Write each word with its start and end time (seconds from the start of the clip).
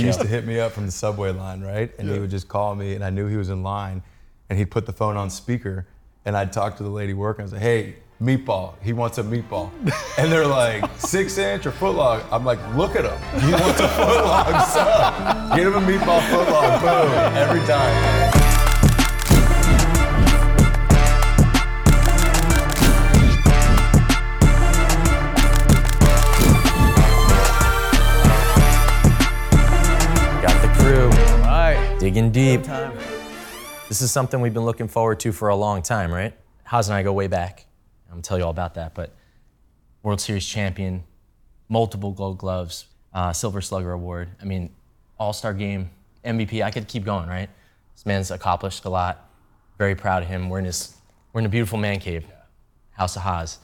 he 0.00 0.06
used 0.06 0.20
to 0.20 0.26
hit 0.26 0.46
me 0.46 0.58
up 0.60 0.72
from 0.72 0.86
the 0.86 0.92
subway 0.92 1.32
line, 1.32 1.60
right? 1.60 1.90
And 1.98 2.08
he 2.08 2.18
would 2.18 2.30
just 2.30 2.48
call 2.48 2.74
me, 2.74 2.94
and 2.94 3.04
I 3.04 3.10
knew 3.10 3.26
he 3.26 3.36
was 3.36 3.50
in 3.50 3.62
line, 3.62 4.02
and 4.48 4.58
he'd 4.58 4.70
put 4.70 4.86
the 4.86 4.92
phone 4.92 5.16
on 5.16 5.30
speaker, 5.30 5.86
and 6.24 6.36
I'd 6.36 6.52
talk 6.52 6.76
to 6.78 6.82
the 6.82 6.90
lady 6.90 7.14
working. 7.14 7.42
I 7.42 7.44
was 7.44 7.52
like, 7.52 7.62
"Hey, 7.62 7.96
meatball. 8.22 8.74
He 8.82 8.92
wants 8.92 9.18
a 9.18 9.22
meatball," 9.22 9.70
and 10.18 10.30
they're 10.32 10.46
like, 10.46 10.84
six 10.98 11.38
inch 11.38 11.66
or 11.66 11.72
foot 11.72 11.94
long. 11.94 12.22
I'm 12.30 12.44
like, 12.44 12.58
"Look 12.74 12.96
at 12.96 13.04
him. 13.04 13.40
He 13.40 13.52
wants 13.52 13.80
a 13.80 13.88
foot 13.88 14.24
long 14.24 14.60
sub. 14.66 15.56
Get 15.56 15.66
him 15.66 15.74
a 15.74 15.80
meatball 15.80 16.20
foot 16.30 16.48
long. 16.50 16.80
Boom, 16.80 17.12
every 17.36 17.60
time." 17.66 18.37
Digging 32.26 32.32
deep. 32.32 32.62
This 33.88 34.02
is 34.02 34.10
something 34.10 34.40
we've 34.40 34.54
been 34.54 34.64
looking 34.64 34.88
forward 34.88 35.20
to 35.20 35.30
for 35.30 35.50
a 35.50 35.54
long 35.56 35.82
time, 35.82 36.12
right? 36.12 36.34
Haas 36.64 36.88
and 36.88 36.94
I 36.94 37.04
go 37.04 37.12
way 37.12 37.28
back. 37.28 37.66
I'm 38.08 38.14
gonna 38.14 38.22
tell 38.22 38.38
you 38.38 38.44
all 38.44 38.50
about 38.50 38.74
that. 38.74 38.92
But 38.92 39.14
World 40.02 40.20
Series 40.20 40.44
champion, 40.44 41.04
multiple 41.68 42.10
Gold 42.10 42.38
Gloves, 42.38 42.86
uh, 43.14 43.32
Silver 43.32 43.60
Slugger 43.60 43.92
Award. 43.92 44.30
I 44.42 44.46
mean, 44.46 44.70
All 45.18 45.32
Star 45.32 45.54
Game, 45.54 45.90
MVP. 46.24 46.60
I 46.62 46.72
could 46.72 46.88
keep 46.88 47.04
going, 47.04 47.28
right? 47.28 47.48
This 47.94 48.04
man's 48.04 48.32
accomplished 48.32 48.84
a 48.84 48.90
lot. 48.90 49.30
Very 49.78 49.94
proud 49.94 50.24
of 50.24 50.28
him. 50.28 50.48
We're 50.48 50.58
in 50.58 50.64
his, 50.64 50.96
we're 51.32 51.40
in 51.40 51.46
a 51.46 51.50
beautiful 51.50 51.78
man 51.78 52.00
cave, 52.00 52.24
House 52.90 53.14
of 53.14 53.22
Haas. 53.22 53.60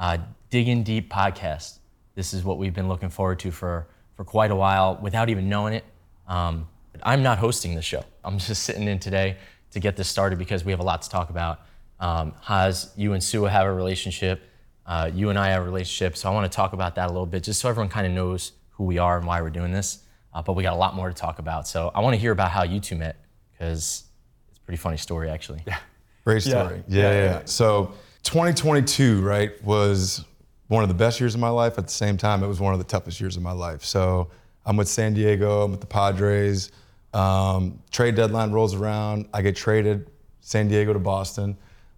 Uh, 0.00 0.18
Digging 0.50 0.82
Deep 0.82 1.12
podcast. 1.12 1.78
This 2.16 2.34
is 2.34 2.42
what 2.42 2.58
we've 2.58 2.74
been 2.74 2.88
looking 2.88 3.08
forward 3.08 3.38
to 3.40 3.52
for 3.52 3.86
for 4.16 4.24
quite 4.24 4.50
a 4.50 4.56
while, 4.56 4.98
without 5.00 5.28
even 5.28 5.48
knowing 5.48 5.74
it. 5.74 5.84
Um, 6.28 6.68
I'm 7.02 7.22
not 7.22 7.38
hosting 7.38 7.74
the 7.74 7.82
show. 7.82 8.04
I'm 8.24 8.38
just 8.38 8.62
sitting 8.62 8.86
in 8.88 8.98
today 8.98 9.36
to 9.72 9.80
get 9.80 9.96
this 9.96 10.08
started 10.08 10.38
because 10.38 10.64
we 10.64 10.72
have 10.72 10.80
a 10.80 10.84
lot 10.84 11.02
to 11.02 11.10
talk 11.10 11.30
about. 11.30 11.60
Um, 12.00 12.34
Haz, 12.40 12.92
you 12.96 13.12
and 13.12 13.22
Sue 13.22 13.44
have 13.44 13.66
a 13.66 13.72
relationship. 13.72 14.42
Uh, 14.86 15.10
you 15.12 15.30
and 15.30 15.38
I 15.38 15.48
have 15.48 15.62
a 15.62 15.64
relationship. 15.64 16.16
So 16.16 16.30
I 16.30 16.34
want 16.34 16.50
to 16.50 16.54
talk 16.54 16.72
about 16.72 16.94
that 16.96 17.06
a 17.06 17.12
little 17.12 17.26
bit, 17.26 17.42
just 17.42 17.60
so 17.60 17.68
everyone 17.68 17.88
kind 17.88 18.06
of 18.06 18.12
knows 18.12 18.52
who 18.70 18.84
we 18.84 18.98
are 18.98 19.16
and 19.18 19.26
why 19.26 19.40
we're 19.40 19.50
doing 19.50 19.72
this. 19.72 20.00
Uh, 20.32 20.42
but 20.42 20.54
we 20.54 20.62
got 20.62 20.72
a 20.74 20.76
lot 20.76 20.94
more 20.94 21.08
to 21.08 21.14
talk 21.14 21.38
about. 21.38 21.66
So 21.66 21.90
I 21.94 22.00
want 22.00 22.14
to 22.14 22.20
hear 22.20 22.32
about 22.32 22.50
how 22.50 22.64
you 22.64 22.80
two 22.80 22.96
met 22.96 23.16
because 23.52 24.04
it's 24.50 24.58
a 24.58 24.60
pretty 24.62 24.76
funny 24.78 24.96
story, 24.96 25.30
actually. 25.30 25.62
Yeah. 25.66 25.78
Great 26.24 26.44
Yeah. 26.46 26.66
story. 26.66 26.82
Yeah, 26.88 27.02
Yeah, 27.02 27.10
yeah. 27.12 27.24
yeah. 27.24 27.42
So 27.44 27.92
2022, 28.24 29.22
right, 29.22 29.62
was 29.64 30.24
one 30.68 30.82
of 30.82 30.88
the 30.88 30.94
best 30.94 31.20
years 31.20 31.34
of 31.34 31.40
my 31.40 31.48
life. 31.50 31.78
At 31.78 31.86
the 31.86 31.92
same 31.92 32.16
time, 32.16 32.42
it 32.42 32.46
was 32.48 32.60
one 32.60 32.72
of 32.72 32.78
the 32.78 32.84
toughest 32.84 33.20
years 33.20 33.36
of 33.36 33.42
my 33.42 33.52
life. 33.52 33.84
So 33.84 34.28
I'm 34.66 34.76
with 34.76 34.88
San 34.88 35.14
Diego. 35.14 35.62
I'm 35.62 35.70
with 35.70 35.80
the 35.80 35.86
Padres. 35.86 36.72
Um, 37.14 37.78
trade 37.90 38.14
deadline 38.16 38.50
rolls 38.52 38.74
around. 38.74 39.28
I 39.32 39.42
get 39.42 39.56
traded, 39.56 40.10
San 40.40 40.68
Diego 40.68 40.92
to 40.92 40.98
Boston. 40.98 41.56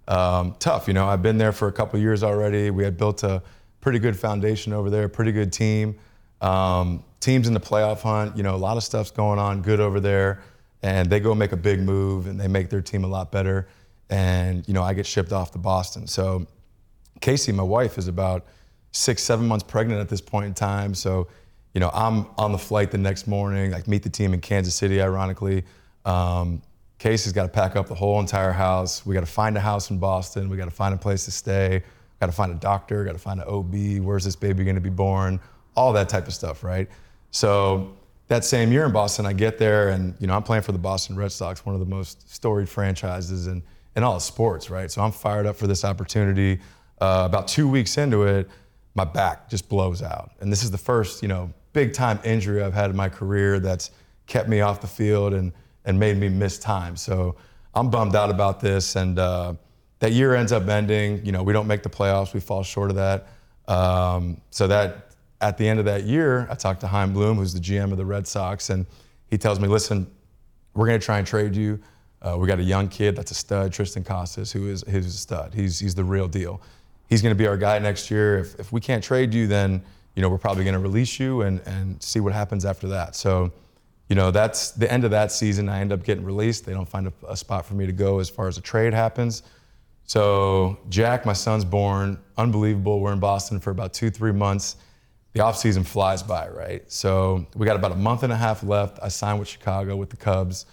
Um, 0.09 0.55
tough, 0.59 0.86
you 0.86 0.95
know. 0.95 1.09
I've 1.09 1.22
been 1.22 1.39
there 1.39 1.53
for 1.53 1.69
a 1.69 1.72
couple 1.72 1.98
years 1.98 2.22
already. 2.22 2.70
We 2.70 2.84
had 2.84 2.97
built 2.97 3.25
a 3.25 3.42
pretty 3.81 3.98
good 3.98 4.17
foundation 4.17 4.72
over 4.72 4.91
there, 4.91 5.09
pretty 5.09 5.33
good 5.33 5.53
team. 5.53 5.98
Um, 6.41 7.03
teams 7.20 7.48
in 7.48 7.55
the 7.55 7.61
playoff 7.61 8.03
hunt. 8.03 8.37
You 8.37 8.42
know, 8.42 8.55
a 8.55 8.56
lot 8.56 8.77
of 8.77 8.84
stuff's 8.84 9.11
going 9.11 9.39
on 9.39 9.62
good 9.62 9.81
over 9.81 9.98
there, 9.98 10.42
and 10.83 11.11
they 11.11 11.19
go 11.19 11.34
make 11.34 11.53
a 11.53 11.56
big 11.56 11.81
move 11.81 12.27
and 12.27 12.39
they 12.39 12.47
make 12.47 12.69
their 12.69 12.83
team 12.83 13.03
a 13.03 13.09
lot 13.09 13.33
better. 13.33 13.67
And 14.11 14.67
you 14.69 14.75
know, 14.75 14.83
I 14.83 14.92
get 14.92 15.06
shipped 15.06 15.33
off 15.33 15.50
to 15.53 15.59
Boston. 15.59 16.06
So 16.06 16.47
Casey, 17.20 17.53
my 17.53 17.62
wife, 17.62 17.98
is 17.98 18.09
about 18.09 18.47
six, 18.92 19.22
seven 19.22 19.47
months 19.47 19.64
pregnant 19.64 20.00
at 20.00 20.09
this 20.09 20.20
point 20.20 20.47
in 20.47 20.55
time. 20.55 20.94
So, 20.94 21.28
you 21.77 21.80
know, 21.80 21.91
I'm 21.92 22.24
on 22.38 22.52
the 22.52 22.58
flight 22.58 22.91
the 22.91 22.96
next 22.96 23.27
morning. 23.27 23.74
I 23.74 23.82
meet 23.86 24.02
the 24.02 24.08
team 24.08 24.32
in 24.32 24.41
Kansas 24.41 24.74
City, 24.74 25.02
ironically. 25.02 25.62
Um, 26.06 26.62
Casey's 26.98 27.34
got 27.34 27.42
to 27.42 27.50
pack 27.50 27.77
up 27.77 27.86
the 27.86 27.94
whole 27.94 28.19
entire 28.19 28.52
house. 28.52 29.05
We 29.05 29.12
got 29.12 29.20
to 29.20 29.27
find 29.27 29.55
a 29.58 29.60
house 29.60 29.91
in 29.91 29.98
Boston. 29.98 30.48
We 30.48 30.56
got 30.56 30.64
to 30.64 30.70
find 30.70 30.94
a 30.94 30.97
place 30.97 31.27
to 31.27 31.30
stay. 31.30 31.82
Got 32.19 32.28
to 32.28 32.32
find 32.32 32.50
a 32.50 32.54
doctor. 32.54 33.04
Got 33.04 33.12
to 33.12 33.19
find 33.19 33.41
an 33.41 33.47
OB. 33.47 34.03
Where's 34.03 34.25
this 34.25 34.36
baby 34.36 34.65
going 34.65 34.76
to 34.76 34.81
be 34.81 34.88
born? 34.88 35.38
All 35.75 35.92
that 35.92 36.09
type 36.09 36.26
of 36.26 36.32
stuff, 36.32 36.65
right? 36.65 36.88
So 37.31 37.94
that 38.28 38.42
same 38.42 38.72
year 38.72 38.86
in 38.86 38.92
Boston, 38.92 39.26
I 39.26 39.34
get 39.34 39.59
there 39.59 39.91
and 39.91 40.15
you 40.19 40.26
know 40.26 40.34
I'm 40.34 40.44
playing 40.44 40.62
for 40.62 40.72
the 40.72 40.78
Boston 40.78 41.15
Red 41.15 41.31
Sox, 41.31 41.66
one 41.66 41.75
of 41.75 41.81
the 41.81 41.86
most 41.86 42.32
storied 42.32 42.70
franchises 42.70 43.48
in, 43.48 43.62
in 43.97 44.03
all 44.03 44.16
of 44.16 44.22
sports, 44.22 44.70
right? 44.70 44.91
So 44.91 45.03
I'm 45.03 45.12
fired 45.12 45.44
up 45.44 45.56
for 45.56 45.66
this 45.66 45.84
opportunity. 45.84 46.59
Uh, 47.03 47.25
about 47.26 47.48
two 47.48 47.69
weeks 47.69 47.98
into 47.98 48.22
it, 48.22 48.48
my 48.94 49.04
back 49.04 49.50
just 49.50 49.69
blows 49.69 50.00
out, 50.00 50.31
and 50.41 50.50
this 50.50 50.65
is 50.65 50.70
the 50.70 50.78
first 50.78 51.20
you 51.20 51.28
know 51.28 51.53
big 51.76 51.92
time 51.92 52.19
injury 52.25 52.62
I've 52.62 52.72
had 52.72 52.88
in 52.88 52.97
my 52.97 53.10
career 53.10 53.60
that's 53.60 53.91
kept 54.26 54.48
me 54.48 54.62
off 54.62 54.81
the 54.81 54.87
field 54.87 55.34
and 55.34 55.53
and 55.84 56.00
made 56.00 56.16
me 56.16 56.28
miss 56.31 56.59
time. 56.59 56.97
So 56.97 57.37
I'm 57.75 57.91
bummed 57.91 58.16
out 58.16 58.31
about 58.31 58.60
this, 58.60 58.97
and 58.97 59.19
uh, 59.19 59.53
that 59.98 60.12
year 60.12 60.34
ends 60.34 60.53
up 60.53 60.66
ending. 60.69 61.25
You 61.25 61.32
know 61.32 61.42
we 61.42 61.53
don't 61.53 61.66
make 61.66 61.82
the 61.82 61.91
playoffs, 61.91 62.32
we 62.32 62.41
fall 62.41 62.62
short 62.62 62.88
of 62.88 62.97
that. 62.97 63.28
Um, 63.69 64.41
so 64.50 64.66
that 64.69 65.10
at 65.42 65.59
the 65.59 65.69
end 65.69 65.78
of 65.78 65.84
that 65.84 66.04
year, 66.04 66.48
I 66.50 66.54
talked 66.54 66.81
to 66.81 66.86
Chaim 66.86 67.12
Bloom, 67.12 67.36
who's 67.36 67.53
the 67.53 67.60
GM 67.60 67.92
of 67.92 67.98
the 67.98 68.06
Red 68.06 68.26
Sox, 68.26 68.70
and 68.70 68.86
he 69.26 69.36
tells 69.36 69.60
me, 69.60 69.69
listen, 69.69 70.10
we're 70.72 70.86
going 70.86 70.98
to 70.98 71.04
try 71.04 71.19
and 71.19 71.26
trade 71.26 71.54
you. 71.54 71.78
Uh, 72.22 72.38
we 72.38 72.48
got 72.48 72.59
a 72.59 72.62
young 72.62 72.88
kid 72.88 73.15
that's 73.16 73.32
a 73.32 73.34
stud, 73.34 73.70
Triston 73.70 74.03
Casas, 74.03 74.50
who 74.50 74.70
is 74.70 74.82
who's 74.88 75.06
a 75.06 75.10
stud. 75.10 75.53
He's, 75.53 75.78
he's 75.78 75.94
the 75.94 76.04
real 76.04 76.26
deal. 76.26 76.62
He's 77.10 77.20
going 77.20 77.34
to 77.34 77.38
be 77.38 77.47
our 77.47 77.59
guy 77.59 77.78
next 77.78 78.10
year. 78.10 78.38
If, 78.38 78.59
if 78.59 78.72
we 78.72 78.81
can't 78.81 79.04
trade 79.04 79.34
you, 79.34 79.47
then 79.47 79.82
you 80.16 80.22
know 80.22 80.28
we're 80.28 80.38
probably 80.38 80.65
going 80.65 80.75
to 80.75 80.81
release 80.81 81.21
you 81.21 81.43
and, 81.43 81.60
and 81.66 82.03
see 82.03 82.19
what 82.19 82.32
happens 82.32 82.65
after 82.65 82.88
that. 82.88 83.15
So, 83.15 83.53
you 84.09 84.16
know, 84.16 84.31
that's 84.31 84.72
the 84.72 84.91
end 84.91 85.04
of 85.04 85.10
that 85.12 85.31
season. 85.31 85.69
I 85.69 85.81
end 85.81 85.93
up 85.93 86.03
getting 86.03 86.25
released. 86.25 86.65
They 86.65 86.72
don't 86.72 86.88
find 86.88 87.06
a, 87.06 87.12
a 87.28 87.37
spot 87.37 87.66
for 87.66 87.75
me 87.75 87.87
to 87.87 87.93
go 87.93 88.19
as 88.19 88.28
far 88.28 88.49
as 88.49 88.56
a 88.59 88.62
trade 88.62 88.94
happens. 88.94 89.43
So 90.04 90.78
Jack, 90.88 91.27
my 91.27 91.34
son's 91.34 91.65
born. 91.65 92.19
Unbelievable. 92.38 93.00
We're 93.00 93.12
in 93.12 93.21
Boston 93.21 93.60
for 93.60 93.71
about 93.71 93.93
two, 93.93 94.09
three 94.10 94.32
months. 94.32 94.77
The 95.34 95.41
offseason 95.41 95.84
flies 95.84 96.22
by, 96.22 96.48
right? 96.48 96.91
So 96.91 97.47
we 97.54 97.66
got 97.66 97.77
about 97.77 97.93
a 97.93 97.97
month 97.97 98.22
and 98.22 98.33
a 98.33 98.37
half 98.37 98.62
left. 98.62 98.98
I 99.03 99.09
signed 99.09 99.38
with 99.38 99.48
Chicago 99.48 99.97
with 99.97 100.09
the 100.09 100.16
Cubs. 100.16 100.65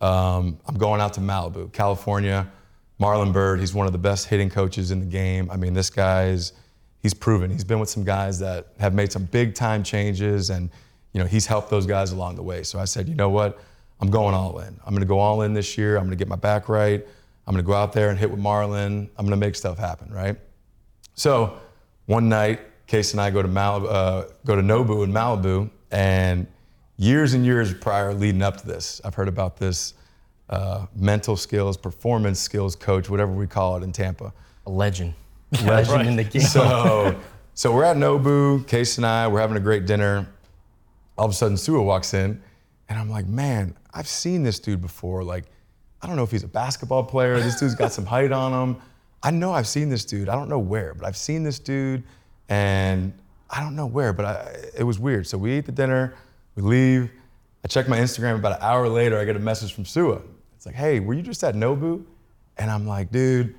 Um, 0.00 0.58
I'm 0.66 0.78
going 0.78 1.02
out 1.02 1.12
to 1.14 1.20
Malibu, 1.20 1.70
California. 1.72 2.50
Marlon 2.98 3.30
Byrd, 3.30 3.60
he's 3.60 3.74
one 3.74 3.86
of 3.86 3.92
the 3.92 3.98
best 3.98 4.26
hitting 4.26 4.48
coaches 4.48 4.90
in 4.90 5.00
the 5.00 5.06
game. 5.06 5.50
I 5.50 5.56
mean, 5.56 5.74
this 5.74 5.90
guy's 5.90 6.52
he's 7.00 7.14
proven. 7.14 7.50
He's 7.50 7.64
been 7.64 7.80
with 7.80 7.88
some 7.88 8.04
guys 8.04 8.38
that 8.40 8.68
have 8.78 8.94
made 8.94 9.12
some 9.12 9.24
big 9.24 9.54
time 9.54 9.82
changes, 9.82 10.50
and 10.50 10.70
you 11.12 11.20
know 11.20 11.26
he's 11.26 11.46
helped 11.46 11.70
those 11.70 11.86
guys 11.86 12.12
along 12.12 12.36
the 12.36 12.42
way. 12.42 12.62
So 12.62 12.78
I 12.78 12.84
said, 12.84 13.08
you 13.08 13.14
know 13.14 13.30
what? 13.30 13.58
I'm 14.00 14.10
going 14.10 14.34
all 14.34 14.58
in. 14.58 14.78
I'm 14.84 14.92
going 14.92 15.00
to 15.00 15.06
go 15.06 15.18
all 15.18 15.42
in 15.42 15.54
this 15.54 15.78
year. 15.78 15.96
I'm 15.96 16.02
going 16.02 16.10
to 16.10 16.16
get 16.16 16.28
my 16.28 16.36
back 16.36 16.68
right. 16.68 17.06
I'm 17.46 17.54
going 17.54 17.64
to 17.64 17.66
go 17.66 17.74
out 17.74 17.92
there 17.92 18.10
and 18.10 18.18
hit 18.18 18.30
with 18.30 18.40
Marlon. 18.40 19.08
I'm 19.16 19.24
going 19.24 19.30
to 19.30 19.36
make 19.36 19.54
stuff 19.54 19.78
happen, 19.78 20.12
right? 20.12 20.36
So 21.14 21.58
one 22.06 22.28
night, 22.28 22.60
Case 22.86 23.12
and 23.12 23.20
I 23.20 23.30
go 23.30 23.40
to 23.42 23.48
Malibu, 23.48 23.86
uh, 23.88 24.24
go 24.44 24.54
to 24.54 24.62
Nobu 24.62 25.04
in 25.04 25.12
Malibu, 25.12 25.70
and 25.90 26.46
years 26.96 27.34
and 27.34 27.44
years 27.44 27.72
prior, 27.72 28.12
leading 28.14 28.42
up 28.42 28.58
to 28.58 28.66
this, 28.66 29.00
I've 29.04 29.14
heard 29.14 29.28
about 29.28 29.56
this 29.56 29.94
uh, 30.50 30.86
mental 30.94 31.36
skills, 31.36 31.76
performance 31.76 32.38
skills 32.38 32.76
coach, 32.76 33.10
whatever 33.10 33.32
we 33.32 33.46
call 33.46 33.76
it 33.76 33.82
in 33.82 33.92
Tampa. 33.92 34.32
A 34.66 34.70
legend. 34.70 35.14
Legend 35.64 36.08
in 36.08 36.16
the 36.16 36.24
game. 36.24 36.42
So, 36.42 37.18
so 37.54 37.72
we're 37.72 37.84
at 37.84 37.96
Nobu, 37.96 38.66
Case 38.66 38.96
and 38.98 39.06
I, 39.06 39.28
we're 39.28 39.40
having 39.40 39.56
a 39.56 39.60
great 39.60 39.86
dinner. 39.86 40.26
All 41.16 41.24
of 41.24 41.30
a 41.30 41.34
sudden, 41.34 41.56
Su'a 41.56 41.82
walks 41.82 42.14
in, 42.14 42.42
and 42.88 42.98
I'm 42.98 43.08
like, 43.08 43.26
man, 43.26 43.74
I've 43.94 44.08
seen 44.08 44.42
this 44.42 44.58
dude 44.58 44.82
before. 44.82 45.24
Like, 45.24 45.44
I 46.02 46.06
don't 46.06 46.16
know 46.16 46.24
if 46.24 46.30
he's 46.30 46.42
a 46.42 46.48
basketball 46.48 47.04
player. 47.04 47.40
This 47.40 47.58
dude's 47.58 47.74
got 47.74 47.92
some 47.92 48.04
height 48.04 48.32
on 48.32 48.52
him. 48.52 48.82
I 49.22 49.30
know 49.30 49.52
I've 49.52 49.66
seen 49.66 49.88
this 49.88 50.04
dude. 50.04 50.28
I 50.28 50.34
don't 50.34 50.48
know 50.48 50.58
where, 50.58 50.94
but 50.94 51.06
I've 51.06 51.16
seen 51.16 51.42
this 51.42 51.58
dude, 51.58 52.02
and 52.48 53.12
I 53.48 53.60
don't 53.60 53.74
know 53.74 53.86
where, 53.86 54.12
but 54.12 54.24
I, 54.26 54.56
it 54.76 54.84
was 54.84 54.98
weird. 54.98 55.26
So 55.26 55.38
we 55.38 55.56
eat 55.56 55.66
the 55.66 55.72
dinner, 55.72 56.14
we 56.54 56.62
leave. 56.62 57.10
I 57.64 57.68
check 57.68 57.88
my 57.88 57.98
Instagram. 57.98 58.36
About 58.36 58.52
an 58.52 58.62
hour 58.62 58.88
later, 58.88 59.18
I 59.18 59.24
get 59.24 59.36
a 59.36 59.40
message 59.40 59.72
from 59.72 59.84
Su'a. 59.84 60.22
It's 60.54 60.66
like, 60.66 60.74
hey, 60.74 61.00
were 61.00 61.14
you 61.14 61.22
just 61.22 61.42
at 61.42 61.54
Nobu? 61.54 62.04
And 62.58 62.70
I'm 62.70 62.86
like, 62.86 63.10
dude, 63.10 63.54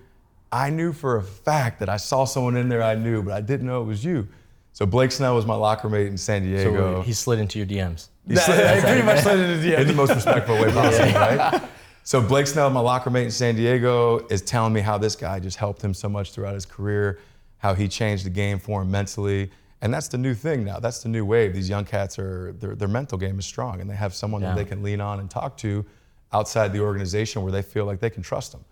I 0.52 0.70
knew 0.70 0.94
for 0.94 1.18
a 1.18 1.24
fact 1.24 1.80
that 1.80 1.90
I 1.90 1.98
saw 1.98 2.26
someone 2.26 2.56
in 2.58 2.70
there 2.70 2.82
I 2.84 2.96
knew, 2.96 3.22
but 3.24 3.34
I 3.34 3.42
didn't 3.42 3.68
know 3.68 3.82
it 3.82 3.86
was 3.86 4.04
you. 4.04 4.28
So 4.74 4.86
Blake 4.86 5.12
Snell 5.12 5.36
was 5.36 5.46
my 5.46 5.56
locker 5.56 5.90
mate 5.90 6.08
in 6.08 6.18
San 6.18 6.44
Diego. 6.44 6.98
So 6.98 7.02
he 7.02 7.14
slid 7.14 7.40
into 7.40 7.58
your 7.60 7.68
DMs. 7.68 8.10
He 8.28 8.36
slid- 8.36 8.58
That- 8.58 8.84
pretty 8.84 9.02
much 9.02 9.20
slid 9.24 9.40
into 9.40 9.58
the 9.62 9.82
in 9.82 9.88
the 9.88 9.94
most 9.94 10.14
respectful 10.14 10.56
way 10.56 10.72
possible, 10.72 11.12
right? 11.20 11.62
So 12.04 12.22
Blake 12.22 12.48
Snell, 12.48 12.70
my 12.70 12.80
locker 12.80 13.10
mate 13.10 13.26
in 13.26 13.32
San 13.32 13.56
Diego, 13.56 14.26
is 14.30 14.42
telling 14.42 14.72
me 14.72 14.80
how 14.82 14.98
this 14.98 15.16
guy 15.16 15.40
just 15.40 15.58
helped 15.58 15.82
him 15.84 15.94
so 15.94 16.08
much 16.08 16.32
throughout 16.32 16.54
his 16.54 16.66
career, 16.66 17.20
how 17.58 17.74
he 17.74 17.88
changed 17.90 18.26
the 18.26 18.30
game 18.30 18.60
for 18.60 18.82
him 18.84 18.92
mentally. 18.92 19.52
And 19.82 19.94
that's 19.94 20.08
the 20.08 20.18
new 20.18 20.34
thing 20.34 20.64
now. 20.64 20.80
That's 20.80 21.04
the 21.04 21.10
new 21.10 21.26
wave. 21.26 21.54
These 21.54 21.68
young 21.70 21.84
cats 21.86 22.18
are 22.18 22.54
their, 22.54 22.76
their 22.76 22.88
mental 22.88 23.18
game 23.18 23.38
is 23.40 23.46
strong 23.46 23.82
and 23.82 23.90
they 23.90 23.96
have 23.96 24.14
someone 24.14 24.42
Yeah. 24.42 24.50
that 24.50 24.56
they 24.56 24.66
can 24.66 24.82
lean 24.82 25.02
on 25.02 25.20
and 25.20 25.30
talk 25.30 25.58
to 25.58 25.86
outside 26.32 26.72
the 26.74 26.80
organization 26.80 27.42
where 27.44 27.52
they 27.52 27.62
feel 27.62 27.86
like 27.86 28.00
they 28.00 28.10
can 28.10 28.24
trust 28.24 28.54
them. 28.54 28.64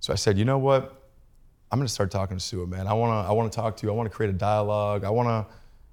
So 0.00 0.12
I 0.12 0.16
said, 0.16 0.38
you 0.38 0.44
know 0.44 0.58
what? 0.58 0.99
I'm 1.70 1.78
gonna 1.78 1.88
start 1.88 2.10
talking 2.10 2.36
to 2.36 2.42
Su'a, 2.42 2.68
man. 2.68 2.86
I 2.86 2.92
wanna 2.92 3.28
I 3.28 3.32
wanna 3.32 3.50
talk 3.50 3.76
to 3.78 3.86
you. 3.86 3.92
I 3.92 3.94
wanna 3.94 4.10
create 4.10 4.30
a 4.30 4.38
dialogue. 4.38 5.04
I 5.04 5.10
wanna, 5.10 5.46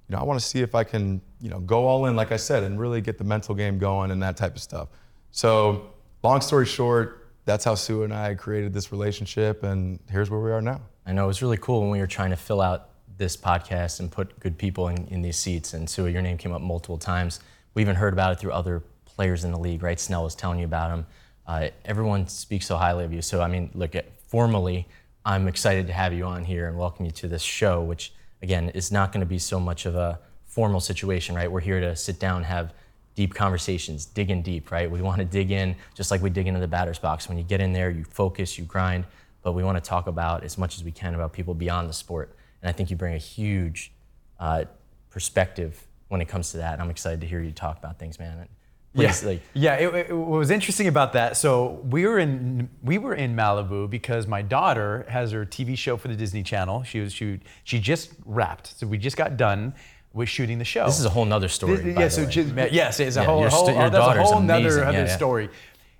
you 0.07 0.15
know, 0.15 0.21
I 0.21 0.23
want 0.23 0.39
to 0.39 0.45
see 0.45 0.61
if 0.61 0.73
I 0.73 0.83
can, 0.83 1.21
you 1.41 1.49
know, 1.49 1.59
go 1.59 1.85
all 1.85 2.05
in, 2.05 2.15
like 2.15 2.31
I 2.31 2.37
said, 2.37 2.63
and 2.63 2.79
really 2.79 3.01
get 3.01 3.17
the 3.17 3.23
mental 3.23 3.53
game 3.53 3.77
going 3.77 4.11
and 4.11 4.21
that 4.23 4.37
type 4.37 4.55
of 4.55 4.61
stuff. 4.61 4.89
So, 5.31 5.91
long 6.23 6.41
story 6.41 6.65
short, 6.65 7.27
that's 7.45 7.65
how 7.65 7.75
Sue 7.75 8.03
and 8.03 8.13
I 8.13 8.35
created 8.35 8.73
this 8.73 8.91
relationship, 8.91 9.63
and 9.63 9.99
here's 10.09 10.29
where 10.29 10.39
we 10.39 10.51
are 10.51 10.61
now. 10.61 10.81
I 11.05 11.13
know 11.13 11.25
it 11.25 11.27
was 11.27 11.41
really 11.41 11.57
cool 11.57 11.81
when 11.81 11.89
we 11.89 11.99
were 11.99 12.07
trying 12.07 12.29
to 12.31 12.35
fill 12.35 12.61
out 12.61 12.89
this 13.17 13.35
podcast 13.35 13.99
and 13.99 14.11
put 14.11 14.39
good 14.39 14.57
people 14.57 14.89
in, 14.89 15.07
in 15.07 15.21
these 15.21 15.37
seats. 15.37 15.73
And 15.73 15.89
Sue, 15.89 16.07
your 16.07 16.21
name 16.21 16.37
came 16.37 16.53
up 16.53 16.61
multiple 16.61 16.97
times. 16.97 17.39
We 17.73 17.81
even 17.81 17.95
heard 17.95 18.13
about 18.13 18.33
it 18.33 18.39
through 18.39 18.51
other 18.51 18.83
players 19.05 19.43
in 19.43 19.51
the 19.51 19.59
league, 19.59 19.83
right? 19.83 19.99
Snell 19.99 20.23
was 20.23 20.35
telling 20.35 20.59
you 20.59 20.65
about 20.65 20.91
him. 20.91 21.05
Uh, 21.45 21.69
everyone 21.85 22.27
speaks 22.27 22.67
so 22.67 22.77
highly 22.77 23.05
of 23.05 23.13
you. 23.13 23.21
So, 23.21 23.41
I 23.41 23.47
mean, 23.47 23.71
look, 23.73 23.95
at, 23.95 24.05
formally, 24.27 24.87
I'm 25.27 25.49
excited 25.49 25.87
to 25.87 25.93
have 25.93 26.13
you 26.13 26.23
on 26.23 26.45
here 26.45 26.69
and 26.69 26.77
welcome 26.77 27.03
you 27.03 27.11
to 27.11 27.27
this 27.27 27.41
show, 27.41 27.83
which, 27.83 28.13
again, 28.41 28.69
is 28.69 28.93
not 28.93 29.11
going 29.11 29.19
to 29.19 29.25
be 29.25 29.39
so 29.39 29.59
much 29.59 29.85
of 29.85 29.93
a 29.93 30.17
formal 30.45 30.79
situation, 30.79 31.35
right? 31.35 31.51
We're 31.51 31.59
here 31.59 31.81
to 31.81 31.97
sit 31.97 32.17
down, 32.17 32.43
have 32.43 32.73
deep 33.13 33.33
conversations, 33.33 34.05
dig 34.05 34.31
in 34.31 34.41
deep, 34.41 34.71
right? 34.71 34.89
We 34.89 35.01
want 35.01 35.19
to 35.19 35.25
dig 35.25 35.51
in 35.51 35.75
just 35.95 36.11
like 36.11 36.21
we 36.21 36.29
dig 36.29 36.47
into 36.47 36.61
the 36.61 36.67
batter's 36.67 36.97
box. 36.97 37.27
When 37.27 37.37
you 37.37 37.43
get 37.43 37.59
in 37.59 37.73
there, 37.73 37.89
you 37.89 38.05
focus, 38.05 38.57
you 38.57 38.63
grind, 38.63 39.03
but 39.43 39.51
we 39.51 39.65
want 39.65 39.75
to 39.75 39.81
talk 39.81 40.07
about 40.07 40.45
as 40.45 40.57
much 40.57 40.77
as 40.77 40.85
we 40.85 40.91
can 40.91 41.13
about 41.13 41.33
people 41.33 41.53
beyond 41.53 41.89
the 41.89 41.93
sport. 41.93 42.33
And 42.61 42.69
I 42.69 42.71
think 42.71 42.89
you 42.89 42.95
bring 42.95 43.13
a 43.13 43.17
huge 43.17 43.91
uh, 44.39 44.63
perspective 45.09 45.87
when 46.07 46.21
it 46.21 46.29
comes 46.29 46.51
to 46.51 46.57
that. 46.57 46.71
And 46.71 46.81
I'm 46.81 46.89
excited 46.89 47.19
to 47.19 47.27
hear 47.27 47.41
you 47.41 47.51
talk 47.51 47.77
about 47.77 47.99
things, 47.99 48.17
man. 48.17 48.47
Please, 48.95 49.21
yeah, 49.21 49.29
like, 49.29 49.41
yeah. 49.53 49.75
It, 49.75 49.95
it, 49.95 50.17
what 50.17 50.39
was 50.39 50.49
interesting 50.49 50.87
about 50.87 51.13
that? 51.13 51.37
So 51.37 51.81
we 51.89 52.05
were 52.07 52.17
in 52.17 52.69
we 52.81 52.97
were 52.97 53.13
in 53.13 53.35
Malibu 53.35 53.89
because 53.89 54.25
my 54.25 54.41
daughter 54.41 55.05
has 55.09 55.31
her 55.31 55.45
TV 55.45 55.77
show 55.77 55.97
for 55.97 56.07
the 56.07 56.15
Disney 56.15 56.41
Channel. 56.41 56.83
She 56.83 56.99
was 56.99 57.13
she 57.13 57.39
she 57.63 57.79
just 57.79 58.11
wrapped, 58.25 58.79
so 58.79 58.87
we 58.87 58.97
just 58.97 59.17
got 59.17 59.37
done 59.37 59.73
with 60.13 60.29
shooting 60.29 60.57
the 60.57 60.65
show. 60.65 60.85
This 60.85 60.99
is 60.99 61.05
a 61.05 61.09
whole 61.09 61.25
nother 61.25 61.47
story. 61.47 61.77
This, 61.77 61.97
yeah, 61.97 62.07
so 62.07 62.25
just, 62.25 62.55
yes, 62.73 62.99
it's 62.99 63.17
a 63.17 63.19
Yeah, 63.19 63.25
whole, 63.25 63.41
your 63.41 63.49
whole 63.49 63.69
your 63.69 63.83
oh, 63.83 63.89
that's 63.89 64.17
a 64.17 64.23
whole 64.23 64.41
nother 64.41 64.83
other 64.83 64.97
Yeah, 64.99 65.05
yeah. 65.05 65.15
story. 65.15 65.49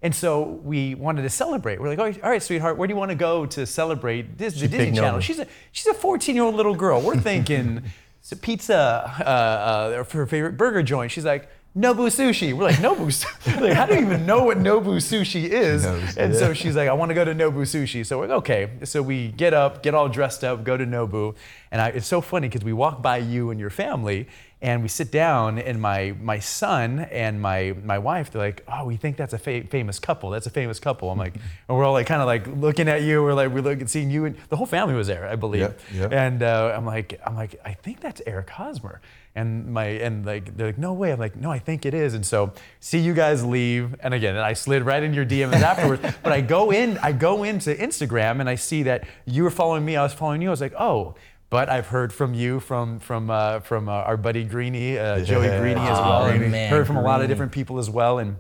And 0.02 0.14
so 0.14 0.44
we 0.64 0.96
wanted 0.96 1.24
to 1.24 1.30
celebrate. 1.30 1.80
We're 1.80 1.90
like, 1.90 2.00
oh, 2.00 2.22
all 2.24 2.30
right, 2.30 2.42
sweetheart, 2.42 2.78
where 2.78 2.88
do 2.88 2.94
you 2.94 2.98
want 2.98 3.10
to 3.10 3.16
go 3.16 3.46
to 3.48 3.66
celebrate 3.66 4.38
this, 4.38 4.60
the 4.60 4.68
Disney 4.68 4.92
Channel? 4.98 5.20
She's 5.20 5.40
a 5.40 5.48
she's 5.72 5.88
a 5.88 5.94
14 5.94 6.36
year 6.36 6.44
old 6.46 6.56
little 6.56 6.76
girl. 6.76 7.02
We're 7.02 7.18
thinking 7.18 7.84
it's 8.20 8.32
a 8.32 8.36
pizza 8.36 9.12
uh, 9.20 9.24
uh, 9.24 10.04
her 10.04 10.26
favorite 10.26 10.58
burger 10.58 10.82
joint. 10.82 11.12
She's 11.12 11.26
like. 11.26 11.50
Nobu 11.78 12.08
sushi. 12.10 12.54
We're 12.54 12.64
like 12.64 12.78
Nobu. 12.78 13.14
Su-" 13.14 13.60
like, 13.62 13.74
how 13.74 13.86
do 13.86 13.94
you 13.94 14.02
even 14.02 14.26
know 14.26 14.44
what 14.44 14.58
Nobu 14.58 14.96
sushi 14.98 15.44
is? 15.44 15.84
knows, 15.84 16.18
and 16.18 16.36
so 16.36 16.54
she's 16.54 16.76
like, 16.76 16.90
I 16.90 16.94
want 16.94 17.10
to 17.10 17.16
go 17.16 17.24
to 17.24 17.36
Nobu 17.36 17.62
sushi. 17.62 18.04
So 18.04 18.18
we're 18.18 18.28
like, 18.28 18.38
okay. 18.40 18.70
So 18.84 19.04
we 19.04 19.28
get 19.28 19.54
up, 19.54 19.84
get 19.84 19.94
all 19.94 20.10
dressed 20.10 20.44
up, 20.44 20.64
go 20.64 20.76
to 20.76 20.86
Nobu, 20.86 21.36
and 21.72 21.80
I, 21.80 21.90
it's 21.90 22.08
so 22.08 22.20
funny 22.20 22.48
because 22.48 22.64
we 22.64 22.74
walk 22.74 23.04
by 23.04 23.18
you 23.18 23.52
and 23.52 23.60
your 23.60 23.70
family, 23.70 24.28
and 24.60 24.82
we 24.82 24.88
sit 24.88 25.12
down, 25.12 25.60
and 25.60 25.80
my 25.80 26.16
my 26.20 26.40
son 26.40 27.02
and 27.12 27.40
my 27.40 27.76
my 27.84 28.00
wife, 28.00 28.32
they're 28.32 28.42
like, 28.42 28.64
oh, 28.68 28.86
we 28.86 28.98
think 28.98 29.16
that's 29.16 29.34
a 29.34 29.38
fa- 29.38 29.68
famous 29.68 30.00
couple. 30.00 30.32
That's 30.32 30.48
a 30.48 30.50
famous 30.50 30.80
couple. 30.80 31.12
I'm 31.12 31.20
like, 31.20 31.36
and 31.36 31.78
we're 31.78 31.86
all 31.86 31.94
like 31.94 32.08
kind 32.08 32.22
of 32.22 32.26
like 32.26 32.48
looking 32.48 32.88
at 32.88 33.04
you. 33.04 33.22
We're 33.22 33.36
like, 33.36 33.54
we 33.54 33.62
look 33.62 33.82
at 33.82 33.90
seeing 33.92 34.10
you, 34.10 34.26
and 34.26 34.36
the 34.50 34.56
whole 34.56 34.66
family 34.66 34.96
was 34.96 35.06
there, 35.06 35.28
I 35.28 35.36
believe. 35.36 35.62
Yep, 35.62 35.80
yep. 35.94 36.12
And 36.12 36.42
uh, 36.42 36.74
I'm 36.76 36.88
like, 36.88 37.22
I'm 37.24 37.36
like, 37.36 37.60
I 37.64 37.74
think 37.74 38.00
that's 38.00 38.20
Eric 38.26 38.50
Hosmer. 38.50 39.00
And 39.38 39.68
my 39.72 39.86
and 39.86 40.26
like 40.26 40.58
they're 40.58 40.68
like, 40.68 40.78
no 40.80 40.94
way. 40.94 41.12
I'm 41.12 41.20
like, 41.20 41.36
no, 41.36 41.52
I 41.52 41.60
think 41.60 41.86
it 41.86 41.94
is. 41.94 42.14
And 42.16 42.26
so 42.26 42.54
see 42.80 42.98
you 43.00 43.14
guys 43.14 43.46
leave. 43.46 43.96
And 44.02 44.14
again, 44.14 44.36
and 44.36 44.44
I 44.44 44.54
slid 44.54 44.82
right 44.84 45.02
into 45.04 45.16
your 45.16 45.26
DMs 45.26 45.62
afterwards. 45.62 46.02
but 46.24 46.34
I 46.34 46.42
go 46.42 46.72
in, 46.72 46.98
I 46.98 47.12
go 47.12 47.44
into 47.44 47.74
Instagram 47.76 48.40
and 48.40 48.50
I 48.50 48.56
see 48.56 48.84
that 48.84 49.08
you 49.26 49.44
were 49.44 49.52
following 49.52 49.86
me. 49.86 49.96
I 49.96 50.02
was 50.04 50.14
following 50.14 50.42
you. 50.42 50.50
I 50.50 50.52
was 50.52 50.62
like, 50.62 50.74
oh. 50.80 51.16
But 51.50 51.70
I've 51.70 51.88
heard 51.88 52.12
from 52.12 52.34
you, 52.34 52.60
from 52.60 53.00
from 53.00 53.30
uh, 53.30 53.62
from 53.62 53.88
uh, 53.88 53.94
our 54.10 54.18
buddy 54.18 54.44
Greeny, 54.44 54.98
uh, 54.98 55.24
Joey 55.24 55.46
Yeah. 55.46 55.62
Greeny 55.62 55.80
as 55.80 55.98
Oh, 55.98 56.02
well. 56.02 56.26
and 56.26 56.52
man, 56.52 56.70
heard 56.70 56.86
from 56.88 56.98
a 56.98 57.02
lot 57.02 57.22
of 57.22 57.30
different 57.30 57.54
people 57.54 57.80
as 57.80 57.90
well. 57.90 58.18
And 58.20 58.36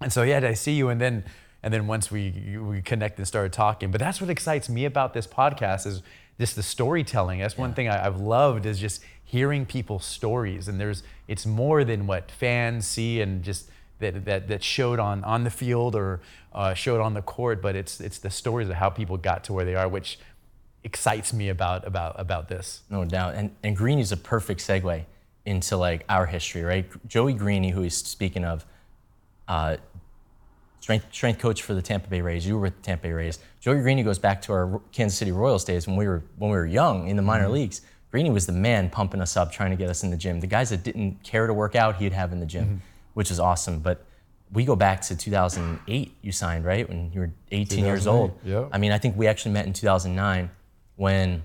and 0.00 0.12
so 0.12 0.22
yeah, 0.24 0.40
I 0.42 0.54
see 0.54 0.72
you, 0.72 0.88
and 0.88 1.00
then 1.00 1.24
and 1.62 1.72
then 1.72 1.86
once 1.86 2.10
we 2.10 2.58
we 2.60 2.82
connected 2.82 3.20
and 3.20 3.28
started 3.28 3.52
talking. 3.52 3.92
But 3.92 4.00
that's 4.00 4.20
what 4.20 4.28
excites 4.28 4.68
me 4.68 4.86
about 4.86 5.14
this 5.14 5.26
podcast 5.28 5.86
is 5.86 6.02
just 6.38 6.56
the 6.56 6.62
storytelling. 6.62 7.40
That's 7.40 7.58
one 7.58 7.74
thing 7.74 7.88
I, 7.88 8.06
I've 8.06 8.20
loved 8.20 8.66
is 8.66 8.78
just 8.78 9.02
hearing 9.24 9.64
people's 9.64 10.04
stories. 10.04 10.68
And 10.68 10.80
there's 10.80 11.02
it's 11.28 11.46
more 11.46 11.84
than 11.84 12.06
what 12.06 12.30
fans 12.30 12.86
see 12.86 13.20
and 13.20 13.42
just 13.42 13.70
that 13.98 14.24
that, 14.24 14.48
that 14.48 14.62
showed 14.62 14.98
on 14.98 15.24
on 15.24 15.44
the 15.44 15.50
field 15.50 15.94
or 15.94 16.20
uh, 16.52 16.74
showed 16.74 17.00
on 17.00 17.14
the 17.14 17.22
court. 17.22 17.62
But 17.62 17.76
it's 17.76 18.00
it's 18.00 18.18
the 18.18 18.30
stories 18.30 18.68
of 18.68 18.76
how 18.76 18.90
people 18.90 19.16
got 19.16 19.44
to 19.44 19.52
where 19.52 19.64
they 19.64 19.74
are, 19.74 19.88
which 19.88 20.18
excites 20.84 21.32
me 21.32 21.48
about 21.48 21.86
about 21.86 22.18
about 22.18 22.48
this. 22.48 22.82
No 22.90 23.04
doubt. 23.04 23.34
And, 23.34 23.54
and 23.62 23.76
Greeny's 23.76 24.12
a 24.12 24.16
perfect 24.16 24.60
segue 24.60 25.04
into 25.44 25.76
like 25.76 26.04
our 26.08 26.26
history, 26.26 26.62
right? 26.62 26.86
Joey 27.08 27.32
Greeny, 27.32 27.70
who 27.70 27.82
he's 27.82 27.96
speaking 27.96 28.44
of, 28.44 28.64
uh, 29.48 29.76
strength, 30.82 31.06
strength 31.12 31.38
coach 31.38 31.62
for 31.62 31.72
the 31.72 31.80
Tampa 31.80 32.08
Bay 32.08 32.20
Rays. 32.20 32.46
You 32.46 32.56
were 32.56 32.62
with 32.62 32.76
the 32.76 32.82
Tampa 32.82 33.04
Bay 33.04 33.12
Rays. 33.12 33.38
Joey 33.60 33.80
Greeny 33.80 34.02
goes 34.02 34.18
back 34.18 34.42
to 34.42 34.52
our 34.52 34.80
Kansas 34.90 35.18
City 35.18 35.32
Royals 35.32 35.64
days 35.64 35.86
when 35.86 35.96
we 35.96 36.06
were 36.06 36.22
when 36.36 36.50
we 36.50 36.56
were 36.56 36.66
young 36.66 37.08
in 37.08 37.16
the 37.16 37.22
minor 37.22 37.48
leagues. 37.48 37.80
Greeny 38.10 38.30
was 38.30 38.44
the 38.44 38.52
man 38.52 38.90
pumping 38.90 39.22
us 39.22 39.38
up, 39.38 39.50
trying 39.50 39.70
to 39.70 39.76
get 39.76 39.88
us 39.88 40.02
in 40.02 40.10
the 40.10 40.16
gym. 40.18 40.40
The 40.40 40.46
guys 40.46 40.68
that 40.68 40.82
didn't 40.82 41.22
care 41.22 41.46
to 41.46 41.54
work 41.54 41.74
out, 41.74 41.96
he'd 41.96 42.12
have 42.12 42.30
in 42.32 42.40
the 42.40 42.46
gym, 42.46 42.82
which 43.14 43.30
is 43.30 43.40
awesome. 43.40 43.78
But 43.78 44.04
we 44.52 44.66
go 44.66 44.76
back 44.76 45.00
to 45.02 45.16
2008. 45.16 46.14
You 46.20 46.32
signed 46.32 46.66
right 46.66 46.86
when 46.86 47.10
you 47.12 47.20
were 47.20 47.30
18 47.52 47.84
years 47.84 48.06
old. 48.06 48.32
2008, 48.42 48.62
yep. 48.64 48.70
I 48.70 48.76
mean, 48.76 48.92
I 48.92 48.98
think 48.98 49.16
we 49.16 49.28
actually 49.28 49.52
met 49.52 49.66
in 49.66 49.72
2009 49.72 50.50
when 50.96 51.42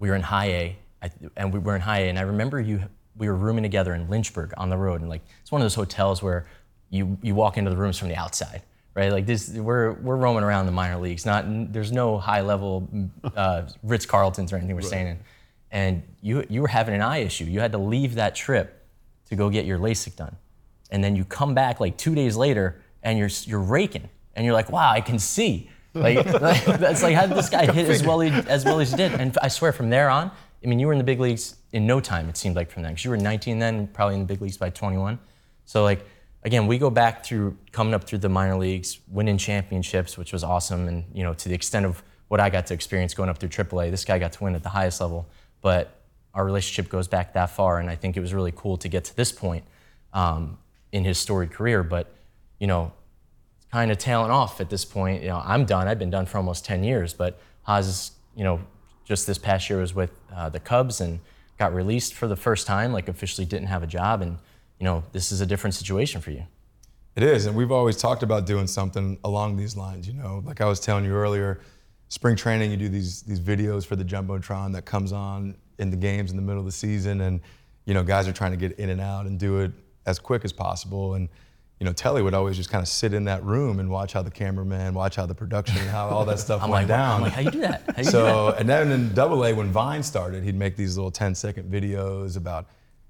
we 0.00 0.08
were 0.08 0.16
in 0.16 0.22
high 0.22 0.46
A, 0.46 0.76
I, 1.00 1.10
and 1.36 1.52
we 1.52 1.60
were 1.60 1.76
in 1.76 1.82
high 1.82 2.00
A, 2.00 2.08
and 2.08 2.18
I 2.18 2.22
remember 2.22 2.60
you. 2.60 2.82
We 3.16 3.28
were 3.28 3.36
rooming 3.36 3.64
together 3.64 3.94
in 3.94 4.08
Lynchburg 4.08 4.54
on 4.56 4.70
the 4.70 4.76
road, 4.76 5.00
and 5.00 5.10
like 5.10 5.22
it's 5.42 5.52
one 5.52 5.60
of 5.60 5.64
those 5.64 5.74
hotels 5.74 6.22
where 6.22 6.46
you 6.90 7.18
you 7.22 7.34
walk 7.34 7.56
into 7.56 7.70
the 7.70 7.76
rooms 7.76 7.98
from 7.98 8.08
the 8.08 8.16
outside, 8.16 8.62
right? 8.94 9.12
Like 9.12 9.26
this, 9.26 9.50
we're 9.50 9.92
we're 9.92 10.16
roaming 10.16 10.44
around 10.44 10.66
the 10.66 10.72
minor 10.72 10.98
leagues. 10.98 11.26
Not 11.26 11.72
there's 11.72 11.92
no 11.92 12.18
high 12.18 12.40
level 12.40 12.88
uh, 13.36 13.62
Ritz 13.82 14.06
Carltons 14.06 14.52
or 14.52 14.56
anything 14.56 14.74
we're 14.74 14.82
staying 14.82 15.08
in, 15.08 15.18
and 15.70 16.02
you 16.22 16.44
you 16.48 16.62
were 16.62 16.68
having 16.68 16.94
an 16.94 17.02
eye 17.02 17.18
issue. 17.18 17.44
You 17.44 17.60
had 17.60 17.72
to 17.72 17.78
leave 17.78 18.14
that 18.14 18.34
trip 18.34 18.86
to 19.28 19.36
go 19.36 19.50
get 19.50 19.66
your 19.66 19.78
LASIK 19.78 20.16
done, 20.16 20.36
and 20.90 21.02
then 21.04 21.16
you 21.16 21.24
come 21.24 21.54
back 21.54 21.80
like 21.80 21.96
two 21.96 22.14
days 22.14 22.36
later, 22.36 22.80
and 23.02 23.18
you're 23.18 23.30
you're 23.44 23.60
raking, 23.60 24.08
and 24.34 24.44
you're 24.44 24.54
like, 24.54 24.70
wow, 24.70 24.90
I 24.90 25.00
can 25.00 25.18
see. 25.18 25.70
Like, 25.94 26.24
like, 26.40 26.64
that's 26.64 27.02
like 27.02 27.14
how 27.14 27.26
did 27.26 27.36
this 27.36 27.50
guy 27.50 27.70
hit 27.70 27.88
as 27.88 28.02
well 28.04 28.20
he, 28.20 28.30
as 28.30 28.64
well 28.64 28.80
as 28.80 28.90
he 28.90 28.96
did? 28.96 29.12
And 29.12 29.36
I 29.42 29.48
swear 29.48 29.72
from 29.72 29.90
there 29.90 30.10
on, 30.10 30.30
I 30.62 30.66
mean, 30.66 30.78
you 30.78 30.86
were 30.86 30.92
in 30.92 30.98
the 30.98 31.04
big 31.04 31.20
leagues 31.20 31.56
in 31.72 31.86
no 31.86 32.00
time. 32.00 32.28
It 32.28 32.36
seemed 32.36 32.56
like 32.56 32.70
from 32.70 32.82
then, 32.82 32.92
because 32.92 33.04
you 33.04 33.10
were 33.10 33.16
19 33.16 33.58
then, 33.58 33.86
probably 33.88 34.14
in 34.14 34.20
the 34.20 34.26
big 34.26 34.40
leagues 34.40 34.56
by 34.56 34.70
21. 34.70 35.18
So 35.64 35.82
like 35.82 36.04
again, 36.42 36.66
we 36.66 36.78
go 36.78 36.90
back 36.90 37.24
through 37.24 37.56
coming 37.72 37.94
up 37.94 38.04
through 38.04 38.18
the 38.18 38.28
minor 38.28 38.56
leagues, 38.56 39.00
winning 39.08 39.38
championships, 39.38 40.16
which 40.16 40.32
was 40.32 40.44
awesome, 40.44 40.88
and 40.88 41.04
you 41.12 41.22
know 41.22 41.34
to 41.34 41.48
the 41.48 41.54
extent 41.54 41.86
of 41.86 42.02
what 42.28 42.40
I 42.40 42.50
got 42.50 42.66
to 42.66 42.74
experience 42.74 43.14
going 43.14 43.30
up 43.30 43.38
through 43.38 43.48
AAA, 43.48 43.90
this 43.90 44.04
guy 44.04 44.18
got 44.18 44.32
to 44.32 44.44
win 44.44 44.54
at 44.54 44.62
the 44.62 44.68
highest 44.68 45.00
level. 45.00 45.26
But 45.62 45.94
our 46.34 46.44
relationship 46.44 46.90
goes 46.90 47.08
back 47.08 47.32
that 47.32 47.50
far, 47.50 47.80
and 47.80 47.88
I 47.90 47.96
think 47.96 48.16
it 48.16 48.20
was 48.20 48.34
really 48.34 48.52
cool 48.54 48.76
to 48.78 48.88
get 48.88 49.04
to 49.04 49.16
this 49.16 49.32
point 49.32 49.64
um, 50.12 50.58
in 50.92 51.04
his 51.04 51.18
storied 51.18 51.50
career. 51.50 51.82
But 51.82 52.14
you 52.58 52.66
know, 52.66 52.92
kind 53.72 53.90
of 53.90 53.98
tailing 53.98 54.30
off 54.30 54.60
at 54.60 54.70
this 54.70 54.84
point. 54.84 55.22
You 55.22 55.28
know, 55.28 55.42
I'm 55.44 55.64
done. 55.64 55.88
I've 55.88 55.98
been 55.98 56.10
done 56.10 56.26
for 56.26 56.38
almost 56.38 56.64
10 56.64 56.84
years, 56.84 57.12
but 57.12 57.38
Haas, 57.62 58.12
you 58.34 58.44
know, 58.44 58.60
just 59.04 59.26
this 59.26 59.38
past 59.38 59.70
year 59.70 59.80
was 59.80 59.94
with 59.94 60.10
uh, 60.34 60.48
the 60.48 60.60
Cubs 60.60 61.00
and 61.00 61.20
got 61.58 61.74
released 61.74 62.14
for 62.14 62.28
the 62.28 62.36
first 62.36 62.66
time, 62.66 62.92
like 62.92 63.08
officially 63.08 63.46
didn't 63.46 63.68
have 63.68 63.82
a 63.82 63.86
job. 63.86 64.22
And, 64.22 64.38
you 64.78 64.84
know, 64.84 65.04
this 65.12 65.32
is 65.32 65.40
a 65.40 65.46
different 65.46 65.74
situation 65.74 66.20
for 66.20 66.30
you. 66.30 66.44
It 67.16 67.22
is, 67.24 67.46
and 67.46 67.56
we've 67.56 67.72
always 67.72 67.96
talked 67.96 68.22
about 68.22 68.46
doing 68.46 68.68
something 68.68 69.18
along 69.24 69.56
these 69.56 69.76
lines. 69.76 70.06
You 70.06 70.14
know, 70.14 70.42
like 70.44 70.60
I 70.60 70.66
was 70.66 70.78
telling 70.78 71.04
you 71.04 71.12
earlier, 71.12 71.60
spring 72.08 72.36
training, 72.36 72.70
you 72.70 72.76
do 72.76 72.88
these 72.88 73.22
these 73.22 73.40
videos 73.40 73.84
for 73.84 73.96
the 73.96 74.04
jumbotron 74.04 74.72
that 74.74 74.84
comes 74.84 75.12
on 75.12 75.56
in 75.78 75.90
the 75.90 75.96
games 75.96 76.30
in 76.30 76.36
the 76.36 76.42
middle 76.42 76.60
of 76.60 76.66
the 76.66 76.72
season, 76.72 77.22
and 77.22 77.40
you 77.86 77.94
know, 77.94 78.04
guys 78.04 78.28
are 78.28 78.32
trying 78.32 78.52
to 78.52 78.56
get 78.56 78.78
in 78.78 78.90
and 78.90 79.00
out 79.00 79.26
and 79.26 79.38
do 79.38 79.58
it 79.60 79.72
as 80.06 80.18
quick 80.18 80.44
as 80.44 80.52
possible. 80.52 81.14
And 81.14 81.28
you 81.80 81.84
know, 81.86 81.92
Telly 81.92 82.22
would 82.22 82.34
always 82.34 82.56
just 82.56 82.70
kind 82.70 82.82
of 82.82 82.88
sit 82.88 83.14
in 83.14 83.24
that 83.24 83.42
room 83.44 83.78
and 83.78 83.88
watch 83.88 84.12
how 84.12 84.22
the 84.22 84.30
cameraman, 84.30 84.94
watch 84.94 85.16
how 85.16 85.26
the 85.26 85.34
production, 85.34 85.76
how 85.88 86.08
all 86.08 86.24
that 86.24 86.38
stuff 86.38 86.60
went 86.62 86.72
like, 86.72 86.86
down. 86.88 87.16
I'm 87.16 87.22
like, 87.22 87.32
how 87.32 87.40
you 87.40 87.50
do 87.50 87.60
that? 87.60 87.82
How 87.86 87.98
you 87.98 88.04
do 88.04 88.04
that? 88.04 88.10
So, 88.10 88.54
and 88.58 88.68
then 88.68 88.90
in 88.90 89.14
Double 89.14 89.44
A, 89.44 89.52
when 89.52 89.70
Vine 89.70 90.02
started, 90.02 90.42
he'd 90.44 90.56
make 90.56 90.76
these 90.76 90.96
little 90.96 91.10
10 91.10 91.34
second 91.34 91.70
videos 91.70 92.36
about 92.36 92.66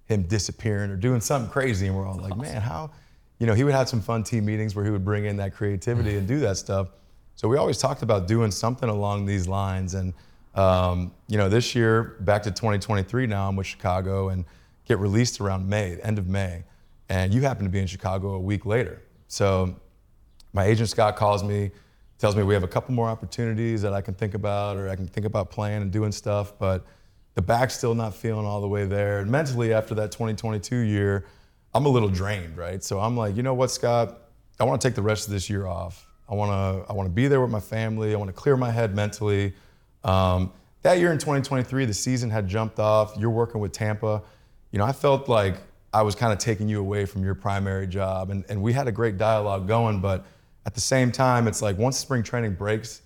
him 0.09 0.23
disappearing 0.23 0.91
or 0.91 0.97
doing 0.97 1.21
something 1.21 1.51
crazy. 1.51 1.87
And 1.87 1.97
we're 1.97 2.07
all 2.07 2.19
like, 2.19 2.37
man, 2.37 2.61
how? 2.61 2.91
You 3.39 3.47
know, 3.47 3.55
he 3.55 3.63
would 3.63 3.75
have 3.75 3.89
some 3.89 4.01
fun 4.01 4.25
team 4.25 4.47
meetings 4.47 4.75
where 4.75 4.85
he 4.85 4.91
would 4.91 5.05
bring 5.05 5.27
in 5.27 5.37
that 5.37 5.55
creativity 5.55 6.17
and 6.17 6.27
do 6.27 6.41
that 6.41 6.57
stuff. 6.57 6.89
So 7.37 7.47
we 7.47 7.57
always 7.57 7.79
talked 7.79 8.03
about 8.03 8.27
doing 8.27 8.51
something 8.51 8.89
along 8.89 9.27
these 9.27 9.47
lines. 9.47 9.95
And, 9.95 10.13
um, 10.55 11.13
you 11.29 11.37
know, 11.37 11.49
this 11.49 11.75
year, 11.75 12.17
back 12.21 12.43
to 12.45 12.51
2023 12.51 13.27
now, 13.27 13.49
I'm 13.49 13.55
with 13.55 13.67
Chicago 13.67 14.31
and 14.31 14.45
get 14.87 14.99
released 14.99 15.41
around 15.41 15.69
May, 15.69 15.99
end 16.03 16.19
of 16.19 16.27
May. 16.27 16.65
And 17.11 17.33
you 17.33 17.43
happen 17.43 17.65
to 17.65 17.71
be 17.71 17.79
in 17.79 17.87
Chicago 17.87 18.31
a 18.31 18.41
week 18.41 18.67
later. 18.67 19.03
So 19.29 19.77
my 20.53 20.65
agent 20.65 20.89
Scott 20.89 21.17
calls 21.17 21.45
me, 21.45 21.71
tells 22.19 22.35
me 22.35 22.43
we 22.43 22.55
have 22.55 22.65
a 22.65 22.69
couple 22.69 22.95
more 22.95 23.09
opportunities 23.09 23.83
that 23.83 23.93
I 23.93 24.01
can 24.01 24.15
think 24.15 24.35
about, 24.35 24.77
or 24.77 24.89
I 24.89 24.97
can 24.97 25.07
think 25.07 25.27
about 25.27 25.51
playing 25.51 25.83
and 25.83 25.93
doing 25.93 26.11
stuff. 26.11 26.59
But 26.59 26.85
the 27.39 27.43
back's 27.43 27.77
still 27.77 27.95
not 27.95 28.17
feeling 28.17 28.45
all 28.45 28.61
the 28.61 28.67
way 28.67 28.85
there. 28.85 29.21
And 29.21 29.31
mentally, 29.31 29.73
after 29.73 29.95
that 29.95 30.11
2022 30.11 30.79
year, 30.79 31.25
I'm 31.73 31.87
a 31.87 31.89
little 31.89 32.09
drained, 32.09 32.57
right? 32.57 32.83
So 32.83 32.99
I'm 32.99 33.17
like, 33.17 33.37
you 33.37 33.45
know 33.45 33.55
what, 33.55 33.71
Scott? 33.71 34.23
I 34.59 34.65
want 34.65 34.81
to 34.81 34.89
take 34.89 34.97
the 34.97 35.03
rest 35.03 35.29
of 35.29 35.33
this 35.33 35.49
year 35.49 35.65
off. 35.65 36.05
I 36.29 36.35
want 36.35 36.51
to 36.51 36.91
I 36.91 36.95
want 36.95 37.07
to 37.07 37.13
be 37.13 37.29
there 37.29 37.41
with 37.41 37.53
my 37.53 37.61
family. 37.61 38.13
I 38.13 38.17
want 38.19 38.27
to 38.29 38.33
clear 38.33 38.57
my 38.57 38.73
head 38.73 38.93
mentally. 38.97 39.55
Um, 40.03 40.53
that 40.83 40.99
year 40.99 41.13
in 41.13 41.19
2023, 41.19 41.85
the 41.85 41.95
season 41.95 42.29
had 42.29 42.49
jumped 42.49 42.81
off. 42.81 43.17
You're 43.17 43.31
working 43.31 43.61
with 43.61 43.71
Tampa. 43.71 44.21
You 44.73 44.81
know, 44.81 44.85
I 44.85 44.91
felt 44.91 45.29
like 45.29 45.59
I 45.95 46.03
was 46.03 46.17
kind 46.17 46.33
of 46.33 46.41
taking 46.41 46.69
you 46.69 46.81
away 46.81 47.05
from 47.05 47.23
your 47.23 47.37
primary 47.37 47.87
job, 47.87 48.31
and, 48.31 48.45
and 48.49 48.61
we 48.61 48.73
had 48.73 48.89
a 48.89 48.93
great 48.93 49.17
dialogue 49.17 49.69
going. 49.69 50.01
But 50.01 50.27
at 50.67 50.75
the 50.75 50.81
same 50.81 51.13
time, 51.13 51.47
it's 51.47 51.63
like 51.63 51.79
once 51.79 51.99
spring 51.99 52.25
training 52.25 52.55
breaks, 52.55 53.03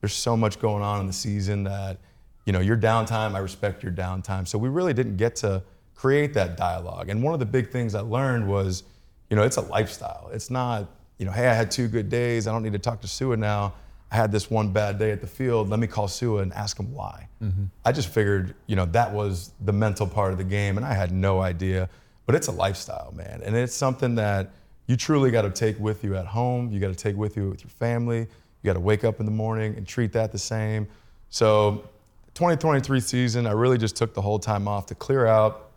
there's 0.00 0.14
so 0.14 0.34
much 0.34 0.58
going 0.60 0.82
on 0.82 1.00
in 1.00 1.06
the 1.06 1.12
season 1.12 1.64
that 1.64 1.98
you 2.46 2.52
know 2.52 2.60
your 2.60 2.76
downtime. 2.76 3.34
I 3.34 3.40
respect 3.40 3.82
your 3.82 3.92
downtime. 3.92 4.48
So 4.48 4.56
we 4.56 4.70
really 4.70 4.94
didn't 4.94 5.18
get 5.18 5.36
to 5.36 5.62
create 5.94 6.32
that 6.34 6.56
dialogue. 6.56 7.10
And 7.10 7.22
one 7.22 7.34
of 7.34 7.40
the 7.40 7.46
big 7.46 7.70
things 7.70 7.94
I 7.94 8.00
learned 8.00 8.48
was, 8.48 8.84
you 9.28 9.36
know, 9.36 9.42
it's 9.42 9.56
a 9.56 9.62
lifestyle. 9.62 10.30
It's 10.32 10.50
not, 10.50 10.88
you 11.18 11.26
know, 11.26 11.32
hey, 11.32 11.48
I 11.48 11.54
had 11.54 11.70
two 11.70 11.88
good 11.88 12.08
days. 12.08 12.46
I 12.46 12.52
don't 12.52 12.62
need 12.62 12.72
to 12.74 12.78
talk 12.78 13.00
to 13.00 13.06
Su'a 13.06 13.38
now. 13.38 13.74
I 14.10 14.16
had 14.16 14.30
this 14.30 14.50
one 14.50 14.72
bad 14.72 14.98
day 14.98 15.10
at 15.10 15.20
the 15.20 15.26
field. 15.26 15.68
Let 15.68 15.80
me 15.80 15.86
call 15.86 16.06
Su'a 16.06 16.42
and 16.42 16.52
ask 16.52 16.78
him 16.78 16.92
why. 16.92 17.28
Mm-hmm. 17.42 17.64
I 17.84 17.92
just 17.92 18.08
figured, 18.08 18.54
you 18.66 18.76
know, 18.76 18.86
that 18.86 19.12
was 19.12 19.50
the 19.64 19.72
mental 19.72 20.06
part 20.06 20.32
of 20.32 20.38
the 20.38 20.44
game, 20.44 20.76
and 20.76 20.86
I 20.86 20.94
had 20.94 21.10
no 21.10 21.40
idea. 21.40 21.88
But 22.24 22.34
it's 22.34 22.46
a 22.46 22.52
lifestyle, 22.52 23.12
man, 23.16 23.42
and 23.44 23.56
it's 23.56 23.74
something 23.74 24.14
that 24.16 24.50
you 24.86 24.96
truly 24.96 25.30
got 25.30 25.42
to 25.42 25.50
take 25.50 25.78
with 25.80 26.04
you 26.04 26.14
at 26.16 26.26
home. 26.26 26.70
You 26.70 26.78
got 26.78 26.88
to 26.88 26.94
take 26.94 27.16
with 27.16 27.36
you 27.36 27.50
with 27.50 27.62
your 27.62 27.70
family. 27.70 28.20
You 28.20 28.64
got 28.64 28.74
to 28.74 28.80
wake 28.80 29.04
up 29.04 29.18
in 29.18 29.26
the 29.26 29.32
morning 29.32 29.74
and 29.76 29.86
treat 29.86 30.12
that 30.12 30.32
the 30.32 30.38
same. 30.38 30.86
So, 31.30 31.88
2023 32.36 33.00
season, 33.00 33.46
I 33.46 33.52
really 33.52 33.78
just 33.78 33.96
took 33.96 34.12
the 34.12 34.20
whole 34.20 34.38
time 34.38 34.68
off 34.68 34.84
to 34.86 34.94
clear 34.94 35.26
out 35.26 35.70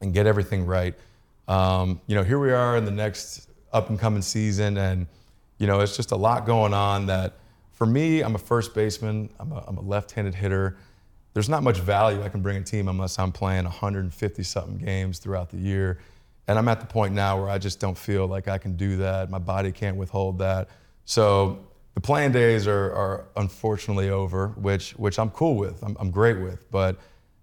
and 0.00 0.14
get 0.14 0.26
everything 0.26 0.64
right. 0.64 0.94
Um, 1.46 2.00
you 2.06 2.14
know, 2.14 2.22
here 2.22 2.38
we 2.38 2.52
are 2.52 2.78
in 2.78 2.86
the 2.86 2.90
next 2.90 3.50
up 3.70 3.90
and 3.90 3.98
coming 3.98 4.22
season, 4.22 4.78
and 4.78 5.06
you 5.58 5.66
know, 5.66 5.80
it's 5.80 5.94
just 5.94 6.12
a 6.12 6.16
lot 6.16 6.46
going 6.46 6.72
on. 6.72 7.04
That 7.04 7.34
for 7.72 7.84
me, 7.84 8.22
I'm 8.22 8.34
a 8.34 8.38
first 8.38 8.74
baseman. 8.74 9.28
I'm 9.38 9.52
a, 9.52 9.62
I'm 9.68 9.76
a 9.76 9.82
left-handed 9.82 10.34
hitter. 10.34 10.78
There's 11.34 11.50
not 11.50 11.62
much 11.62 11.80
value 11.80 12.22
I 12.22 12.30
can 12.30 12.40
bring 12.40 12.56
a 12.56 12.62
team 12.62 12.88
unless 12.88 13.18
I'm 13.18 13.30
playing 13.30 13.64
150 13.64 14.42
something 14.42 14.78
games 14.78 15.18
throughout 15.18 15.50
the 15.50 15.58
year. 15.58 15.98
And 16.48 16.58
I'm 16.58 16.68
at 16.68 16.80
the 16.80 16.86
point 16.86 17.12
now 17.12 17.38
where 17.38 17.50
I 17.50 17.58
just 17.58 17.78
don't 17.78 17.96
feel 17.96 18.26
like 18.26 18.48
I 18.48 18.56
can 18.56 18.74
do 18.74 18.96
that. 18.96 19.28
My 19.28 19.38
body 19.38 19.70
can't 19.70 19.98
withhold 19.98 20.38
that. 20.38 20.70
So 21.04 21.58
the 21.96 22.00
playing 22.02 22.30
days 22.30 22.66
are, 22.66 22.92
are 22.92 23.24
unfortunately 23.36 24.10
over, 24.10 24.48
which 24.48 24.90
which 24.92 25.18
I'm 25.18 25.30
cool 25.30 25.56
with. 25.56 25.82
I'm, 25.82 25.96
I'm 25.98 26.10
great 26.10 26.38
with. 26.38 26.70
But 26.70 26.98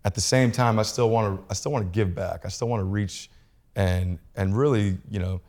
at 0.05 0.13
the 0.13 0.21
same 0.21 0.51
time, 0.51 0.77
I 0.77 0.83
still 0.83 1.09
want 1.09 1.39
to 1.39 1.45
I 1.49 1.55
still 1.55 1.71
want 1.71 1.91
to 1.91 1.91
give 1.91 2.13
back. 2.13 2.45
I 2.45 2.49
still 2.49 2.67
want 2.67 2.79
to 2.81 2.85
reach 2.85 3.31
and 3.75 4.19
and 4.35 4.55
really 4.55 4.99
you 5.09 5.17
know 5.17 5.41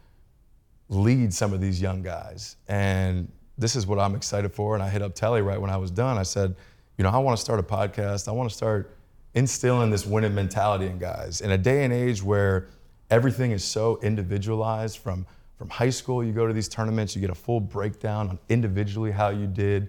lead 0.88 1.34
some 1.34 1.52
of 1.52 1.60
these 1.60 1.82
young 1.82 2.02
guys. 2.02 2.56
And 2.66 3.30
this 3.58 3.76
is 3.76 3.86
what 3.86 3.98
I'm 3.98 4.14
excited 4.14 4.50
for. 4.54 4.74
And 4.74 4.82
I 4.82 4.88
hit 4.88 5.02
up 5.02 5.14
Telly 5.14 5.42
right 5.42 5.60
when 5.60 5.70
I 5.70 5.76
was 5.76 5.90
done. 5.90 6.16
I 6.16 6.22
said, 6.22 6.56
you 6.96 7.04
know, 7.04 7.10
I 7.10 7.18
want 7.18 7.36
to 7.36 7.40
start 7.42 7.60
a 7.60 7.62
podcast. 7.62 8.26
I 8.26 8.30
want 8.30 8.48
to 8.48 8.56
start 8.56 8.96
instilling 9.34 9.90
this 9.90 10.06
winning 10.06 10.34
mentality 10.34 10.86
in 10.86 10.98
guys 10.98 11.42
in 11.42 11.50
a 11.50 11.58
day 11.58 11.84
and 11.84 11.92
age 11.92 12.22
where 12.22 12.68
everything 13.10 13.50
is 13.50 13.64
so 13.64 13.98
individualized 14.02 14.96
from 14.96 15.26
from 15.64 15.70
high 15.70 15.88
school 15.88 16.22
you 16.22 16.30
go 16.30 16.46
to 16.46 16.52
these 16.52 16.68
tournaments 16.68 17.14
you 17.14 17.22
get 17.22 17.30
a 17.30 17.34
full 17.34 17.58
breakdown 17.58 18.28
on 18.28 18.38
individually 18.50 19.10
how 19.10 19.30
you 19.30 19.46
did 19.46 19.88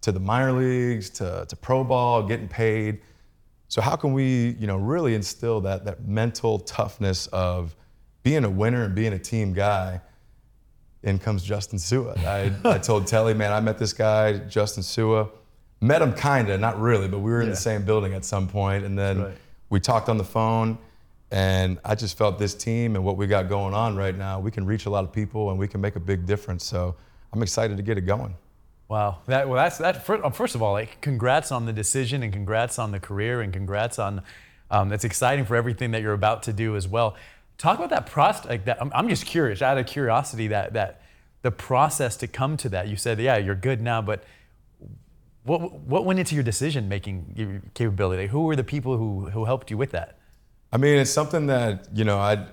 to 0.00 0.12
the 0.12 0.20
minor 0.20 0.52
leagues 0.52 1.10
to, 1.10 1.44
to 1.48 1.56
pro 1.56 1.82
ball 1.82 2.22
getting 2.22 2.46
paid. 2.46 3.00
So 3.66 3.80
how 3.80 3.96
can 3.96 4.12
we 4.12 4.50
you 4.60 4.68
know 4.68 4.76
really 4.76 5.16
instill 5.16 5.60
that 5.62 5.84
that 5.84 6.06
mental 6.06 6.60
toughness 6.60 7.26
of 7.28 7.74
being 8.22 8.44
a 8.44 8.48
winner 8.50 8.84
and 8.84 8.94
being 8.94 9.14
a 9.14 9.18
team 9.18 9.52
guy? 9.52 10.00
In 11.02 11.18
comes 11.18 11.42
Justin 11.42 11.80
Su'a. 11.80 12.16
I, 12.24 12.52
I 12.74 12.78
told 12.78 13.08
telly 13.08 13.34
man 13.34 13.52
i 13.52 13.58
met 13.58 13.78
this 13.78 13.92
guy 13.92 14.34
Justin 14.38 14.84
Su'a. 14.84 15.28
Met 15.80 16.02
him 16.02 16.14
kinda 16.14 16.56
not 16.56 16.80
really 16.80 17.08
but 17.08 17.18
we 17.18 17.32
were 17.32 17.40
in 17.40 17.48
Yeah. 17.48 17.54
the 17.54 17.60
same 17.60 17.84
building 17.84 18.14
at 18.14 18.24
some 18.24 18.46
point 18.46 18.84
and 18.84 18.96
then 18.96 19.22
Right. 19.22 19.36
we 19.70 19.80
talked 19.80 20.08
on 20.08 20.18
the 20.18 20.24
phone 20.38 20.78
and 21.30 21.78
I 21.84 21.94
just 21.94 22.16
felt 22.16 22.38
this 22.38 22.54
team 22.54 22.96
and 22.96 23.04
what 23.04 23.16
we 23.16 23.26
got 23.26 23.48
going 23.48 23.74
on 23.74 23.96
right 23.96 24.16
now, 24.16 24.38
we 24.40 24.50
can 24.50 24.64
reach 24.64 24.86
a 24.86 24.90
lot 24.90 25.04
of 25.04 25.12
people 25.12 25.50
and 25.50 25.58
we 25.58 25.68
can 25.68 25.80
make 25.80 25.96
a 25.96 26.00
big 26.00 26.26
difference. 26.26 26.64
So 26.64 26.94
I'm 27.32 27.42
excited 27.42 27.76
to 27.76 27.82
get 27.82 27.98
it 27.98 28.02
going. 28.02 28.36
Wow. 28.88 29.18
That 29.26 29.48
well, 29.48 29.56
that's 29.56 29.78
that. 29.78 30.08
uh, 30.08 30.30
First 30.30 30.54
of 30.54 30.62
all, 30.62 30.72
like, 30.72 31.00
congrats 31.00 31.50
on 31.50 31.66
the 31.66 31.72
decision, 31.72 32.22
and 32.22 32.32
congrats 32.32 32.78
on 32.78 32.92
the 32.92 33.00
career, 33.00 33.40
and 33.40 33.52
congrats 33.52 33.98
on. 33.98 34.22
Um, 34.70 34.92
it's 34.92 35.04
exciting 35.04 35.44
for 35.44 35.56
everything 35.56 35.90
that 35.92 36.02
you're 36.02 36.12
about 36.12 36.44
to 36.44 36.52
do 36.52 36.76
as 36.76 36.86
well. 36.88 37.16
Talk 37.58 37.78
about 37.78 37.90
that 37.90 38.06
process. 38.06 38.46
Like 38.46 38.64
that, 38.66 38.78
I'm, 38.80 38.92
I'm 38.94 39.08
just 39.08 39.26
curious, 39.26 39.62
out 39.62 39.78
of 39.78 39.86
curiosity, 39.86 40.48
that 40.48 40.74
that 40.74 41.02
the 41.42 41.50
process 41.50 42.16
to 42.18 42.28
come 42.28 42.56
to 42.58 42.68
that. 42.68 42.88
You 42.88 42.96
said, 42.96 43.18
yeah, 43.18 43.36
you're 43.36 43.54
good 43.54 43.80
now, 43.80 44.02
but 44.02 44.22
what 45.42 45.72
what 45.80 46.04
went 46.04 46.18
into 46.18 46.34
your 46.34 46.44
decision 46.44 46.88
making 46.88 47.70
capability? 47.74 48.28
Who 48.28 48.44
were 48.44 48.56
the 48.56 48.64
people 48.64 48.96
who 48.96 49.30
who 49.30 49.46
helped 49.46 49.70
you 49.70 49.76
with 49.76 49.90
that? 49.92 50.18
I 50.72 50.78
mean, 50.78 50.98
it's 50.98 51.10
something 51.10 51.46
that, 51.46 51.88
you 51.94 52.04
know, 52.04 52.18
I 52.18 52.46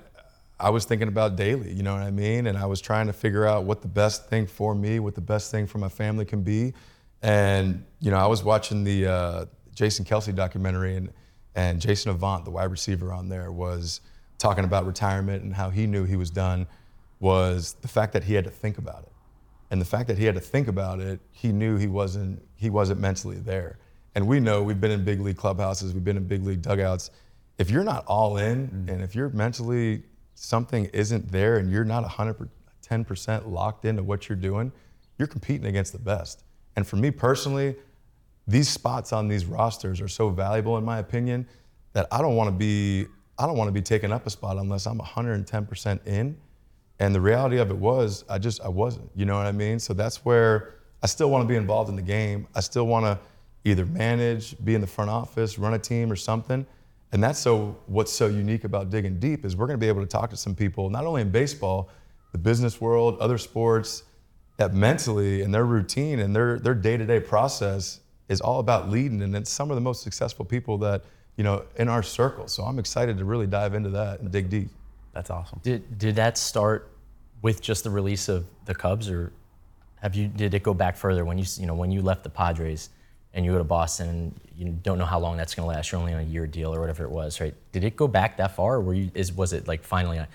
I 0.60 0.70
was 0.70 0.86
thinking 0.86 1.08
about 1.08 1.36
daily, 1.36 1.74
you 1.74 1.84
know 1.84 1.94
what 1.94 2.04
I 2.04 2.12
mean? 2.12 2.48
And 2.48 2.58
I 2.58 2.66
was 2.66 2.80
trying 2.80 3.08
to 3.08 3.14
figure 3.14 3.46
out 3.46 3.66
what 3.66 3.82
the 3.82 3.88
best 3.88 4.28
thing 4.30 4.48
for 4.48 4.74
me, 4.74 5.00
what 5.00 5.16
the 5.16 5.22
best 5.22 5.52
thing 5.52 5.68
for 5.68 5.78
my 5.78 5.90
family 5.90 6.24
can 6.24 6.42
be. 6.42 6.74
And, 7.22 7.84
you 8.00 8.12
know, 8.12 8.18
I 8.18 8.28
was 8.28 8.44
watching 8.44 8.84
the 8.84 9.08
uh, 9.08 9.46
Jason 9.76 10.06
Kelce 10.06 10.34
documentary 10.34 10.96
and, 10.96 11.10
and 11.56 11.82
Jason 11.82 12.12
Avant, 12.12 12.46
the 12.46 12.52
wide 12.52 12.72
receiver 12.72 13.12
on 13.12 13.28
there, 13.28 13.52
was 13.52 14.00
talking 14.38 14.64
about 14.64 14.86
retirement 14.86 15.44
and 15.44 15.54
how 15.54 15.70
he 15.70 15.86
knew 15.86 16.06
he 16.06 16.16
was 16.16 16.30
done 16.30 16.68
was 17.20 17.74
the 17.82 17.88
fact 17.88 18.14
that 18.14 18.24
he 18.24 18.34
had 18.34 18.44
to 18.44 18.52
think 18.52 18.78
about 18.78 19.04
it. 19.04 19.12
And 19.72 19.82
the 19.82 19.86
fact 19.86 20.08
that 20.08 20.18
he 20.18 20.26
had 20.26 20.36
to 20.36 20.42
think 20.42 20.68
about 20.68 21.00
it, 21.00 21.20
he 21.32 21.52
knew 21.52 21.78
he 21.78 21.88
wasn't 21.88 22.42
he 22.56 22.70
wasn't 22.70 23.00
mentally 23.00 23.38
there. 23.38 23.80
And 24.16 24.28
we 24.28 24.40
know 24.40 24.62
we've 24.62 24.80
been 24.80 24.92
in 24.92 25.04
big 25.04 25.20
league 25.20 25.38
clubhouses, 25.38 25.94
we've 25.94 26.04
been 26.04 26.18
in 26.18 26.28
big 26.28 26.46
league 26.46 26.62
dugouts. 26.62 27.10
If 27.58 27.70
you're 27.70 27.84
not 27.84 28.06
all 28.08 28.38
in, 28.38 28.68
mm. 28.68 28.90
and 28.90 29.02
if 29.02 29.16
you're 29.16 29.30
mentally 29.30 30.04
something 30.36 30.86
isn't 30.86 31.32
there, 31.32 31.58
and 31.58 31.72
you're 31.72 31.86
not 31.86 32.04
110% 32.04 33.52
locked 33.52 33.86
into 33.86 34.04
what 34.04 34.28
you're 34.28 34.36
doing, 34.36 34.72
you're 35.18 35.28
competing 35.28 35.68
against 35.68 35.94
the 35.94 36.00
best. 36.00 36.44
And 36.76 36.88
for 36.88 36.96
me 36.96 37.12
personally, 37.12 37.76
these 38.48 38.68
spots 38.68 39.14
on 39.14 39.28
these 39.28 39.46
rosters 39.46 40.02
are 40.02 40.08
so 40.08 40.30
valuable 40.30 40.78
in 40.78 40.84
my 40.84 41.00
opinion 41.00 41.48
that 41.94 42.08
I 42.12 42.22
don't 42.22 42.36
want 42.36 42.48
to 42.50 42.52
be 42.52 43.08
I 43.38 43.48
don't 43.48 43.58
want 43.58 43.68
to 43.68 43.72
be 43.72 43.82
taking 43.82 44.12
up 44.12 44.28
a 44.28 44.30
spot 44.30 44.58
unless 44.58 44.86
I'm 44.86 45.00
110% 45.00 46.06
in. 46.06 46.38
And 47.00 47.16
the 47.16 47.22
reality 47.22 47.58
of 47.58 47.72
it 47.72 47.78
was 47.78 48.24
I 48.30 48.38
just 48.38 48.62
I 48.62 48.70
wasn't. 48.70 49.10
You 49.16 49.26
know 49.26 49.38
what 49.38 49.48
I 49.48 49.52
mean? 49.52 49.80
So 49.80 49.94
that's 49.94 50.24
where 50.24 50.76
I 51.02 51.08
still 51.08 51.30
want 51.30 51.44
to 51.44 51.48
be 51.48 51.56
involved 51.56 51.90
in 51.90 51.96
the 51.96 52.02
game. 52.02 52.48
I 52.54 52.60
still 52.60 52.86
want 52.86 53.06
to 53.06 53.20
either 53.66 53.86
manage, 53.86 54.56
be 54.64 54.76
in 54.76 54.82
the 54.82 54.88
front 54.88 55.10
office, 55.10 55.58
run 55.58 55.74
a 55.74 55.80
team 55.80 56.12
or 56.12 56.16
something. 56.16 56.66
And 57.14 57.24
that's 57.24 57.38
so 57.40 57.78
what's 57.86 58.12
so 58.12 58.26
unique 58.26 58.64
about 58.64 58.90
digging 58.90 59.20
deep 59.20 59.46
is 59.46 59.56
we're 59.56 59.68
going 59.68 59.80
to 59.80 59.84
be 59.84 59.88
able 59.88 60.02
to 60.02 60.08
talk 60.08 60.32
to 60.32 60.38
some 60.38 60.56
people 60.56 60.90
not 60.90 61.06
only 61.06 61.22
in 61.22 61.30
baseball, 61.30 61.90
the 62.32 62.40
business 62.40 62.82
world, 62.82 63.20
other 63.20 63.38
sports 63.38 64.04
that 64.58 64.74
mentally 64.74 65.44
and 65.44 65.54
their 65.54 65.66
routine 65.66 66.20
and 66.20 66.36
their 66.36 66.58
their 66.60 66.74
day-to-day 66.74 67.20
process 67.20 68.00
is 68.30 68.42
all 68.42 68.60
about 68.60 68.90
leading. 68.90 69.22
And 69.22 69.36
it's 69.36 69.52
some 69.52 69.70
of 69.70 69.76
the 69.76 69.82
most 69.82 70.02
successful 70.02 70.44
people 70.44 70.78
that 70.80 71.04
you 71.38 71.44
know 71.44 71.64
in 71.76 71.88
our 71.88 72.02
circle. 72.02 72.48
So 72.48 72.64
i'm 72.64 72.80
excited 72.80 73.18
to 73.20 73.26
really 73.26 73.48
dive 73.48 73.76
into 73.76 73.90
that 73.92 74.20
and 74.20 74.32
dig 74.32 74.50
deep. 74.50 74.70
That's 75.14 75.30
awesome. 75.30 75.60
Did 75.62 76.00
did 76.00 76.16
that 76.16 76.38
start 76.38 76.92
with 77.44 77.62
just 77.62 77.84
the 77.84 77.92
release 77.92 78.28
of 78.28 78.46
the 78.66 78.74
Cubs, 78.74 79.08
or 79.08 79.32
have 80.02 80.16
you 80.16 80.28
did 80.28 80.56
it 80.56 80.64
go 80.64 80.74
back 80.74 80.98
further 80.98 81.26
when 81.26 81.38
you 81.38 81.46
you 81.60 81.68
know 81.68 81.76
when 81.76 81.92
you 81.92 82.02
left 82.02 82.24
the 82.24 82.30
Padres 82.32 82.90
and 83.34 83.46
you 83.46 83.52
go 83.52 83.58
to 83.58 83.64
Boston 83.64 84.10
and 84.10 84.40
you 84.56 84.72
don't 84.84 84.98
know 84.98 85.06
how 85.06 85.20
long 85.20 85.38
that's 85.38 85.56
going 85.56 85.68
to 85.68 85.76
last? 85.76 85.92
You're 85.92 86.00
only 86.00 86.14
on 86.14 86.20
a 86.20 86.24
year 86.24 86.46
deal 86.46 86.74
or 86.74 86.80
whatever 86.80 87.04
it 87.04 87.10
was, 87.10 87.42
right? 87.42 87.54
Did 87.72 87.84
it 87.84 87.96
go 87.96 88.08
back 88.08 88.38
that 88.38 88.56
far, 88.56 88.76
or 88.76 88.82
were 88.82 88.94
you 88.94 89.10
is 89.14 89.34
was 89.34 89.54
it 89.54 89.68
like 89.68 89.84
finally 89.84 90.20
uh, 90.20 90.26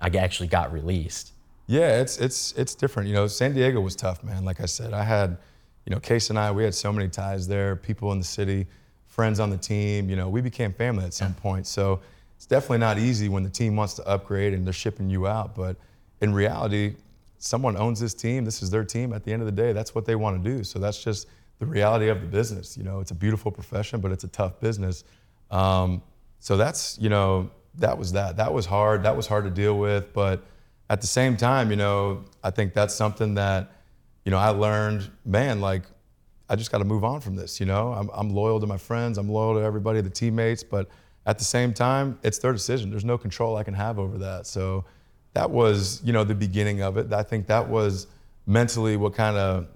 I, 0.00 0.10
I 0.12 0.16
actually 0.18 0.48
got 0.48 0.72
released? 0.72 1.32
yeah 1.66 2.00
it's 2.00 2.18
it's 2.18 2.52
it's 2.52 2.74
different. 2.74 3.08
You 3.08 3.14
know 3.14 3.26
san 3.26 3.54
diego 3.54 3.80
was 3.80 3.96
tough 3.96 4.22
man. 4.22 4.44
Like 4.44 4.60
i 4.60 4.66
said 4.66 4.92
i 4.92 5.02
had 5.02 5.38
you 5.86 5.90
know 5.94 6.00
case 6.00 6.30
and 6.30 6.38
i 6.38 6.50
we 6.50 6.64
had 6.64 6.74
so 6.74 6.92
many 6.92 7.08
ties 7.08 7.48
there 7.48 7.76
people 7.76 8.12
in 8.12 8.18
the 8.18 8.24
city 8.24 8.66
friends 9.06 9.38
on 9.40 9.50
the 9.50 9.56
team 9.56 10.10
you 10.10 10.16
know 10.16 10.28
we 10.28 10.40
became 10.40 10.72
family 10.72 11.04
at 11.04 11.14
some 11.14 11.34
point. 11.34 11.66
So 11.66 12.00
it's 12.36 12.46
definitely 12.46 12.78
not 12.78 12.98
easy 12.98 13.28
when 13.28 13.42
the 13.42 13.50
team 13.50 13.76
wants 13.76 13.94
to 13.94 14.06
upgrade 14.06 14.52
and 14.52 14.66
they're 14.66 14.72
shipping 14.72 15.08
you 15.08 15.26
out 15.26 15.54
but 15.54 15.76
in 16.20 16.34
reality 16.34 16.96
someone 17.38 17.76
owns 17.76 18.00
this 18.00 18.14
team. 18.14 18.44
This 18.44 18.62
is 18.62 18.70
their 18.70 18.84
team. 18.84 19.12
At 19.12 19.22
the 19.22 19.32
end 19.32 19.42
of 19.42 19.46
the 19.46 19.52
day 19.52 19.72
that's 19.72 19.94
what 19.94 20.04
they 20.04 20.16
want 20.16 20.42
to 20.42 20.50
do. 20.50 20.64
So 20.64 20.78
that's 20.78 21.02
just 21.02 21.28
the 21.58 21.66
reality 21.66 22.08
of 22.08 22.20
the 22.20 22.26
business 22.26 22.76
you 22.76 22.84
know 22.84 23.00
it's 23.00 23.10
a 23.10 23.14
beautiful 23.14 23.50
profession 23.50 24.00
but 24.00 24.12
it's 24.12 24.24
a 24.24 24.28
tough 24.28 24.60
business 24.60 25.04
um, 25.50 26.02
so 26.38 26.56
that's 26.56 26.98
you 27.00 27.08
know 27.08 27.50
that 27.76 27.96
was 27.96 28.12
that 28.12 28.36
that 28.36 28.52
was 28.52 28.66
hard 28.66 29.02
that 29.02 29.16
was 29.16 29.26
hard 29.26 29.44
to 29.44 29.50
deal 29.50 29.78
with 29.78 30.12
but 30.12 30.44
at 30.90 31.00
the 31.00 31.06
same 31.06 31.36
time 31.36 31.70
you 31.70 31.76
know 31.76 32.24
i 32.42 32.50
think 32.50 32.74
that's 32.74 32.94
something 32.94 33.34
that 33.34 33.72
you 34.24 34.30
know 34.30 34.38
i 34.38 34.48
learned 34.48 35.10
man 35.24 35.60
like 35.60 35.82
I 36.48 36.56
just 36.56 36.70
got 36.70 36.78
to 36.78 36.84
move 36.84 37.04
on 37.04 37.20
from 37.20 37.36
this. 37.36 37.58
You 37.58 37.66
know, 37.66 37.92
I'm, 37.92 38.10
I'm 38.12 38.30
loyal 38.30 38.60
to 38.60 38.66
my 38.66 38.76
friends, 38.76 39.18
I'm 39.18 39.28
loyal 39.28 39.54
to 39.54 39.60
everybody, 39.60 40.00
the 40.00 40.10
teammates, 40.10 40.62
but 40.62 40.88
at 41.26 41.38
the 41.38 41.44
same 41.44 41.72
time, 41.72 42.18
it's 42.22 42.38
their 42.38 42.52
decision. 42.52 42.90
There's 42.90 43.04
no 43.04 43.16
control 43.16 43.56
I 43.56 43.64
can 43.64 43.74
have 43.74 43.98
over 43.98 44.18
that. 44.18 44.46
So 44.46 44.84
that 45.32 45.50
was, 45.50 46.02
you 46.04 46.12
know, 46.12 46.22
the 46.22 46.34
beginning 46.34 46.82
of 46.82 46.98
it. 46.98 47.12
I 47.12 47.22
think 47.22 47.46
that 47.46 47.68
was 47.68 48.06
mentally 48.46 48.96
what 48.96 49.14
kind 49.14 49.36
of 49.36 49.68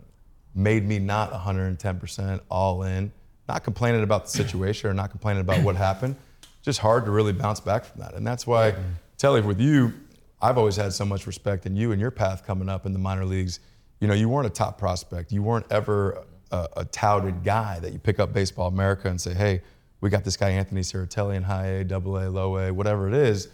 made 0.55 0.87
me 0.87 0.99
not 0.99 1.33
110% 1.33 2.41
all 2.51 2.83
in. 2.83 3.13
Not 3.49 3.65
complaining 3.65 4.03
about 4.03 4.25
the 4.25 4.31
situation 4.31 4.91
or 4.91 4.95
not 4.95 5.11
complaining 5.11 5.41
about 5.41 5.63
what 5.63 5.77
happened. 5.77 6.17
Just 6.63 6.81
hard 6.81 7.07
to 7.07 7.11
really 7.11 7.33
bounce 7.33 7.61
back 7.61 7.85
from 7.85 8.03
that. 8.03 8.15
And 8.15 8.27
that's 8.27 8.47
why, 8.47 8.75
Telly, 9.17 9.41
with 9.41 9.61
you, 9.61 9.95
I've 10.43 10.59
always 10.59 10.77
had 10.77 10.93
so 10.93 11.05
much 11.05 11.27
respect 11.27 11.65
in 11.65 11.75
you 11.75 11.93
and 11.93 12.01
your 12.01 12.11
path 12.11 12.47
coming 12.47 12.69
up 12.69 12.85
in 12.85 12.93
the 12.93 12.99
minor 12.99 13.25
leagues. 13.25 13.61
You 14.01 14.09
know, 14.09 14.15
you 14.15 14.29
weren't 14.29 14.47
a 14.47 14.51
top 14.51 14.79
prospect. 14.79 15.33
You 15.33 15.43
weren't 15.43 15.67
ever 15.71 16.25
a, 16.51 16.69
a 16.79 16.85
touted 16.85 17.43
guy 17.43 17.79
that 17.81 17.93
you 17.93 17.99
pick 17.99 18.21
up 18.21 18.33
Baseball 18.33 18.69
America 18.69 19.09
and 19.09 19.21
say, 19.21 19.35
hey, 19.35 19.63
we 20.01 20.11
got 20.11 20.25
this 20.25 20.37
guy 20.37 20.51
Anthony 20.51 20.83
Seratelli 20.83 21.37
in 21.37 21.43
high 21.43 21.67
A, 21.67 21.85
double 21.85 22.19
A, 22.19 22.29
low 22.29 22.57
A, 22.59 22.73
whatever 22.73 23.09
it 23.09 23.15
is. 23.15 23.49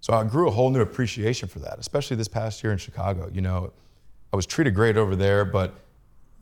So 0.00 0.14
I 0.14 0.24
grew 0.24 0.48
a 0.48 0.50
whole 0.50 0.70
new 0.70 0.80
appreciation 0.80 1.48
for 1.48 1.58
that, 1.60 1.78
especially 1.78 2.16
this 2.16 2.28
past 2.28 2.62
year 2.62 2.72
in 2.72 2.78
Chicago. 2.78 3.30
You 3.32 3.40
know, 3.40 3.72
I 4.32 4.36
was 4.36 4.46
treated 4.46 4.74
great 4.74 4.96
over 4.96 5.16
there, 5.16 5.44
but 5.44 5.74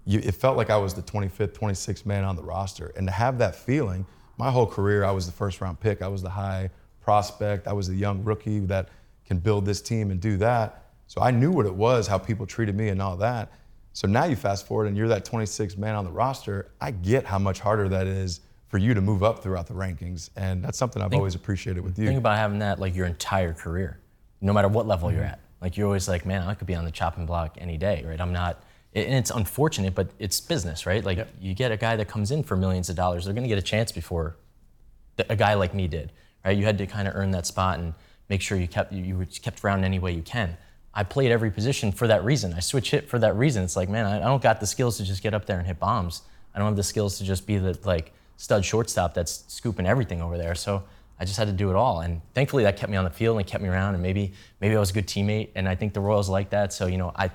you, 0.08 0.20
it 0.20 0.34
felt 0.34 0.56
like 0.56 0.70
I 0.70 0.78
was 0.78 0.94
the 0.94 1.02
25th, 1.02 1.52
26th 1.52 2.06
man 2.06 2.24
on 2.24 2.34
the 2.34 2.42
roster. 2.42 2.94
And 2.96 3.06
to 3.06 3.12
have 3.12 3.36
that 3.38 3.54
feeling, 3.54 4.06
my 4.38 4.50
whole 4.50 4.64
career, 4.64 5.04
I 5.04 5.10
was 5.10 5.26
the 5.26 5.32
first 5.32 5.60
round 5.60 5.80
pick. 5.80 6.00
I 6.00 6.08
was 6.08 6.22
the 6.22 6.30
high 6.30 6.70
prospect. 7.02 7.68
I 7.68 7.74
was 7.74 7.88
the 7.88 7.94
young 7.94 8.24
rookie 8.24 8.60
that 8.60 8.88
can 9.26 9.38
build 9.38 9.66
this 9.66 9.82
team 9.82 10.10
and 10.10 10.18
do 10.18 10.38
that. 10.38 10.86
So 11.08 11.20
I 11.20 11.30
knew 11.30 11.52
what 11.52 11.66
it 11.66 11.74
was, 11.74 12.06
how 12.06 12.16
people 12.16 12.46
treated 12.46 12.74
me 12.74 12.88
and 12.88 13.02
all 13.02 13.18
that. 13.18 13.52
So 13.92 14.08
now 14.08 14.24
you 14.24 14.34
fast 14.34 14.66
forward 14.66 14.86
and 14.86 14.96
you're 14.96 15.08
that 15.08 15.26
26th 15.26 15.76
man 15.76 15.94
on 15.94 16.06
the 16.06 16.10
roster. 16.10 16.70
I 16.80 16.90
get 16.90 17.26
how 17.26 17.38
much 17.38 17.60
harder 17.60 17.86
that 17.90 18.06
is 18.06 18.40
for 18.68 18.78
you 18.78 18.94
to 18.94 19.02
move 19.02 19.22
up 19.22 19.42
throughout 19.42 19.66
the 19.66 19.74
rankings. 19.74 20.30
And 20.36 20.64
that's 20.64 20.78
something 20.78 21.02
I've 21.02 21.10
Think- 21.10 21.20
always 21.20 21.34
appreciated 21.34 21.84
with 21.84 21.98
you. 21.98 22.06
Think 22.06 22.18
about 22.18 22.38
having 22.38 22.60
that 22.60 22.78
like 22.78 22.94
your 22.94 23.06
entire 23.06 23.52
career, 23.52 24.00
no 24.40 24.54
matter 24.54 24.68
what 24.68 24.86
level 24.86 25.12
you're 25.12 25.20
mm-hmm. 25.20 25.32
at. 25.32 25.40
Like 25.60 25.76
you're 25.76 25.86
always 25.86 26.08
like, 26.08 26.24
man, 26.24 26.48
I 26.48 26.54
could 26.54 26.66
be 26.66 26.74
on 26.74 26.86
the 26.86 26.90
chopping 26.90 27.26
block 27.26 27.58
any 27.58 27.76
day, 27.76 28.04
right? 28.06 28.20
I'm 28.20 28.32
not, 28.32 28.62
and 28.94 29.14
it's 29.14 29.30
unfortunate, 29.30 29.94
but 29.94 30.10
it's 30.18 30.40
business, 30.40 30.86
right? 30.86 31.04
Like 31.04 31.26
you 31.40 31.54
get 31.54 31.72
a 31.72 31.76
guy 31.76 31.96
that 31.96 32.08
comes 32.08 32.30
in 32.30 32.42
for 32.42 32.56
millions 32.56 32.88
of 32.88 32.96
dollars, 32.96 33.24
they're 33.24 33.34
gonna 33.34 33.48
get 33.48 33.58
a 33.58 33.62
chance 33.62 33.92
before 33.92 34.36
a 35.28 35.36
guy 35.36 35.54
like 35.54 35.74
me 35.74 35.88
did, 35.88 36.12
right? 36.44 36.56
You 36.56 36.64
had 36.64 36.78
to 36.78 36.86
kind 36.86 37.08
of 37.08 37.14
earn 37.14 37.30
that 37.32 37.46
spot 37.46 37.78
and 37.78 37.94
make 38.28 38.40
sure 38.40 38.58
you 38.58 38.68
kept 38.68 38.92
you 38.92 39.16
were 39.16 39.26
kept 39.26 39.64
around 39.64 39.84
any 39.84 39.98
way 39.98 40.12
you 40.12 40.22
can. 40.22 40.56
I 40.94 41.04
played 41.04 41.30
every 41.30 41.50
position 41.50 41.92
for 41.92 42.06
that 42.08 42.24
reason. 42.24 42.54
I 42.54 42.60
switch 42.60 42.90
hit 42.90 43.08
for 43.08 43.18
that 43.18 43.36
reason. 43.36 43.62
It's 43.62 43.76
like, 43.76 43.88
man, 43.88 44.06
I, 44.06 44.18
don't 44.18 44.42
got 44.42 44.58
the 44.58 44.66
skills 44.66 44.96
to 44.96 45.04
just 45.04 45.22
get 45.22 45.32
up 45.34 45.46
there 45.46 45.58
and 45.58 45.66
hit 45.66 45.78
bombs. 45.78 46.22
I 46.54 46.58
don't 46.58 46.66
have 46.66 46.76
the 46.76 46.82
skills 46.82 47.18
to 47.18 47.24
just 47.24 47.46
be 47.46 47.56
the 47.58 47.78
like 47.84 48.12
stud 48.36 48.64
shortstop 48.64 49.14
that's 49.14 49.44
scooping 49.48 49.86
everything 49.86 50.20
over 50.20 50.36
there. 50.36 50.54
So 50.54 50.82
I 51.20 51.24
just 51.24 51.38
had 51.38 51.46
to 51.46 51.52
do 51.52 51.70
it 51.70 51.76
all. 51.76 52.00
And 52.00 52.20
thankfully 52.34 52.64
that 52.64 52.76
kept 52.76 52.90
me 52.90 52.96
on 52.96 53.04
the 53.04 53.10
field 53.10 53.38
and 53.38 53.46
kept 53.46 53.62
me 53.62 53.68
around 53.68 53.94
and 53.94 54.02
maybe 54.02 54.32
maybe 54.60 54.76
I 54.76 54.80
was 54.80 54.90
a 54.90 54.92
good 54.92 55.06
teammate 55.06 55.50
and 55.54 55.68
I 55.68 55.74
think 55.74 55.92
the 55.92 56.00
Royals 56.00 56.28
like 56.28 56.50
that. 56.50 56.72
So, 56.72 56.86
you 56.86 56.98
know, 56.98 57.12
I 57.14 57.30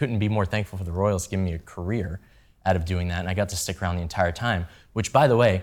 couldn't 0.00 0.18
be 0.18 0.30
more 0.30 0.46
thankful 0.46 0.78
for 0.78 0.84
the 0.84 0.90
Royals 0.90 1.26
giving 1.26 1.44
me 1.44 1.52
a 1.52 1.58
career 1.58 2.20
out 2.64 2.74
of 2.74 2.86
doing 2.86 3.08
that. 3.08 3.18
And 3.18 3.28
I 3.28 3.34
got 3.34 3.50
to 3.50 3.56
stick 3.56 3.82
around 3.82 3.96
the 3.96 4.02
entire 4.02 4.32
time, 4.32 4.66
which 4.94 5.12
by 5.12 5.26
the 5.26 5.36
way, 5.36 5.62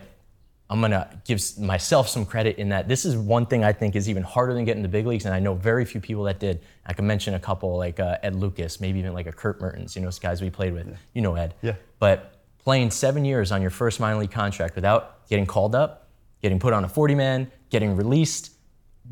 I'm 0.69 0.79
gonna 0.79 1.09
give 1.25 1.41
myself 1.57 2.07
some 2.07 2.23
credit 2.23 2.59
in 2.59 2.69
that 2.69 2.87
this 2.87 3.03
is 3.03 3.17
one 3.17 3.47
thing 3.47 3.63
I 3.63 3.73
think 3.73 3.95
is 3.95 4.07
even 4.07 4.21
harder 4.21 4.53
than 4.53 4.63
getting 4.63 4.83
to 4.83 4.89
big 4.89 5.07
leagues, 5.07 5.25
and 5.25 5.33
I 5.33 5.39
know 5.39 5.55
very 5.55 5.85
few 5.85 5.99
people 5.99 6.23
that 6.25 6.39
did. 6.39 6.61
I 6.85 6.93
can 6.93 7.07
mention 7.07 7.33
a 7.33 7.39
couple 7.39 7.77
like 7.77 7.99
uh, 7.99 8.17
Ed 8.21 8.35
Lucas, 8.35 8.79
maybe 8.79 8.99
even 8.99 9.13
like 9.13 9.25
a 9.25 9.31
Kurt 9.31 9.59
Mertins, 9.59 9.95
you 9.95 10.03
know, 10.03 10.11
guys 10.21 10.39
we 10.39 10.51
played 10.51 10.73
with. 10.73 10.95
You 11.13 11.23
know 11.23 11.33
Ed. 11.33 11.55
Yeah. 11.63 11.73
But 11.97 12.35
playing 12.59 12.91
seven 12.91 13.25
years 13.25 13.51
on 13.51 13.63
your 13.63 13.71
first 13.71 13.99
minor 13.99 14.19
league 14.19 14.29
contract 14.29 14.75
without 14.75 15.27
getting 15.29 15.47
called 15.47 15.73
up, 15.73 16.09
getting 16.43 16.59
put 16.59 16.73
on 16.73 16.83
a 16.83 16.89
40 16.89 17.15
man, 17.15 17.51
getting 17.71 17.95
released, 17.95 18.51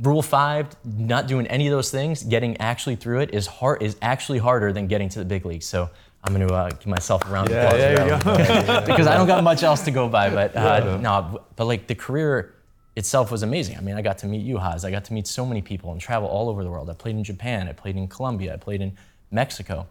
Rule 0.01 0.21
Five, 0.21 0.67
not 0.83 1.27
doing 1.27 1.47
any 1.47 1.67
of 1.67 1.71
those 1.71 1.89
things, 1.91 2.23
getting 2.23 2.57
actually 2.57 2.95
through 2.95 3.21
it 3.21 3.33
is 3.33 3.47
hard 3.47 3.81
is 3.81 3.95
actually 4.01 4.39
harder 4.39 4.73
than 4.73 4.87
getting 4.87 5.09
to 5.09 5.19
the 5.19 5.25
big 5.25 5.45
leagues. 5.45 5.65
So 5.65 5.89
I'm 6.23 6.33
going 6.33 6.47
to 6.47 6.53
uh, 6.53 6.69
give 6.69 6.87
myself 6.87 7.25
a 7.25 7.29
round 7.29 7.49
of 7.49 7.53
Yeah, 7.55 7.63
applause. 7.65 7.79
there 7.79 7.97
for 7.97 8.05
that 8.34 8.67
one 8.67 8.86
because 8.86 9.08
I 9.08 9.15
don't 9.15 9.27
got 9.27 9.43
much 9.43 9.63
else 9.63 9.84
to 9.84 9.91
go 9.91 10.10
by. 10.10 10.29
But 10.29 10.55
uh, 10.55 10.97
no, 10.97 11.41
but 11.55 11.65
like 11.65 11.88
the 11.88 11.95
career 11.95 12.55
itself 12.95 13.31
was 13.31 13.43
amazing. 13.43 13.77
I 13.77 13.81
mean, 13.81 13.95
I 13.95 14.01
got 14.01 14.17
to 14.19 14.27
meet 14.27 14.41
you, 14.41 14.58
Haz. 14.58 14.84
I 14.86 14.91
got 14.91 15.05
to 15.05 15.13
meet 15.13 15.27
so 15.27 15.45
many 15.45 15.62
people 15.62 15.91
and 15.91 16.01
travel 16.01 16.27
all 16.27 16.49
over 16.49 16.63
the 16.63 16.69
world. 16.69 16.89
I 16.89 16.93
played 16.93 17.15
in 17.15 17.23
Japan. 17.23 17.67
I 17.67 17.73
played 17.73 17.95
in 17.95 18.08
Colombia. 18.08 18.53
I 18.53 18.58
played 18.58 18.81
in 18.81 18.97
Mexico. 19.31 19.88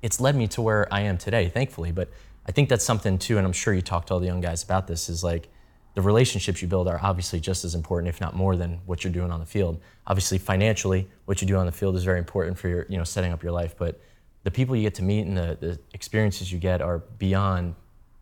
It's 0.00 0.20
led 0.20 0.36
me 0.36 0.46
to 0.48 0.62
where 0.62 0.86
I 0.92 1.00
am 1.00 1.18
today, 1.18 1.48
thankfully. 1.48 1.90
But 1.90 2.08
I 2.46 2.52
think 2.52 2.68
that's 2.68 2.84
something 2.84 3.18
too, 3.18 3.36
and 3.36 3.46
I'm 3.46 3.52
sure 3.52 3.74
you 3.74 3.82
talked 3.82 4.08
to 4.08 4.14
all 4.14 4.20
the 4.20 4.26
young 4.26 4.40
guys 4.40 4.62
about 4.62 4.86
this. 4.86 5.08
Is 5.08 5.24
like 5.24 5.48
the 5.94 6.02
relationships 6.02 6.62
you 6.62 6.68
build 6.68 6.86
are 6.86 7.00
obviously 7.02 7.40
just 7.40 7.64
as 7.64 7.74
important, 7.74 8.08
if 8.08 8.20
not 8.20 8.36
more, 8.36 8.56
than 8.56 8.80
what 8.86 9.02
you're 9.02 9.12
doing 9.12 9.30
on 9.30 9.40
the 9.40 9.46
field. 9.46 9.80
Obviously, 10.06 10.38
financially, 10.38 11.08
what 11.24 11.40
you 11.40 11.48
do 11.48 11.56
on 11.56 11.66
the 11.66 11.72
field 11.72 11.96
is 11.96 12.04
very 12.04 12.18
important 12.18 12.56
for 12.58 12.68
your, 12.68 12.86
you 12.88 12.96
know, 12.96 13.04
setting 13.04 13.32
up 13.32 13.42
your 13.42 13.52
life. 13.52 13.74
But 13.76 14.00
the 14.44 14.50
people 14.50 14.76
you 14.76 14.82
get 14.82 14.94
to 14.94 15.02
meet 15.02 15.26
and 15.26 15.36
the, 15.36 15.58
the 15.60 15.78
experiences 15.92 16.50
you 16.50 16.58
get 16.58 16.80
are 16.80 16.98
beyond 17.18 17.74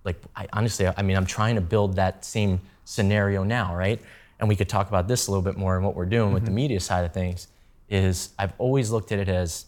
like 0.04 0.20
I, 0.34 0.48
honestly 0.52 0.88
i 0.96 1.02
mean 1.02 1.16
i'm 1.16 1.26
trying 1.26 1.56
to 1.56 1.60
build 1.60 1.96
that 1.96 2.24
same 2.24 2.60
scenario 2.84 3.44
now 3.44 3.76
right 3.76 4.00
and 4.40 4.48
we 4.48 4.56
could 4.56 4.68
talk 4.68 4.88
about 4.88 5.08
this 5.08 5.26
a 5.26 5.30
little 5.30 5.42
bit 5.42 5.56
more 5.56 5.76
and 5.76 5.84
what 5.84 5.94
we're 5.94 6.06
doing 6.06 6.32
with 6.32 6.44
the 6.44 6.48
mm-hmm. 6.48 6.56
media 6.56 6.80
side 6.80 7.04
of 7.04 7.12
things 7.12 7.48
is 7.88 8.30
i've 8.38 8.52
always 8.58 8.90
looked 8.90 9.12
at 9.12 9.18
it 9.18 9.28
as 9.28 9.66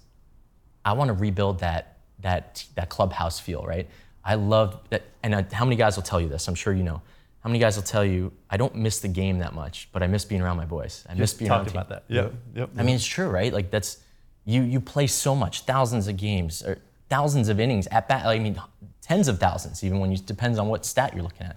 i 0.85 0.93
want 0.93 1.09
to 1.09 1.15
rebuild 1.15 1.61
that 1.61 1.99
that 2.21 2.65
that 2.75 2.89
clubhouse 2.89 3.39
feel 3.39 3.63
right 3.63 3.89
i 4.25 4.35
love 4.35 4.81
that 4.91 5.03
and 5.23 5.35
I, 5.35 5.47
how 5.53 5.65
many 5.65 5.77
guys 5.77 5.97
will 5.97 6.03
tell 6.03 6.21
you 6.21 6.29
this 6.29 6.49
i'm 6.49 6.55
sure 6.55 6.73
you 6.73 6.83
know 6.83 7.03
how 7.49 7.53
many 7.53 7.59
guys 7.59 7.77
will 7.77 7.83
tell 7.83 8.05
you 8.05 8.31
i 8.51 8.59
don't 8.59 8.75
miss 8.75 9.01
the 9.01 9.09
game 9.09 9.39
that 9.39 9.55
much 9.55 9.89
but 9.93 10.03
i 10.03 10.07
miss 10.07 10.23
being 10.27 10.43
around 10.43 10.59
my 10.59 10.67
boys 10.67 11.07
i 11.09 11.15
miss 11.15 11.33
being 11.33 11.51
around 11.51 11.61
Talked 11.61 11.71
team. 11.71 11.81
about 11.81 11.89
that. 11.89 12.05
Yep. 12.09 12.35
Yep. 12.55 12.71
I 12.77 12.83
mean, 12.83 12.97
it's 12.97 13.07
true, 13.07 13.29
right? 13.29 13.51
Like 13.51 13.71
that's 13.71 13.99
you 14.45 14.63
you 14.63 14.81
play 14.81 15.07
so 15.07 15.35
much, 15.35 15.63
thousands 15.63 16.09
of 16.09 16.19
games 16.19 16.63
or 16.63 16.79
thousands 17.09 17.49
of 17.49 17.59
innings 17.59 17.87
at 17.87 18.07
bat. 18.07 18.27
I 18.27 18.39
mean, 18.39 18.61
tens 19.01 19.29
of 19.29 19.39
thousands, 19.39 19.83
even 19.83 19.99
when 19.99 20.11
you 20.13 20.19
depends 20.19 20.59
on 20.59 20.69
what 20.69 20.85
stat 20.85 21.15
you're 21.15 21.23
looking 21.23 21.47
at. 21.47 21.57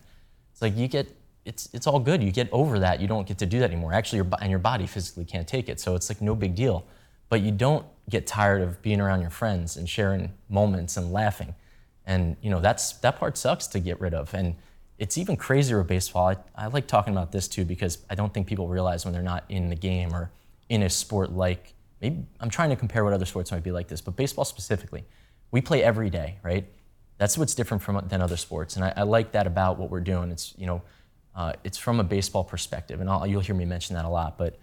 It's 0.53 0.61
like 0.61 0.77
you 0.77 0.87
get 0.87 1.13
it's 1.45 1.69
it's 1.73 1.87
all 1.87 1.99
good. 1.99 2.23
You 2.23 2.31
get 2.31 2.47
over 2.53 2.79
that. 2.79 3.01
You 3.01 3.07
don't 3.07 3.27
get 3.27 3.37
to 3.39 3.45
do 3.45 3.59
that 3.59 3.71
anymore. 3.71 3.93
Actually, 3.93 4.17
your 4.17 4.27
and 4.41 4.49
your 4.49 4.59
body 4.59 4.87
physically 4.87 5.25
can't 5.25 5.47
take 5.47 5.69
it. 5.69 5.79
So 5.79 5.95
it's 5.95 6.09
like 6.09 6.21
no 6.21 6.35
big 6.35 6.55
deal. 6.55 6.85
But 7.29 7.41
you 7.41 7.51
don't 7.51 7.85
get 8.09 8.27
tired 8.27 8.61
of 8.61 8.81
being 8.81 8.99
around 8.99 9.21
your 9.21 9.29
friends 9.29 9.77
and 9.77 9.89
sharing 9.89 10.31
moments 10.49 10.97
and 10.97 11.11
laughing. 11.11 11.55
And 12.05 12.35
you 12.41 12.49
know 12.49 12.59
that's 12.59 12.93
that 13.03 13.17
part 13.19 13.37
sucks 13.37 13.67
to 13.67 13.79
get 13.79 13.99
rid 14.01 14.13
of. 14.13 14.33
And 14.33 14.55
it's 15.01 15.17
even 15.17 15.35
crazier 15.35 15.79
with 15.79 15.87
baseball. 15.87 16.27
I, 16.27 16.37
I 16.55 16.67
like 16.67 16.85
talking 16.85 17.11
about 17.11 17.31
this 17.31 17.47
too 17.47 17.65
because 17.65 17.97
I 18.07 18.13
don't 18.13 18.31
think 18.31 18.45
people 18.45 18.67
realize 18.67 19.03
when 19.03 19.13
they're 19.15 19.23
not 19.23 19.43
in 19.49 19.67
the 19.67 19.75
game 19.75 20.13
or 20.13 20.29
in 20.69 20.83
a 20.83 20.91
sport 20.91 21.31
like 21.31 21.73
maybe 22.01 22.23
I'm 22.39 22.51
trying 22.51 22.69
to 22.69 22.75
compare 22.75 23.03
what 23.03 23.11
other 23.11 23.25
sports 23.25 23.51
might 23.51 23.63
be 23.63 23.71
like 23.71 23.87
this, 23.87 23.99
but 23.99 24.15
baseball 24.15 24.45
specifically, 24.45 25.03
we 25.49 25.59
play 25.59 25.83
every 25.83 26.11
day, 26.11 26.37
right? 26.43 26.65
That's 27.17 27.35
what's 27.35 27.55
different 27.55 27.81
from 27.81 28.05
than 28.09 28.21
other 28.21 28.37
sports, 28.37 28.75
and 28.75 28.85
I, 28.85 28.93
I 28.95 29.01
like 29.01 29.31
that 29.31 29.47
about 29.47 29.79
what 29.79 29.89
we're 29.89 30.01
doing. 30.01 30.31
It's 30.31 30.53
you 30.55 30.67
know, 30.67 30.83
uh, 31.35 31.53
it's 31.63 31.79
from 31.79 31.99
a 31.99 32.03
baseball 32.03 32.43
perspective, 32.43 33.01
and 33.01 33.09
I'll, 33.09 33.25
you'll 33.25 33.41
hear 33.41 33.55
me 33.55 33.65
mention 33.65 33.95
that 33.95 34.05
a 34.05 34.09
lot. 34.09 34.37
But 34.37 34.59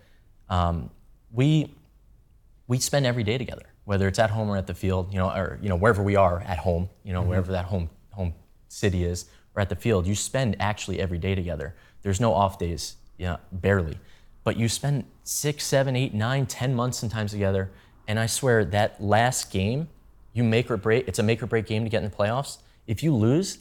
um, 0.49 0.91
we 1.33 1.75
we 2.69 2.79
spend 2.79 3.07
every 3.07 3.25
day 3.25 3.39
together, 3.39 3.67
whether 3.85 4.07
it's 4.07 4.21
at 4.21 4.31
home 4.31 4.49
or 4.51 4.57
at 4.57 4.69
the 4.69 4.75
field, 4.75 5.13
you 5.13 5.19
know, 5.19 5.31
or 5.31 5.59
you 5.61 5.69
know 5.69 5.77
wherever 5.77 6.03
we 6.03 6.15
are 6.15 6.41
at 6.41 6.59
home, 6.59 6.89
you 7.03 7.13
know, 7.13 7.23
wherever 7.23 7.53
that 7.53 7.65
home 7.65 7.91
home 8.11 8.35
city 8.69 9.05
is, 9.05 9.27
or 9.59 9.61
at 9.61 9.69
the 9.69 9.77
field. 9.77 10.07
You 10.07 10.15
spend 10.15 10.57
actually 10.61 11.01
every 11.01 11.19
day 11.19 11.35
together. 11.35 11.75
There's 12.03 12.21
no 12.21 12.33
off 12.33 12.61
days, 12.61 12.95
yeah, 13.19 13.39
barely, 13.51 13.99
but 14.45 14.57
you 14.57 14.69
spend 14.69 15.05
six, 15.25 15.67
seven, 15.67 15.97
eight, 15.97 16.15
nine, 16.15 16.47
ten 16.47 16.77
months 16.77 16.97
sometimes 16.97 17.33
together. 17.33 17.71
And 18.07 18.21
I 18.21 18.27
swear 18.27 18.65
that 18.67 19.03
last 19.03 19.51
game, 19.51 19.89
you 20.33 20.45
make 20.45 20.71
or 20.71 20.77
break. 20.77 21.09
It's 21.09 21.19
a 21.19 21.25
make 21.25 21.43
or 21.43 21.47
break 21.47 21.67
game 21.67 21.83
to 21.83 21.91
get 21.91 22.05
in 22.05 22.09
the 22.09 22.17
playoffs. 22.17 22.59
If 22.87 23.03
you 23.03 23.13
lose, 23.13 23.59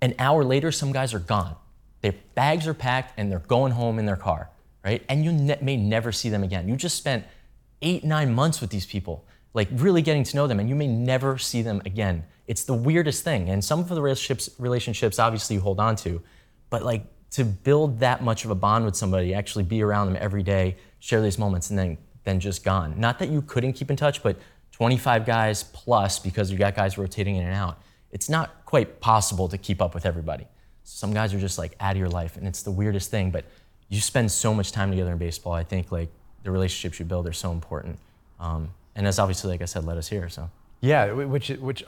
an 0.00 0.14
hour 0.20 0.44
later, 0.44 0.70
some 0.70 0.92
guys 0.92 1.12
are 1.12 1.18
gone. 1.18 1.56
Their 2.02 2.14
bags 2.36 2.68
are 2.68 2.74
packed 2.74 3.14
and 3.18 3.30
they're 3.30 3.40
going 3.40 3.72
home 3.72 3.98
in 3.98 4.06
their 4.06 4.16
car, 4.16 4.48
right? 4.84 5.02
And 5.08 5.24
you 5.24 5.32
ne- 5.32 5.58
may 5.60 5.76
never 5.76 6.12
see 6.12 6.28
them 6.28 6.44
again. 6.44 6.68
You 6.68 6.76
just 6.76 6.96
spent 6.96 7.24
eight, 7.82 8.04
nine 8.04 8.32
months 8.32 8.60
with 8.60 8.70
these 8.70 8.86
people, 8.86 9.24
like 9.54 9.68
really 9.72 10.02
getting 10.02 10.24
to 10.24 10.36
know 10.36 10.46
them, 10.46 10.60
and 10.60 10.68
you 10.68 10.74
may 10.74 10.86
never 10.86 11.38
see 11.38 11.62
them 11.62 11.80
again. 11.84 12.24
It's 12.46 12.64
the 12.64 12.74
weirdest 12.74 13.24
thing. 13.24 13.48
And 13.48 13.64
some 13.64 13.80
of 13.80 13.88
the 13.88 14.00
relationships, 14.00 14.50
relationships 14.58 15.18
obviously 15.18 15.56
you 15.56 15.62
hold 15.62 15.80
on 15.80 15.96
to, 15.96 16.22
but 16.70 16.82
like 16.82 17.04
to 17.30 17.44
build 17.44 17.98
that 18.00 18.22
much 18.22 18.44
of 18.44 18.50
a 18.50 18.54
bond 18.54 18.84
with 18.84 18.96
somebody, 18.96 19.34
actually 19.34 19.64
be 19.64 19.82
around 19.82 20.06
them 20.06 20.16
every 20.20 20.42
day, 20.42 20.76
share 21.00 21.20
these 21.20 21.38
moments, 21.38 21.70
and 21.70 21.78
then 21.78 21.98
then 22.24 22.40
just 22.40 22.64
gone. 22.64 22.98
Not 22.98 23.18
that 23.20 23.30
you 23.30 23.40
couldn't 23.40 23.74
keep 23.74 23.88
in 23.88 23.96
touch, 23.96 24.22
but 24.22 24.36
25 24.72 25.24
guys 25.24 25.62
plus 25.62 26.18
because 26.18 26.50
you 26.50 26.58
got 26.58 26.74
guys 26.74 26.98
rotating 26.98 27.36
in 27.36 27.44
and 27.44 27.54
out. 27.54 27.78
It's 28.10 28.28
not 28.28 28.64
quite 28.66 29.00
possible 29.00 29.48
to 29.48 29.56
keep 29.56 29.80
up 29.80 29.94
with 29.94 30.04
everybody. 30.04 30.46
Some 30.84 31.14
guys 31.14 31.32
are 31.32 31.40
just 31.40 31.56
like 31.56 31.74
out 31.80 31.92
of 31.92 31.98
your 31.98 32.08
life, 32.08 32.36
and 32.36 32.46
it's 32.46 32.62
the 32.62 32.70
weirdest 32.70 33.10
thing. 33.10 33.30
But 33.30 33.44
you 33.88 34.00
spend 34.00 34.30
so 34.30 34.52
much 34.52 34.72
time 34.72 34.90
together 34.90 35.12
in 35.12 35.18
baseball. 35.18 35.52
I 35.52 35.64
think 35.64 35.90
like 35.90 36.10
the 36.42 36.50
relationships 36.50 36.98
you 36.98 37.06
build 37.06 37.26
are 37.26 37.32
so 37.32 37.52
important. 37.52 37.98
Um, 38.38 38.70
and 38.96 39.06
as 39.06 39.18
obviously, 39.20 39.50
like 39.50 39.62
I 39.62 39.66
said, 39.66 39.84
led 39.84 39.96
us 39.98 40.08
here. 40.08 40.28
So 40.28 40.50
Yeah, 40.80 41.12
which 41.12 41.48
which 41.50 41.84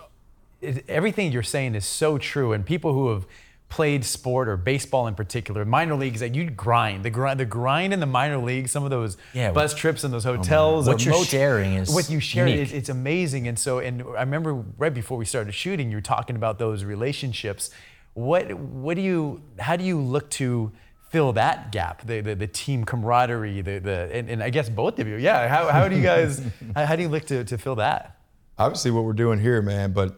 everything 0.88 1.32
you're 1.32 1.42
saying 1.42 1.74
is 1.74 1.84
so 1.84 2.18
true. 2.18 2.52
And 2.52 2.64
people 2.64 2.92
who 2.92 3.08
have 3.10 3.26
played 3.68 4.02
sport 4.02 4.48
or 4.48 4.56
baseball 4.56 5.06
in 5.06 5.14
particular, 5.14 5.64
minor 5.64 5.94
leagues, 5.94 6.20
that 6.20 6.34
you 6.34 6.48
grind 6.48 7.04
the 7.04 7.10
grind, 7.10 7.38
the 7.38 7.44
grind 7.44 7.92
in 7.92 8.00
the 8.00 8.06
minor 8.06 8.38
leagues. 8.38 8.70
Some 8.70 8.82
of 8.84 8.90
those 8.90 9.16
Yeah. 9.34 9.50
bus 9.52 9.74
trips 9.74 10.04
and 10.04 10.12
those 10.14 10.24
oh 10.26 10.36
hotels. 10.36 10.86
What 10.88 11.04
you're 11.04 11.24
sharing 11.24 11.74
is 11.74 11.90
what 11.90 12.08
you 12.08 12.18
share. 12.20 12.46
Is, 12.48 12.72
it's 12.72 12.88
amazing. 12.88 13.46
And 13.46 13.58
so, 13.58 13.78
and 13.78 14.02
I 14.16 14.20
remember 14.20 14.54
right 14.78 14.94
before 14.94 15.18
we 15.18 15.24
started 15.26 15.52
shooting, 15.52 15.90
you 15.90 15.98
were 15.98 16.00
talking 16.16 16.34
about 16.36 16.58
those 16.58 16.82
relationships. 16.84 17.70
What 18.14 18.52
what 18.54 18.94
do 18.94 19.02
you? 19.02 19.42
How 19.58 19.76
do 19.76 19.84
you 19.84 20.00
look 20.00 20.30
to? 20.30 20.72
Fill 21.10 21.32
that 21.34 21.72
gap, 21.72 22.06
the, 22.06 22.20
the, 22.20 22.34
the 22.34 22.46
team 22.46 22.84
camaraderie, 22.84 23.62
the, 23.62 23.78
the 23.78 24.10
and, 24.12 24.28
and 24.28 24.42
I 24.42 24.50
guess 24.50 24.68
both 24.68 24.98
of 24.98 25.08
you, 25.08 25.16
yeah. 25.16 25.48
How, 25.48 25.68
how 25.68 25.88
do 25.88 25.96
you 25.96 26.02
guys, 26.02 26.42
how, 26.74 26.86
how 26.86 26.96
do 26.96 27.02
you 27.02 27.08
look 27.08 27.24
to, 27.26 27.44
to 27.44 27.56
fill 27.56 27.76
that? 27.76 28.18
obviously 28.58 28.90
what 28.90 29.04
we're 29.04 29.12
doing 29.12 29.38
here, 29.38 29.62
man, 29.62 29.92
but 29.92 30.16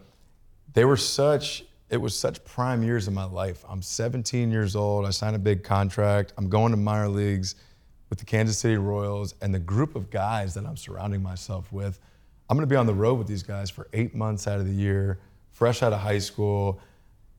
they 0.73 0.85
were 0.85 0.97
such 0.97 1.65
it 1.91 2.01
was 2.01 2.17
such 2.17 2.45
prime 2.45 2.85
years 2.85 3.09
of 3.09 3.15
my 3.15 3.25
life. 3.25 3.65
I'm 3.69 3.83
17 3.83 4.53
years 4.53 4.77
old. 4.77 5.05
I 5.05 5.11
signed 5.11 5.35
a 5.35 5.41
big 5.41 5.65
contract. 5.65 6.33
I'm 6.39 6.49
going 6.49 6.71
to 6.71 6.77
minor 6.77 7.09
leagues 7.09 7.57
with 8.09 8.21
the 8.21 8.25
Kansas 8.25 8.59
City 8.59 8.77
Royals 8.77 9.35
and 9.43 9.53
the 9.53 9.59
group 9.59 9.97
of 9.97 10.09
guys 10.09 10.55
that 10.55 10.65
I'm 10.65 10.77
surrounding 10.77 11.21
myself 11.21 11.73
with. 11.73 11.99
I'm 12.49 12.57
going 12.57 12.63
to 12.63 12.73
be 12.73 12.77
on 12.77 12.87
the 12.87 12.95
road 12.95 13.15
with 13.15 13.27
these 13.27 13.43
guys 13.43 13.71
for 13.71 13.89
8 13.93 14.15
months 14.15 14.47
out 14.47 14.61
of 14.61 14.67
the 14.67 14.73
year, 14.73 15.19
fresh 15.51 15.83
out 15.83 15.93
of 15.93 15.99
high 15.99 16.21
school. 16.21 16.79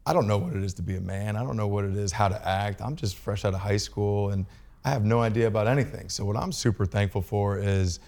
I 0.05 0.13
don't 0.13 0.27
know 0.27 0.37
what 0.37 0.55
it 0.55 0.63
is 0.63 0.73
to 0.75 0.81
be 0.81 0.95
a 0.95 1.01
man. 1.01 1.35
I 1.35 1.43
don't 1.43 1.57
know 1.57 1.67
what 1.67 1.85
it 1.85 1.95
is 1.95 2.11
how 2.11 2.27
to 2.27 2.47
act. 2.47 2.81
I'm 2.81 2.95
just 2.95 3.17
fresh 3.17 3.45
out 3.45 3.53
of 3.53 3.59
high 3.59 3.77
school 3.77 4.29
and 4.31 4.45
I 4.83 4.89
have 4.89 5.05
no 5.05 5.21
idea 5.21 5.47
about 5.47 5.67
anything. 5.67 6.09
So 6.09 6.25
what 6.25 6.35
I'm 6.35 6.51
super 6.51 6.85
thankful 6.85 7.21
for 7.21 7.59
is 7.59 7.99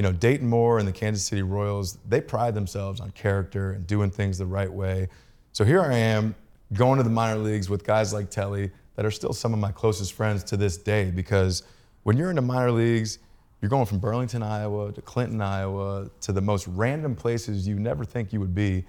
you 0.00 0.02
know, 0.02 0.12
Dayton 0.12 0.48
Moore 0.48 0.78
and 0.78 0.88
the 0.88 0.92
Kansas 0.92 1.22
City 1.24 1.42
Royals, 1.42 1.98
they 2.08 2.22
pride 2.22 2.54
themselves 2.54 3.00
on 3.00 3.10
character 3.10 3.72
and 3.72 3.86
doing 3.86 4.10
things 4.10 4.38
the 4.38 4.46
right 4.46 4.72
way. 4.72 5.08
So 5.52 5.62
here 5.62 5.82
I 5.82 5.94
am 5.94 6.34
going 6.72 6.96
to 6.96 7.02
the 7.02 7.10
minor 7.10 7.36
leagues 7.36 7.68
with 7.68 7.84
guys 7.84 8.10
like 8.10 8.30
Telly 8.30 8.70
that 8.96 9.04
are 9.04 9.10
still 9.10 9.34
some 9.34 9.52
of 9.52 9.58
my 9.58 9.72
closest 9.72 10.14
friends 10.14 10.42
to 10.44 10.56
this 10.56 10.78
day 10.78 11.10
because 11.10 11.64
when 12.04 12.16
you're 12.16 12.30
in 12.30 12.36
the 12.36 12.40
minor 12.40 12.70
leagues, 12.70 13.18
you're 13.60 13.68
going 13.68 13.84
from 13.84 13.98
Burlington, 13.98 14.42
Iowa 14.42 14.90
to 14.90 15.02
Clinton, 15.02 15.42
Iowa 15.42 16.08
to 16.22 16.32
the 16.32 16.40
most 16.40 16.66
random 16.68 17.14
places 17.14 17.68
you 17.68 17.78
never 17.78 18.02
think 18.02 18.32
you 18.32 18.40
would 18.40 18.54
be. 18.54 18.86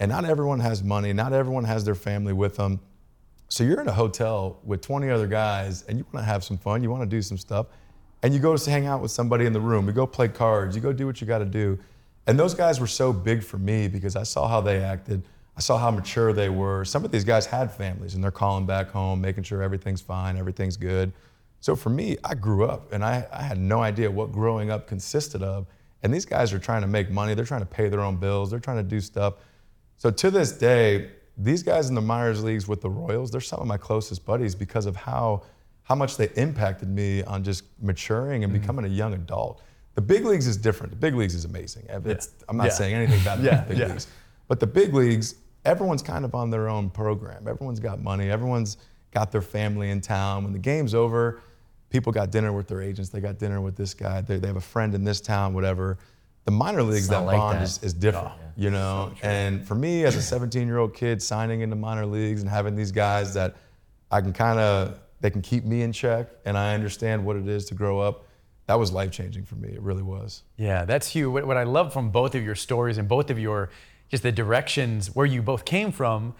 And 0.00 0.10
not 0.10 0.24
everyone 0.24 0.60
has 0.60 0.82
money, 0.82 1.12
not 1.12 1.32
everyone 1.32 1.64
has 1.64 1.84
their 1.84 1.94
family 1.94 2.32
with 2.32 2.56
them. 2.56 2.80
So 3.48 3.64
you're 3.64 3.80
in 3.80 3.88
a 3.88 3.92
hotel 3.92 4.60
with 4.64 4.80
20 4.82 5.10
other 5.10 5.26
guys 5.26 5.82
and 5.82 5.98
you 5.98 6.06
want 6.12 6.24
to 6.24 6.30
have 6.30 6.44
some 6.44 6.58
fun, 6.58 6.82
you 6.82 6.90
want 6.90 7.02
to 7.02 7.08
do 7.08 7.22
some 7.22 7.38
stuff, 7.38 7.66
and 8.22 8.34
you 8.34 8.40
go 8.40 8.56
to 8.56 8.70
hang 8.70 8.86
out 8.86 9.00
with 9.00 9.10
somebody 9.10 9.46
in 9.46 9.52
the 9.52 9.60
room, 9.60 9.86
you 9.86 9.92
go 9.92 10.06
play 10.06 10.28
cards, 10.28 10.76
you 10.76 10.82
go 10.82 10.92
do 10.92 11.06
what 11.06 11.20
you 11.20 11.26
got 11.26 11.38
to 11.38 11.44
do. 11.44 11.78
And 12.26 12.38
those 12.38 12.54
guys 12.54 12.78
were 12.78 12.86
so 12.86 13.12
big 13.12 13.42
for 13.42 13.58
me 13.58 13.88
because 13.88 14.14
I 14.14 14.22
saw 14.22 14.46
how 14.48 14.60
they 14.60 14.82
acted, 14.82 15.22
I 15.56 15.60
saw 15.60 15.78
how 15.78 15.90
mature 15.90 16.32
they 16.32 16.50
were. 16.50 16.84
Some 16.84 17.04
of 17.04 17.10
these 17.10 17.24
guys 17.24 17.46
had 17.46 17.72
families 17.72 18.14
and 18.14 18.22
they're 18.22 18.30
calling 18.30 18.66
back 18.66 18.90
home, 18.90 19.20
making 19.20 19.44
sure 19.44 19.62
everything's 19.62 20.02
fine, 20.02 20.36
everything's 20.36 20.76
good. 20.76 21.12
So 21.60 21.74
for 21.74 21.90
me, 21.90 22.16
I 22.22 22.34
grew 22.34 22.64
up 22.64 22.92
and 22.92 23.04
I, 23.04 23.26
I 23.32 23.42
had 23.42 23.58
no 23.58 23.82
idea 23.82 24.10
what 24.10 24.30
growing 24.30 24.70
up 24.70 24.86
consisted 24.86 25.42
of. 25.42 25.66
And 26.02 26.14
these 26.14 26.24
guys 26.24 26.52
are 26.52 26.58
trying 26.58 26.82
to 26.82 26.86
make 26.86 27.10
money, 27.10 27.34
they're 27.34 27.44
trying 27.44 27.62
to 27.62 27.66
pay 27.66 27.88
their 27.88 28.00
own 28.00 28.16
bills, 28.16 28.50
they're 28.50 28.60
trying 28.60 28.76
to 28.76 28.82
do 28.84 29.00
stuff. 29.00 29.34
So 29.98 30.10
to 30.10 30.30
this 30.30 30.52
day, 30.52 31.10
these 31.36 31.62
guys 31.62 31.88
in 31.88 31.94
the 31.94 32.00
minor 32.00 32.32
leagues 32.34 32.66
with 32.66 32.80
the 32.80 32.90
Royals, 32.90 33.30
they're 33.30 33.40
some 33.40 33.60
of 33.60 33.66
my 33.66 33.76
closest 33.76 34.24
buddies 34.24 34.54
because 34.54 34.86
of 34.86 34.96
how 34.96 35.42
how 35.82 35.94
much 35.94 36.18
they 36.18 36.28
impacted 36.36 36.86
me 36.88 37.22
on 37.22 37.42
just 37.42 37.64
maturing 37.80 38.44
and 38.44 38.52
mm-hmm. 38.52 38.60
becoming 38.60 38.84
a 38.84 38.88
young 38.88 39.14
adult. 39.14 39.62
The 39.94 40.02
big 40.02 40.24
leagues 40.26 40.46
is 40.46 40.58
different. 40.58 40.92
The 40.92 40.98
big 40.98 41.14
leagues 41.14 41.34
is 41.34 41.46
amazing. 41.46 41.86
It's, 41.88 42.34
I'm 42.46 42.58
not 42.58 42.66
Yeah. 42.66 42.72
saying 42.72 42.94
anything 42.94 43.24
bad 43.24 43.40
about 43.40 43.52
Yeah, 43.52 43.62
the 43.62 43.68
big 43.70 43.78
yeah. 43.78 43.86
leagues, 43.88 44.06
but 44.48 44.60
the 44.60 44.66
big 44.66 44.92
leagues, 44.92 45.36
everyone's 45.64 46.02
kind 46.02 46.26
of 46.26 46.34
on 46.34 46.50
their 46.50 46.68
own 46.68 46.90
program. 46.90 47.48
Everyone's 47.48 47.80
got 47.80 48.02
money. 48.02 48.30
Everyone's 48.30 48.76
got 49.12 49.32
their 49.32 49.40
family 49.40 49.90
in 49.90 50.02
town. 50.02 50.44
When 50.44 50.52
the 50.52 50.58
game's 50.58 50.94
over, 50.94 51.40
people 51.88 52.12
got 52.12 52.30
dinner 52.30 52.52
with 52.52 52.68
their 52.68 52.82
agents. 52.82 53.08
They 53.08 53.20
got 53.20 53.38
dinner 53.38 53.62
with 53.62 53.74
this 53.74 53.94
guy. 53.94 54.20
They, 54.20 54.36
they 54.36 54.46
have 54.46 54.56
a 54.56 54.60
friend 54.60 54.94
in 54.94 55.04
this 55.04 55.22
town, 55.22 55.54
whatever. 55.54 55.98
The 56.48 56.52
minor 56.52 56.82
leagues, 56.82 57.08
that 57.08 57.26
like 57.26 57.36
bond 57.36 57.58
that. 57.58 57.64
Is, 57.64 57.78
is 57.82 57.92
different, 57.92 58.32
you 58.56 58.70
know. 58.70 59.12
and 59.22 59.68
for 59.68 59.74
me, 59.74 60.04
as 60.04 60.16
a 60.16 60.38
17-year-old 60.38 60.94
kid 60.94 61.22
signing 61.22 61.60
into 61.60 61.76
minor 61.76 62.06
leagues 62.06 62.40
and 62.40 62.48
having 62.48 62.74
these 62.74 62.90
guys 62.90 63.34
that 63.34 63.56
I 64.10 64.22
can 64.22 64.32
kind 64.32 64.58
of 64.58 64.98
they 65.20 65.28
can 65.28 65.42
keep 65.42 65.66
me 65.66 65.82
in 65.82 65.92
check, 65.92 66.28
and 66.46 66.56
I 66.56 66.72
understand 66.72 67.22
what 67.22 67.36
it 67.36 67.46
is 67.46 67.66
to 67.66 67.74
grow 67.74 68.00
up. 68.00 68.24
That 68.64 68.78
was 68.78 68.90
life 68.92 69.10
changing 69.10 69.44
for 69.44 69.56
me. 69.56 69.68
It 69.68 69.82
really 69.82 70.02
was. 70.02 70.42
Yeah, 70.56 70.86
that's 70.86 71.08
huge. 71.08 71.30
What, 71.30 71.46
what 71.46 71.58
I 71.58 71.64
love 71.64 71.92
from 71.92 72.08
both 72.08 72.34
of 72.34 72.42
your 72.42 72.54
stories 72.54 72.96
and 72.96 73.06
both 73.06 73.28
of 73.28 73.38
your 73.38 73.68
just 74.08 74.22
the 74.22 74.32
directions 74.32 75.14
where 75.14 75.26
you 75.26 75.42
both 75.42 75.66
came 75.66 75.92
from, 75.92 76.34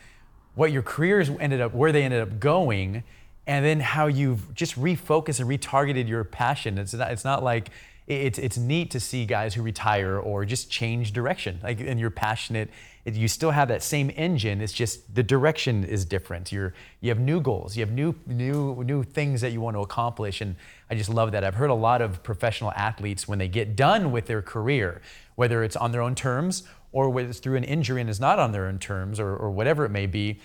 what 0.54 0.72
your 0.72 0.80
careers 0.80 1.28
ended 1.38 1.60
up, 1.60 1.74
where 1.74 1.92
they 1.92 2.02
ended 2.02 2.22
up 2.22 2.40
going, 2.40 3.04
and 3.46 3.62
then 3.62 3.80
how 3.80 4.06
you've 4.06 4.54
just 4.54 4.80
refocused 4.80 5.38
and 5.38 5.50
retargeted 5.50 6.08
your 6.08 6.24
passion. 6.24 6.78
It's 6.78 6.94
not, 6.94 7.10
it's 7.10 7.26
not 7.26 7.44
like 7.44 7.68
it's 8.08 8.38
it's 8.38 8.56
neat 8.56 8.90
to 8.92 9.00
see 9.00 9.26
guys 9.26 9.54
who 9.54 9.62
retire 9.62 10.18
or 10.18 10.44
just 10.44 10.70
change 10.70 11.12
direction. 11.12 11.60
Like 11.62 11.80
and 11.80 12.00
you're 12.00 12.10
passionate, 12.10 12.70
you 13.04 13.28
still 13.28 13.50
have 13.50 13.68
that 13.68 13.82
same 13.82 14.10
engine. 14.16 14.60
It's 14.62 14.72
just 14.72 15.14
the 15.14 15.22
direction 15.22 15.84
is 15.84 16.04
different. 16.04 16.50
You're 16.50 16.72
you 17.00 17.10
have 17.10 17.20
new 17.20 17.40
goals, 17.40 17.76
you 17.76 17.84
have 17.84 17.92
new 17.92 18.14
new 18.26 18.82
new 18.82 19.02
things 19.02 19.42
that 19.42 19.52
you 19.52 19.60
want 19.60 19.76
to 19.76 19.80
accomplish, 19.80 20.40
and 20.40 20.56
I 20.90 20.94
just 20.94 21.10
love 21.10 21.32
that. 21.32 21.44
I've 21.44 21.56
heard 21.56 21.70
a 21.70 21.74
lot 21.74 22.00
of 22.00 22.22
professional 22.22 22.72
athletes 22.72 23.28
when 23.28 23.38
they 23.38 23.48
get 23.48 23.76
done 23.76 24.10
with 24.10 24.26
their 24.26 24.40
career, 24.40 25.02
whether 25.34 25.62
it's 25.62 25.76
on 25.76 25.92
their 25.92 26.02
own 26.02 26.14
terms 26.14 26.64
or 26.92 27.10
whether 27.10 27.28
it's 27.28 27.38
through 27.38 27.56
an 27.56 27.64
injury 27.64 28.00
and 28.00 28.08
is 28.08 28.18
not 28.18 28.38
on 28.38 28.52
their 28.52 28.66
own 28.66 28.78
terms 28.78 29.20
or, 29.20 29.36
or 29.36 29.50
whatever 29.50 29.84
it 29.84 29.90
may 29.90 30.06
be, 30.06 30.40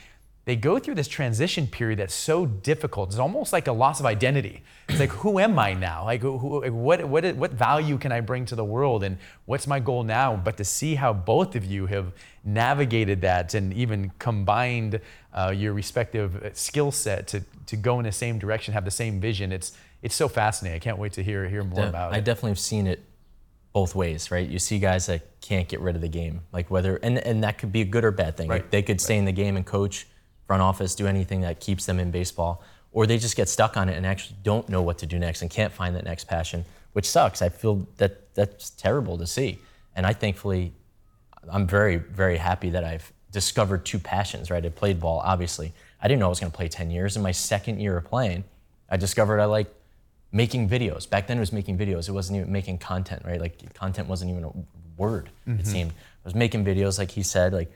they 0.46 0.58
go 0.58 0.78
through 0.78 0.96
this 0.96 1.08
transition 1.08 1.68
period 1.68 2.00
that's 2.00 2.14
so 2.14 2.46
difficult. 2.46 3.10
It's 3.10 3.20
almost 3.20 3.54
like 3.54 3.68
a 3.68 3.72
loss 3.72 4.02
of 4.02 4.06
identity. 4.06 4.62
It's 4.90 5.00
like, 5.00 5.12
who 5.12 5.40
am 5.40 5.58
I 5.58 5.74
now? 5.74 6.04
Like, 6.04 6.22
who, 6.22 6.62
like, 6.62 6.74
what, 6.74 7.06
what, 7.06 7.36
what 7.38 7.52
value 7.52 7.98
can 7.98 8.12
I 8.12 8.20
bring 8.20 8.46
to 8.48 8.56
the 8.56 8.66
world? 8.66 9.06
And 9.06 9.18
what's 9.46 9.68
my 9.68 9.80
goal 9.80 10.04
now? 10.04 10.36
But 10.36 10.58
to 10.58 10.66
see 10.66 10.96
how 10.96 11.14
both 11.14 11.56
of 11.56 11.64
you 11.64 11.86
have 11.86 12.12
navigated 12.44 13.22
that 13.22 13.54
and 13.54 13.74
even 13.74 14.12
combined 14.20 15.00
uh, 15.34 15.54
your 15.56 15.72
respective 15.72 16.52
skill 16.54 16.92
set 16.92 17.28
to, 17.28 17.44
to 17.68 17.78
go 17.78 18.00
in 18.00 18.06
the 18.06 18.12
same 18.12 18.38
direction, 18.38 18.74
have 18.74 18.84
the 18.84 18.92
same 18.92 19.22
vision, 19.22 19.54
it's, 19.54 19.72
it's 20.02 20.16
so 20.16 20.28
fascinating. 20.28 20.76
I 20.76 20.80
can't 20.80 20.98
wait 20.98 21.14
to 21.14 21.24
hear, 21.24 21.48
hear 21.48 21.64
more 21.64 21.88
about 21.88 22.12
I 22.12 22.16
it. 22.16 22.18
I 22.18 22.20
definitely 22.20 22.52
have 22.52 22.60
seen 22.60 22.88
it 22.88 23.02
both 23.72 23.96
ways, 23.96 24.30
right? 24.30 24.48
You 24.48 24.60
see 24.60 24.78
guys 24.78 25.06
that 25.06 25.40
can't 25.40 25.70
get 25.70 25.80
rid 25.80 25.96
of 25.96 26.02
the 26.02 26.10
game, 26.10 26.42
like 26.52 26.70
whether, 26.70 26.98
and, 26.98 27.18
and 27.18 27.44
that 27.46 27.58
could 27.58 27.72
be 27.72 27.80
a 27.80 27.86
good 27.86 28.04
or 28.04 28.12
bad 28.12 28.36
thing. 28.36 28.50
Right, 28.50 28.62
Like 28.62 28.72
they 28.72 28.82
could 28.82 29.00
stay 29.00 29.18
in 29.18 29.24
the 29.24 29.32
game 29.32 29.56
and 29.56 29.66
coach, 29.66 30.06
front 30.48 30.62
office, 30.62 30.96
do 30.96 31.08
anything 31.08 31.42
that 31.42 31.60
keeps 31.60 31.86
them 31.86 32.00
in 32.00 32.12
baseball, 32.12 32.64
or 32.92 33.08
they 33.08 33.18
just 33.18 33.36
get 33.36 33.50
stuck 33.50 33.76
on 33.78 33.90
it 33.90 33.98
and 33.98 34.06
actually 34.06 34.36
don't 34.44 34.70
know 34.70 34.82
what 34.82 34.98
to 35.00 35.06
do 35.06 35.18
next 35.18 35.42
and 35.42 35.50
can't 35.50 35.74
find 35.74 35.96
that 35.96 36.04
next 36.04 36.26
passion, 36.26 36.66
which 36.94 37.10
sucks. 37.10 37.42
I 37.42 37.50
feel 37.50 37.88
that 37.98 38.34
that's 38.36 38.70
terrible 38.72 39.18
to 39.18 39.28
see. 39.28 39.60
And 39.96 40.06
I 40.06 40.14
thankfully, 40.14 40.74
I'm 41.52 41.68
very, 41.68 41.98
very 41.98 42.38
happy 42.38 42.70
that 42.72 42.84
I've 42.84 43.12
discovered 43.32 43.86
two 43.86 44.00
passions, 44.00 44.52
right? 44.52 44.64
I 44.66 44.70
played 44.70 45.00
ball, 45.00 45.22
obviously. 45.24 45.74
I 46.02 46.08
didn't 46.08 46.20
know 46.20 46.28
I 46.28 46.30
was 46.30 46.40
going 46.40 46.52
to 46.52 46.56
play 46.56 46.68
10 46.68 46.92
years. 46.92 47.16
In 47.16 47.24
my 47.24 47.32
second 47.32 47.80
year 47.80 47.98
of 47.98 48.06
playing, 48.06 48.44
I 48.90 48.98
discovered 48.98 49.40
I 49.40 49.46
like 49.46 49.74
making 50.32 50.70
videos. 50.70 51.10
Back 51.10 51.28
then 51.28 51.38
it 51.38 51.40
was 51.40 51.54
making 51.54 51.78
videos. 51.78 52.10
It 52.10 52.12
wasn't 52.12 52.40
even 52.40 52.52
making 52.52 52.80
content, 52.80 53.24
right? 53.26 53.40
Like 53.40 53.74
content 53.74 54.08
wasn't 54.08 54.32
even 54.32 54.44
a 54.44 54.52
word, 54.98 55.30
it 55.46 55.50
mm-hmm. 55.50 55.64
seemed. 55.64 55.92
I 55.92 56.26
was 56.26 56.36
making 56.36 56.64
videos, 56.64 56.98
like 57.00 57.12
he 57.12 57.24
said, 57.24 57.54
like 57.54 57.72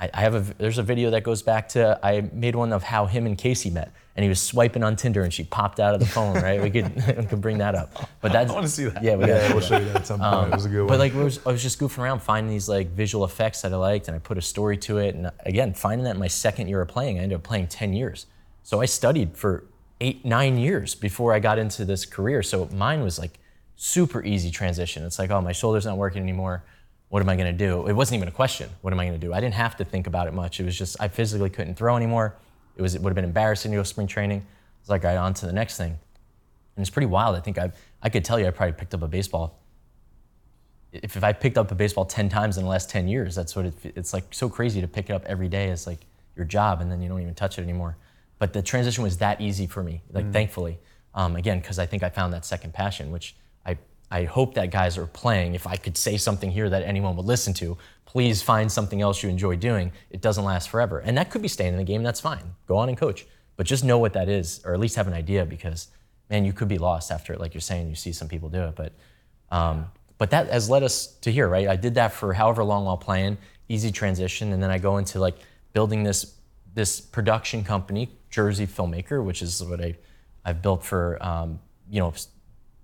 I, 0.00 0.10
I 0.14 0.20
have 0.20 0.34
a, 0.34 0.54
there's 0.54 0.78
a 0.78 0.82
video 0.82 1.10
that 1.10 1.22
goes 1.22 1.42
back 1.42 1.68
to, 1.70 1.98
I 2.02 2.22
made 2.32 2.54
one 2.54 2.72
of 2.72 2.82
how 2.82 3.06
him 3.06 3.26
and 3.26 3.36
Casey 3.36 3.70
met 3.70 3.92
and 4.16 4.24
he 4.24 4.28
was 4.28 4.40
swiping 4.40 4.82
on 4.82 4.96
Tinder 4.96 5.22
and 5.22 5.32
she 5.32 5.44
popped 5.44 5.78
out 5.78 5.94
of 5.94 6.00
the 6.00 6.06
phone, 6.06 6.34
right? 6.34 6.60
We 6.60 6.70
could, 6.70 6.94
we 7.18 7.24
could 7.26 7.40
bring 7.40 7.58
that 7.58 7.74
up. 7.74 8.10
But 8.20 8.32
that's, 8.32 8.50
I 8.50 8.54
wanna 8.54 8.68
see 8.68 8.86
that. 8.86 9.02
Yeah, 9.02 9.16
we 9.16 9.26
yeah, 9.26 9.52
we'll 9.52 9.60
show 9.60 9.78
you 9.78 9.84
that 9.86 9.96
at 9.96 10.06
some 10.06 10.20
point. 10.20 10.34
Um, 10.34 10.52
it 10.52 10.56
was 10.56 10.64
a 10.64 10.68
good 10.68 10.80
one. 10.80 10.88
But 10.88 10.98
like, 10.98 11.14
was, 11.14 11.44
I 11.46 11.52
was 11.52 11.62
just 11.62 11.78
goofing 11.78 11.98
around, 11.98 12.20
finding 12.20 12.50
these 12.50 12.68
like 12.68 12.88
visual 12.88 13.24
effects 13.24 13.62
that 13.62 13.72
I 13.72 13.76
liked, 13.76 14.08
and 14.08 14.14
I 14.14 14.18
put 14.18 14.38
a 14.38 14.42
story 14.42 14.76
to 14.78 14.98
it. 14.98 15.14
And 15.14 15.30
again, 15.40 15.74
finding 15.74 16.04
that 16.04 16.14
in 16.14 16.20
my 16.20 16.28
second 16.28 16.68
year 16.68 16.80
of 16.80 16.88
playing, 16.88 17.18
I 17.18 17.22
ended 17.22 17.36
up 17.36 17.42
playing 17.42 17.68
10 17.68 17.92
years. 17.92 18.26
So 18.62 18.80
I 18.80 18.86
studied 18.86 19.36
for 19.36 19.64
eight, 20.00 20.24
nine 20.24 20.58
years 20.58 20.94
before 20.94 21.32
I 21.34 21.38
got 21.38 21.58
into 21.58 21.84
this 21.84 22.06
career. 22.06 22.42
So 22.42 22.66
mine 22.72 23.02
was 23.02 23.18
like 23.18 23.38
super 23.76 24.24
easy 24.24 24.50
transition. 24.50 25.04
It's 25.04 25.18
like, 25.18 25.30
oh, 25.30 25.40
my 25.40 25.52
shoulder's 25.52 25.86
not 25.86 25.96
working 25.96 26.22
anymore. 26.22 26.64
What 27.10 27.22
am 27.22 27.28
I 27.28 27.36
gonna 27.36 27.52
do? 27.52 27.86
It 27.86 27.92
wasn't 27.92 28.16
even 28.16 28.28
a 28.28 28.32
question. 28.32 28.70
What 28.80 28.92
am 28.92 28.98
I 28.98 29.04
gonna 29.04 29.18
do? 29.18 29.34
I 29.34 29.40
didn't 29.40 29.54
have 29.54 29.76
to 29.76 29.84
think 29.84 30.06
about 30.06 30.26
it 30.26 30.32
much. 30.32 30.58
It 30.58 30.64
was 30.64 30.76
just 30.76 30.96
I 30.98 31.08
physically 31.08 31.50
couldn't 31.50 31.74
throw 31.74 31.96
anymore. 31.96 32.36
It 32.76 32.82
was 32.82 32.94
it 32.94 33.02
would 33.02 33.10
have 33.10 33.16
been 33.16 33.24
embarrassing 33.24 33.72
to 33.72 33.76
go 33.76 33.82
spring 33.82 34.06
training. 34.06 34.46
It's 34.80 34.88
like, 34.88 35.04
all 35.04 35.10
right, 35.10 35.18
on 35.18 35.34
to 35.34 35.46
the 35.46 35.52
next 35.52 35.76
thing. 35.76 35.90
And 35.90 36.82
it's 36.82 36.90
pretty 36.90 37.06
wild. 37.06 37.36
I 37.36 37.40
think 37.40 37.58
I 37.58 37.72
I 38.02 38.08
could 38.08 38.24
tell 38.24 38.40
you 38.40 38.46
I 38.46 38.50
probably 38.50 38.72
picked 38.72 38.94
up 38.94 39.02
a 39.02 39.08
baseball 39.08 39.60
if, 40.92 41.16
if 41.16 41.24
I 41.24 41.32
picked 41.32 41.58
up 41.58 41.70
a 41.70 41.74
baseball 41.74 42.04
10 42.04 42.28
times 42.28 42.56
in 42.56 42.64
the 42.64 42.68
last 42.68 42.90
10 42.90 43.08
years, 43.08 43.34
that's 43.34 43.54
what 43.54 43.66
it, 43.66 43.74
it's 43.84 44.12
like 44.12 44.24
so 44.30 44.48
crazy 44.48 44.80
to 44.80 44.88
pick 44.88 45.10
it 45.10 45.12
up 45.12 45.24
every 45.26 45.48
day 45.48 45.70
as 45.70 45.86
like 45.86 46.00
your 46.36 46.44
job 46.44 46.80
and 46.80 46.90
then 46.90 47.00
you 47.00 47.08
don't 47.08 47.20
even 47.20 47.34
touch 47.34 47.58
it 47.58 47.62
anymore. 47.62 47.96
But 48.38 48.52
the 48.52 48.62
transition 48.62 49.04
was 49.04 49.18
that 49.18 49.40
easy 49.40 49.66
for 49.66 49.82
me, 49.82 50.02
like 50.12 50.32
thankfully. 50.32 50.78
Um, 51.14 51.36
again, 51.36 51.60
because 51.60 51.78
I 51.78 51.86
think 51.86 52.02
I 52.02 52.08
found 52.08 52.32
that 52.32 52.44
second 52.44 52.72
passion, 52.72 53.10
which 53.10 53.34
I 54.10 54.24
hope 54.24 54.54
that 54.54 54.70
guys 54.70 54.98
are 54.98 55.06
playing. 55.06 55.54
If 55.54 55.66
I 55.66 55.76
could 55.76 55.96
say 55.96 56.16
something 56.16 56.50
here 56.50 56.68
that 56.68 56.82
anyone 56.82 57.16
would 57.16 57.26
listen 57.26 57.54
to, 57.54 57.78
please 58.04 58.42
find 58.42 58.70
something 58.70 59.00
else 59.00 59.22
you 59.22 59.28
enjoy 59.28 59.54
doing. 59.56 59.92
It 60.10 60.20
doesn't 60.20 60.44
last 60.44 60.68
forever. 60.68 60.98
And 60.98 61.16
that 61.16 61.30
could 61.30 61.42
be 61.42 61.48
staying 61.48 61.74
in 61.74 61.78
the 61.78 61.84
game, 61.84 62.02
that's 62.02 62.20
fine. 62.20 62.54
Go 62.66 62.76
on 62.76 62.88
and 62.88 62.98
coach. 62.98 63.24
But 63.56 63.66
just 63.66 63.84
know 63.84 63.98
what 63.98 64.14
that 64.14 64.28
is, 64.28 64.60
or 64.64 64.74
at 64.74 64.80
least 64.80 64.96
have 64.96 65.06
an 65.06 65.12
idea 65.12 65.44
because, 65.44 65.88
man, 66.28 66.44
you 66.44 66.52
could 66.52 66.66
be 66.66 66.78
lost 66.78 67.12
after, 67.12 67.32
it. 67.32 67.40
like 67.40 67.54
you're 67.54 67.60
saying, 67.60 67.88
you 67.88 67.94
see 67.94 68.12
some 68.12 68.26
people 68.26 68.48
do 68.48 68.62
it. 68.64 68.74
But, 68.74 68.92
um, 69.52 69.86
but 70.18 70.30
that 70.30 70.48
has 70.48 70.68
led 70.68 70.82
us 70.82 71.06
to 71.20 71.30
here, 71.30 71.48
right? 71.48 71.68
I 71.68 71.76
did 71.76 71.94
that 71.94 72.12
for 72.12 72.32
however 72.32 72.64
long 72.64 72.86
while 72.86 72.96
playing, 72.96 73.38
easy 73.68 73.92
transition. 73.92 74.52
And 74.52 74.60
then 74.60 74.70
I 74.70 74.78
go 74.78 74.96
into 74.96 75.20
like 75.20 75.36
building 75.72 76.02
this, 76.02 76.34
this 76.74 77.00
production 77.00 77.62
company, 77.62 78.08
Jersey 78.28 78.66
Filmmaker, 78.66 79.24
which 79.24 79.40
is 79.40 79.62
what 79.62 79.80
I, 79.80 79.96
I've 80.44 80.62
built 80.62 80.82
for, 80.82 81.16
um, 81.24 81.60
you 81.88 82.00
know, 82.00 82.12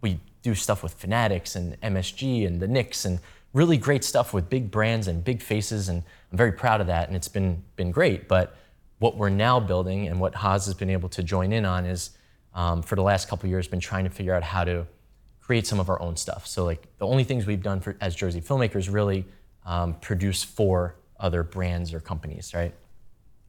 we 0.02 0.20
do 0.46 0.54
stuff 0.54 0.80
with 0.80 0.94
Fanatics 0.94 1.56
and 1.56 1.80
MSG 1.80 2.46
and 2.46 2.60
the 2.60 2.68
Knicks 2.68 3.04
and 3.04 3.18
really 3.52 3.76
great 3.76 4.04
stuff 4.04 4.32
with 4.32 4.48
big 4.48 4.70
brands 4.70 5.08
and 5.08 5.24
big 5.24 5.42
faces, 5.42 5.88
and 5.88 6.04
I'm 6.30 6.38
very 6.38 6.52
proud 6.52 6.80
of 6.80 6.86
that, 6.86 7.08
and 7.08 7.16
it's 7.16 7.26
been 7.26 7.64
been 7.74 7.90
great. 7.90 8.28
But 8.28 8.56
what 8.98 9.16
we're 9.16 9.28
now 9.28 9.58
building 9.58 10.06
and 10.06 10.20
what 10.20 10.36
Haas 10.36 10.66
has 10.66 10.74
been 10.74 10.90
able 10.90 11.08
to 11.08 11.22
join 11.22 11.52
in 11.52 11.64
on 11.64 11.84
is, 11.84 12.10
um, 12.54 12.80
for 12.80 12.94
the 12.94 13.02
last 13.02 13.28
couple 13.28 13.48
years, 13.48 13.66
been 13.66 13.80
trying 13.80 14.04
to 14.04 14.10
figure 14.10 14.34
out 14.34 14.44
how 14.44 14.62
to 14.64 14.86
create 15.40 15.66
some 15.66 15.80
of 15.80 15.88
our 15.88 16.00
own 16.00 16.16
stuff. 16.16 16.46
So 16.46 16.64
like 16.64 16.86
the 16.98 17.06
only 17.06 17.24
things 17.24 17.44
we've 17.44 17.62
done 17.62 17.80
for, 17.80 17.96
as 18.00 18.14
Jersey 18.14 18.40
filmmakers 18.40 18.92
really 18.92 19.24
um, 19.64 19.94
produce 19.94 20.44
for 20.44 20.94
other 21.18 21.42
brands 21.42 21.92
or 21.92 22.00
companies, 22.00 22.54
right? 22.54 22.74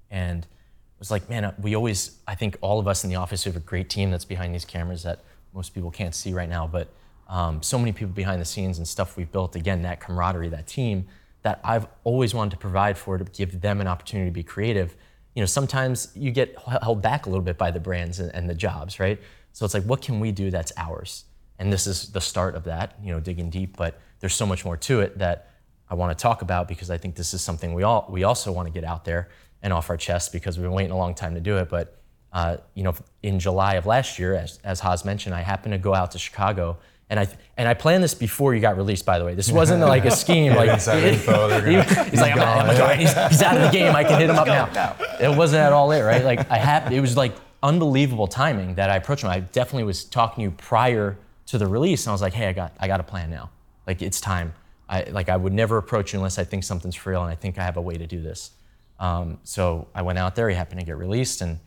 And 0.10 0.44
it 0.44 1.00
was 1.00 1.12
like, 1.12 1.30
man, 1.30 1.54
we 1.62 1.76
always, 1.76 2.18
I 2.28 2.34
think 2.36 2.58
all 2.62 2.80
of 2.80 2.88
us 2.88 3.04
in 3.04 3.10
the 3.10 3.18
office 3.18 3.44
have 3.44 3.56
a 3.56 3.60
great 3.60 3.90
team 3.90 4.10
that's 4.10 4.26
behind 4.26 4.54
these 4.54 4.66
cameras 4.66 5.04
that 5.04 5.22
most 5.54 5.74
people 5.74 5.92
can't 5.92 6.14
see 6.14 6.34
right 6.34 6.50
now, 6.50 6.68
but 6.68 6.94
um, 7.28 7.62
so 7.62 7.78
many 7.78 7.92
people 7.92 8.14
behind 8.14 8.42
the 8.42 8.46
scenes 8.46 8.78
and 8.78 8.88
stuff 8.88 9.18
we've 9.18 9.32
built. 9.32 9.56
Again, 9.56 9.82
that 9.84 10.00
camaraderie, 10.00 10.50
that 10.50 10.68
team 10.68 11.08
that 11.42 11.60
I've 11.64 11.88
always 12.04 12.34
wanted 12.34 12.52
to 12.52 12.58
provide 12.58 12.98
for 12.98 13.18
to 13.18 13.24
give 13.24 13.62
them 13.62 13.82
an 13.82 13.88
opportunity 13.88 14.30
to 14.30 14.34
be 14.34 14.44
creative. 14.44 14.96
You 15.36 15.42
know, 15.42 15.46
sometimes 15.46 16.10
you 16.16 16.32
get 16.32 16.58
held 16.82 17.02
back 17.02 17.26
a 17.26 17.30
little 17.30 17.44
bit 17.44 17.58
by 17.58 17.72
the 17.72 17.80
brands 17.80 18.20
and, 18.20 18.34
and 18.34 18.50
the 18.50 18.56
jobs, 18.56 19.00
right? 19.00 19.20
So 19.54 19.66
it's 19.66 19.74
like, 19.74 19.84
what 19.84 20.02
can 20.02 20.20
we 20.20 20.32
do 20.32 20.50
that's 20.52 20.72
ours? 20.78 21.26
And 21.60 21.72
this 21.72 21.88
is 21.88 22.12
the 22.12 22.22
start 22.22 22.56
of 22.56 22.64
that. 22.66 22.96
You 23.04 23.12
know, 23.12 23.20
digging 23.20 23.50
deep, 23.50 23.78
but 23.78 24.00
there's 24.20 24.36
so 24.36 24.46
much 24.46 24.66
more 24.66 24.78
to 24.78 25.02
it 25.02 25.18
that 25.20 25.52
I 25.90 25.96
want 25.96 26.18
to 26.18 26.22
talk 26.22 26.42
about 26.42 26.68
because 26.68 26.90
I 26.90 26.98
think 26.98 27.16
this 27.16 27.34
is 27.34 27.42
something 27.42 27.74
we 27.74 27.84
all 27.84 28.08
we 28.10 28.24
also 28.24 28.52
want 28.52 28.68
to 28.68 28.74
get 28.74 28.84
out 28.84 29.06
there 29.06 29.30
and 29.62 29.74
off 29.74 29.90
our 29.90 29.98
chest 29.98 30.32
because 30.32 30.58
we've 30.58 30.66
been 30.66 30.74
waiting 30.74 30.92
a 30.92 30.98
long 30.98 31.16
time 31.16 31.34
to 31.34 31.42
do 31.42 31.58
it. 31.58 31.70
But 31.70 31.98
uh, 32.38 32.58
you 32.76 32.84
know, 32.84 32.94
in 33.24 33.40
July 33.40 33.74
of 33.76 33.88
last 33.88 34.20
year, 34.20 34.36
as, 34.36 34.60
as 34.64 34.80
Haas 34.80 35.04
mentioned, 35.04 35.34
I 35.34 35.42
happened 35.42 35.72
to 35.74 35.80
go 35.80 35.96
out 35.96 36.12
to 36.12 36.20
Chicago 36.20 36.78
and 37.10 37.20
I 37.20 37.28
and 37.58 37.68
I 37.68 37.74
planned 37.74 38.04
this 38.04 38.14
before 38.14 38.54
you 38.54 38.62
got 38.62 38.78
released. 38.78 39.06
By 39.06 39.18
the 39.18 39.26
way, 39.26 39.34
this 39.34 39.50
wasn't 39.52 39.82
like 39.82 40.06
a 40.06 40.12
scheme. 40.24 40.54
like 40.54 40.70
inside 40.70 41.04
info, 41.04 41.50
gonna- 41.50 41.84
he's 42.12 42.22
like, 42.22 42.34
I'm, 42.34 42.42
I'm 42.70 42.78
gonna 42.78 42.96
he's, 42.96 43.14
he's 43.30 43.42
out 43.42 43.58
of 43.58 43.64
the 43.64 43.72
game. 43.72 43.96
I 43.96 44.04
can 44.04 44.20
hit 44.20 44.30
him 44.30 44.36
up 44.36 44.46
now. 44.48 44.96
It 45.20 45.36
wasn't 45.36 45.62
at 45.62 45.74
all 45.74 45.90
it, 45.92 46.02
right? 46.02 46.24
Like 46.24 46.52
I 46.52 46.58
had, 46.58 46.94
it 46.94 47.00
was 47.02 47.18
like 47.18 47.34
unbelievable 47.64 48.28
timing 48.28 48.76
that 48.76 48.92
I 48.92 48.98
approached 48.98 49.24
him. 49.24 49.30
I 49.32 49.40
definitely 49.40 49.86
was 49.86 50.04
talking 50.04 50.44
to 50.44 50.52
you 50.52 50.52
prior 50.58 51.18
to 51.48 51.58
the 51.58 51.66
release, 51.66 52.06
and 52.06 52.12
I 52.12 52.14
was 52.14 52.22
like, 52.22 52.34
hey, 52.34 52.48
I 52.50 52.54
got 52.54 52.74
I 52.80 52.88
got 52.88 53.00
a 53.00 53.04
plan 53.04 53.32
now. 53.32 53.50
Like 53.88 54.02
it's 54.04 54.22
time. 54.22 54.54
I 54.88 55.04
like 55.04 55.30
I 55.30 55.38
would 55.38 55.54
never 55.54 55.78
approach 55.78 56.14
you 56.14 56.20
unless 56.20 56.38
I 56.38 56.44
think 56.44 56.64
something's 56.66 56.96
for 56.96 57.10
real, 57.12 57.24
and 57.24 57.32
I 57.32 57.36
think 57.36 57.58
I 57.58 57.64
have 57.64 57.78
a 57.78 57.82
way 57.82 57.96
to 57.96 58.06
do 58.06 58.22
this. 58.22 58.52
Um, 59.00 59.40
so 59.44 59.88
I 59.96 60.02
went 60.02 60.20
out 60.20 60.36
there. 60.36 60.50
He 60.50 60.56
happened 60.56 60.82
to 60.82 60.86
get 60.86 60.98
released, 60.98 61.42
and 61.42 61.60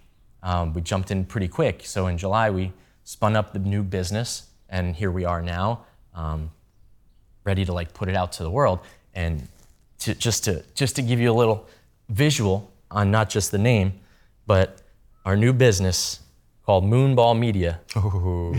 um, 0.42 0.72
we 0.72 0.80
jumped 0.80 1.10
in 1.10 1.24
pretty 1.24 1.48
quick. 1.48 1.84
So 1.84 2.06
in 2.06 2.18
July, 2.18 2.50
we 2.50 2.72
spun 3.04 3.36
up 3.36 3.52
the 3.52 3.58
new 3.58 3.82
business 3.82 4.48
and 4.68 4.94
here 4.94 5.10
we 5.10 5.24
are 5.24 5.42
now, 5.42 5.84
um, 6.14 6.50
ready 7.44 7.64
to 7.64 7.72
like 7.72 7.92
put 7.92 8.08
it 8.08 8.16
out 8.16 8.32
to 8.32 8.42
the 8.42 8.50
world. 8.50 8.80
And 9.14 9.48
to, 10.00 10.14
just 10.14 10.44
to 10.44 10.62
just 10.74 10.96
to 10.96 11.02
give 11.02 11.20
you 11.20 11.30
a 11.30 11.34
little 11.34 11.66
visual 12.08 12.70
on 12.90 13.10
not 13.10 13.28
just 13.28 13.50
the 13.50 13.58
name, 13.58 13.92
but 14.46 14.80
our 15.24 15.36
new 15.36 15.52
business 15.52 16.20
called 16.66 16.84
Moonball 16.84 17.38
Media 17.38 17.80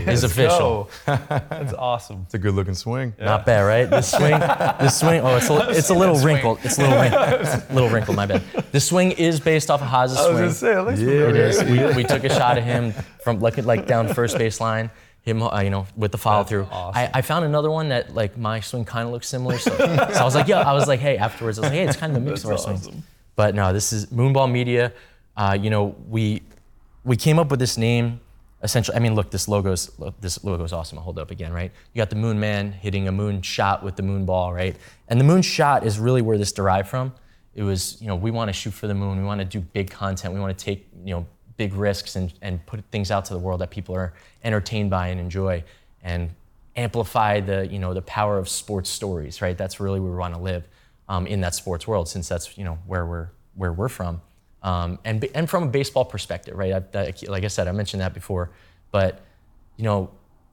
is 0.06 0.24
official. 0.24 0.90
That's 1.06 1.72
awesome. 1.74 2.22
It's 2.24 2.34
a 2.34 2.38
good 2.38 2.54
looking 2.54 2.74
swing. 2.74 3.14
Not 3.18 3.46
bad, 3.46 3.60
right? 3.62 3.88
This 3.88 4.10
swing, 4.10 4.38
the 4.38 4.88
swing. 4.90 5.20
Oh, 5.22 5.36
it's 5.36 5.48
a, 5.48 5.70
it's 5.70 5.90
a 5.90 5.94
little 5.94 6.16
wrinkled. 6.18 6.58
It's 6.62 6.78
a 6.78 6.82
little 6.82 7.00
wrinkled. 7.00 7.70
little 7.74 7.88
wrinkled. 7.88 8.16
My 8.16 8.26
bad. 8.26 8.42
The 8.72 8.80
swing 8.80 9.12
is 9.12 9.40
based 9.40 9.70
off 9.70 9.80
of 9.80 9.88
Haas's 9.88 10.18
I 10.18 10.20
was 10.20 10.28
swing. 10.28 10.36
gonna 10.36 10.52
say, 10.52 10.72
it 10.78 10.82
looks 10.82 11.00
Yeah, 11.00 11.06
familiar. 11.06 11.28
It 11.30 11.36
is. 11.36 11.64
We, 11.96 12.02
we 12.02 12.04
took 12.04 12.24
a 12.24 12.28
shot 12.28 12.58
of 12.58 12.64
him 12.64 12.92
from 13.22 13.40
like 13.40 13.56
like 13.58 13.86
down 13.86 14.06
the 14.06 14.14
first 14.14 14.36
baseline. 14.36 14.90
Him, 15.22 15.40
uh, 15.40 15.60
you 15.60 15.70
know, 15.70 15.86
with 15.96 16.10
the 16.10 16.18
follow 16.18 16.42
through. 16.42 16.64
awesome. 16.72 17.00
I, 17.00 17.08
I 17.14 17.22
found 17.22 17.44
another 17.44 17.70
one 17.70 17.90
that 17.90 18.12
like 18.12 18.36
my 18.36 18.58
swing 18.58 18.84
kind 18.84 19.06
of 19.06 19.12
looks 19.12 19.28
similar. 19.28 19.56
So, 19.56 19.70
so 19.78 19.84
I 19.86 20.24
was 20.24 20.34
like, 20.34 20.48
yeah. 20.48 20.68
I 20.68 20.72
was 20.72 20.88
like, 20.88 20.98
hey. 20.98 21.16
Afterwards, 21.16 21.58
I 21.58 21.62
was 21.62 21.70
like, 21.70 21.78
hey, 21.78 21.86
it's 21.86 21.96
kind 21.96 22.10
of 22.16 22.20
a 22.20 22.26
mix 22.26 22.40
of 22.42 22.46
our 22.46 22.54
That's 22.54 22.64
swings. 22.64 22.86
awesome. 22.88 23.04
But 23.36 23.54
no, 23.54 23.72
this 23.72 23.92
is 23.92 24.06
Moonball 24.06 24.50
Media. 24.50 24.92
Uh, 25.36 25.56
you 25.58 25.70
know, 25.70 25.94
we 26.08 26.42
we 27.04 27.16
came 27.16 27.38
up 27.38 27.50
with 27.50 27.60
this 27.60 27.76
name. 27.76 28.20
Essentially, 28.62 28.96
I 28.96 29.00
mean, 29.00 29.16
look, 29.16 29.32
this 29.32 29.48
logo's 29.48 29.90
this 30.20 30.44
logo's 30.44 30.72
awesome. 30.72 30.98
I'll 30.98 31.04
hold 31.04 31.18
it 31.18 31.22
up 31.22 31.32
again, 31.32 31.52
right? 31.52 31.72
You 31.92 31.98
got 31.98 32.10
the 32.10 32.16
Moon 32.16 32.38
Man 32.38 32.70
hitting 32.70 33.08
a 33.08 33.12
moon 33.12 33.42
shot 33.42 33.82
with 33.82 33.96
the 33.96 34.04
moon 34.04 34.24
ball, 34.24 34.52
right? 34.52 34.76
And 35.08 35.18
the 35.18 35.24
moon 35.24 35.42
shot 35.42 35.84
is 35.84 35.98
really 35.98 36.22
where 36.22 36.38
this 36.38 36.52
derived 36.52 36.88
from. 36.88 37.12
It 37.56 37.64
was, 37.64 38.00
you 38.00 38.06
know, 38.06 38.14
we 38.14 38.30
want 38.30 38.48
to 38.48 38.52
shoot 38.52 38.72
for 38.72 38.86
the 38.86 38.94
moon. 38.94 39.18
We 39.18 39.24
want 39.24 39.40
to 39.40 39.44
do 39.44 39.60
big 39.60 39.90
content. 39.90 40.32
We 40.32 40.38
want 40.38 40.56
to 40.56 40.64
take, 40.64 40.86
you 41.04 41.12
know, 41.12 41.26
big 41.56 41.74
risks 41.74 42.14
and, 42.14 42.32
and 42.40 42.64
put 42.64 42.82
things 42.92 43.10
out 43.10 43.24
to 43.26 43.34
the 43.34 43.38
world 43.40 43.60
that 43.60 43.70
people 43.70 43.94
are 43.96 44.14
entertained 44.44 44.90
by 44.90 45.08
and 45.08 45.20
enjoy, 45.20 45.64
and 46.02 46.30
amplify 46.76 47.40
the, 47.40 47.66
you 47.66 47.78
know, 47.78 47.92
the 47.92 48.02
power 48.02 48.38
of 48.38 48.48
sports 48.48 48.88
stories, 48.88 49.42
right? 49.42 49.58
That's 49.58 49.80
really 49.80 50.00
where 50.00 50.12
we 50.12 50.16
want 50.16 50.34
to 50.34 50.40
live 50.40 50.66
um, 51.08 51.26
in 51.26 51.40
that 51.40 51.54
sports 51.54 51.86
world, 51.86 52.08
since 52.08 52.28
that's, 52.28 52.56
you 52.56 52.64
know, 52.64 52.78
where 52.86 53.04
we're 53.04 53.28
where 53.54 53.72
we're 53.72 53.88
from. 53.88 54.22
Um, 54.62 54.98
and, 55.04 55.24
and 55.34 55.50
from 55.50 55.64
a 55.64 55.66
baseball 55.66 56.04
perspective, 56.04 56.56
right? 56.56 56.72
I, 56.72 56.78
that, 56.92 57.28
like 57.28 57.44
I 57.44 57.48
said, 57.48 57.66
I 57.68 57.72
mentioned 57.72 58.00
that 58.00 58.14
before, 58.14 58.50
but 58.90 59.20
you 59.76 59.84
know, 59.84 60.10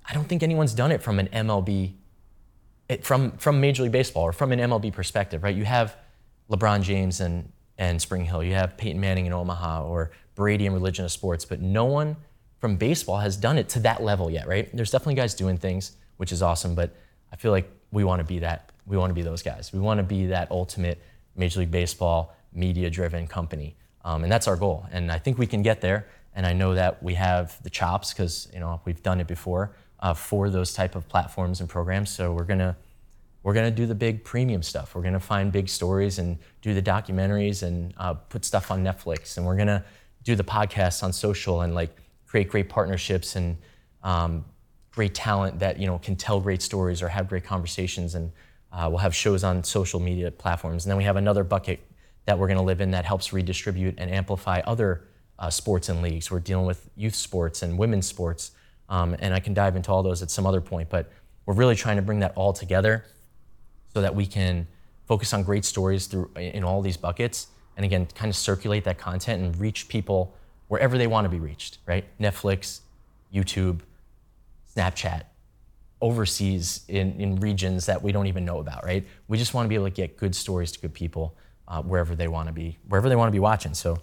I 0.07 0.13
don't 0.13 0.27
think 0.27 0.41
anyone's 0.41 0.73
done 0.73 0.91
it 0.91 1.03
from 1.03 1.19
an 1.19 1.27
MLB, 1.27 1.93
it, 2.87 3.05
from 3.05 3.31
from 3.33 3.61
Major 3.61 3.83
League 3.83 3.91
Baseball 3.91 4.23
or 4.23 4.33
from 4.33 4.51
an 4.51 4.59
MLB 4.59 4.91
perspective, 4.91 5.43
right? 5.43 5.55
You 5.55 5.65
have 5.65 5.95
LeBron 6.49 6.81
James 6.81 7.19
and 7.21 7.51
and 7.77 7.99
SpringHill, 7.99 8.45
you 8.45 8.53
have 8.53 8.75
Peyton 8.75 8.99
Manning 8.99 9.25
in 9.25 9.33
Omaha 9.33 9.85
or 9.85 10.11
Brady 10.35 10.65
in 10.65 10.73
Religion 10.73 11.05
of 11.05 11.11
Sports, 11.11 11.45
but 11.45 11.61
no 11.61 11.85
one 11.85 12.17
from 12.59 12.75
baseball 12.75 13.19
has 13.19 13.37
done 13.37 13.57
it 13.57 13.69
to 13.69 13.79
that 13.81 14.03
level 14.03 14.29
yet, 14.29 14.47
right? 14.47 14.69
There's 14.75 14.91
definitely 14.91 15.15
guys 15.15 15.33
doing 15.33 15.57
things, 15.57 15.93
which 16.17 16.31
is 16.31 16.41
awesome, 16.41 16.75
but 16.75 16.93
I 17.31 17.37
feel 17.37 17.51
like 17.51 17.71
we 17.91 18.03
want 18.03 18.19
to 18.19 18.25
be 18.25 18.39
that. 18.39 18.71
We 18.85 18.97
want 18.97 19.11
to 19.11 19.13
be 19.13 19.21
those 19.21 19.41
guys. 19.41 19.71
We 19.71 19.79
want 19.79 19.99
to 19.99 20.03
be 20.03 20.27
that 20.27 20.51
ultimate 20.51 21.01
Major 21.35 21.61
League 21.61 21.71
Baseball 21.71 22.35
media-driven 22.53 23.27
company, 23.27 23.75
um, 24.05 24.23
and 24.23 24.31
that's 24.31 24.47
our 24.47 24.55
goal. 24.55 24.85
And 24.91 25.11
I 25.11 25.19
think 25.19 25.37
we 25.37 25.47
can 25.47 25.61
get 25.61 25.81
there. 25.81 26.07
And 26.33 26.45
I 26.45 26.53
know 26.53 26.73
that 26.75 27.01
we 27.03 27.15
have 27.15 27.61
the 27.63 27.69
chops 27.69 28.13
because 28.13 28.47
you 28.53 28.59
know 28.59 28.79
we've 28.85 29.01
done 29.03 29.19
it 29.19 29.27
before 29.27 29.75
uh, 29.99 30.13
for 30.13 30.49
those 30.49 30.73
type 30.73 30.95
of 30.95 31.07
platforms 31.07 31.59
and 31.59 31.69
programs. 31.69 32.09
So 32.09 32.33
we're 32.33 32.45
gonna 32.45 32.77
we're 33.43 33.53
gonna 33.53 33.71
do 33.71 33.85
the 33.85 33.95
big 33.95 34.23
premium 34.23 34.63
stuff. 34.63 34.95
We're 34.95 35.01
gonna 35.01 35.19
find 35.19 35.51
big 35.51 35.67
stories 35.69 36.19
and 36.19 36.37
do 36.61 36.73
the 36.73 36.81
documentaries 36.81 37.63
and 37.63 37.93
uh, 37.97 38.13
put 38.13 38.45
stuff 38.45 38.71
on 38.71 38.83
Netflix. 38.83 39.37
And 39.37 39.45
we're 39.45 39.57
gonna 39.57 39.83
do 40.23 40.35
the 40.35 40.43
podcasts 40.43 41.03
on 41.03 41.11
social 41.11 41.61
and 41.61 41.73
like 41.73 41.95
create 42.27 42.49
great 42.49 42.69
partnerships 42.69 43.35
and 43.35 43.57
um, 44.03 44.45
great 44.91 45.15
talent 45.15 45.59
that 45.59 45.79
you 45.79 45.87
know 45.87 45.97
can 45.97 46.15
tell 46.15 46.39
great 46.39 46.61
stories 46.61 47.01
or 47.01 47.09
have 47.09 47.27
great 47.27 47.43
conversations. 47.43 48.15
And 48.15 48.31
uh, 48.71 48.87
we'll 48.89 48.99
have 48.99 49.15
shows 49.15 49.43
on 49.43 49.63
social 49.63 49.99
media 49.99 50.29
platforms. 50.29 50.85
And 50.85 50.91
then 50.91 50.97
we 50.97 51.03
have 51.03 51.15
another 51.15 51.43
bucket 51.43 51.79
that 52.29 52.37
we're 52.37 52.47
gonna 52.47 52.61
live 52.61 52.79
in 52.79 52.91
that 52.91 53.05
helps 53.05 53.33
redistribute 53.33 53.95
and 53.97 54.11
amplify 54.11 54.61
other 54.67 55.07
uh, 55.39 55.49
sports 55.49 55.89
and 55.89 56.03
leagues. 56.03 56.29
We're 56.29 56.39
dealing 56.39 56.67
with 56.67 56.87
youth 56.95 57.15
sports 57.15 57.63
and 57.63 57.75
women's 57.75 58.05
sports. 58.05 58.51
Um, 58.87 59.15
and 59.17 59.33
I 59.33 59.39
can 59.39 59.55
dive 59.55 59.75
into 59.75 59.91
all 59.91 60.03
those 60.03 60.21
at 60.21 60.29
some 60.29 60.45
other 60.45 60.61
point, 60.61 60.89
but 60.89 61.11
we're 61.47 61.55
really 61.55 61.75
trying 61.75 61.95
to 61.95 62.03
bring 62.03 62.19
that 62.19 62.33
all 62.35 62.53
together 62.53 63.03
so 63.91 64.01
that 64.01 64.13
we 64.13 64.27
can 64.27 64.67
focus 65.07 65.33
on 65.33 65.41
great 65.41 65.65
stories 65.65 66.05
through 66.05 66.29
in 66.35 66.63
all 66.63 66.83
these 66.83 66.97
buckets 66.97 67.47
and 67.75 67.83
again 67.83 68.07
kind 68.13 68.29
of 68.29 68.35
circulate 68.35 68.83
that 68.83 68.99
content 68.99 69.41
and 69.41 69.59
reach 69.59 69.87
people 69.87 70.35
wherever 70.67 70.99
they 70.99 71.07
want 71.07 71.25
to 71.25 71.29
be 71.29 71.39
reached 71.39 71.79
right 71.87 72.05
netflix 72.19 72.81
youtube 73.33 73.79
snapchat 74.75 75.23
overseas 75.99 76.85
in, 76.87 77.19
in 77.19 77.35
regions 77.37 77.87
that 77.87 78.01
we 78.03 78.11
don't 78.11 78.27
even 78.27 78.45
know 78.45 78.59
about 78.59 78.85
right 78.85 79.07
we 79.27 79.37
just 79.37 79.55
want 79.55 79.65
to 79.65 79.69
be 79.69 79.73
able 79.73 79.85
to 79.85 79.91
get 79.91 80.15
good 80.15 80.35
stories 80.35 80.71
to 80.71 80.79
good 80.79 80.93
people 80.93 81.35
uh, 81.69 81.81
wherever 81.81 82.15
they 82.15 82.27
want 82.27 82.47
to 82.47 82.53
be 82.53 82.77
wherever 82.87 83.07
they 83.09 83.15
want 83.15 83.29
to 83.29 83.31
be 83.31 83.39
watching 83.39 83.73
so 83.73 83.97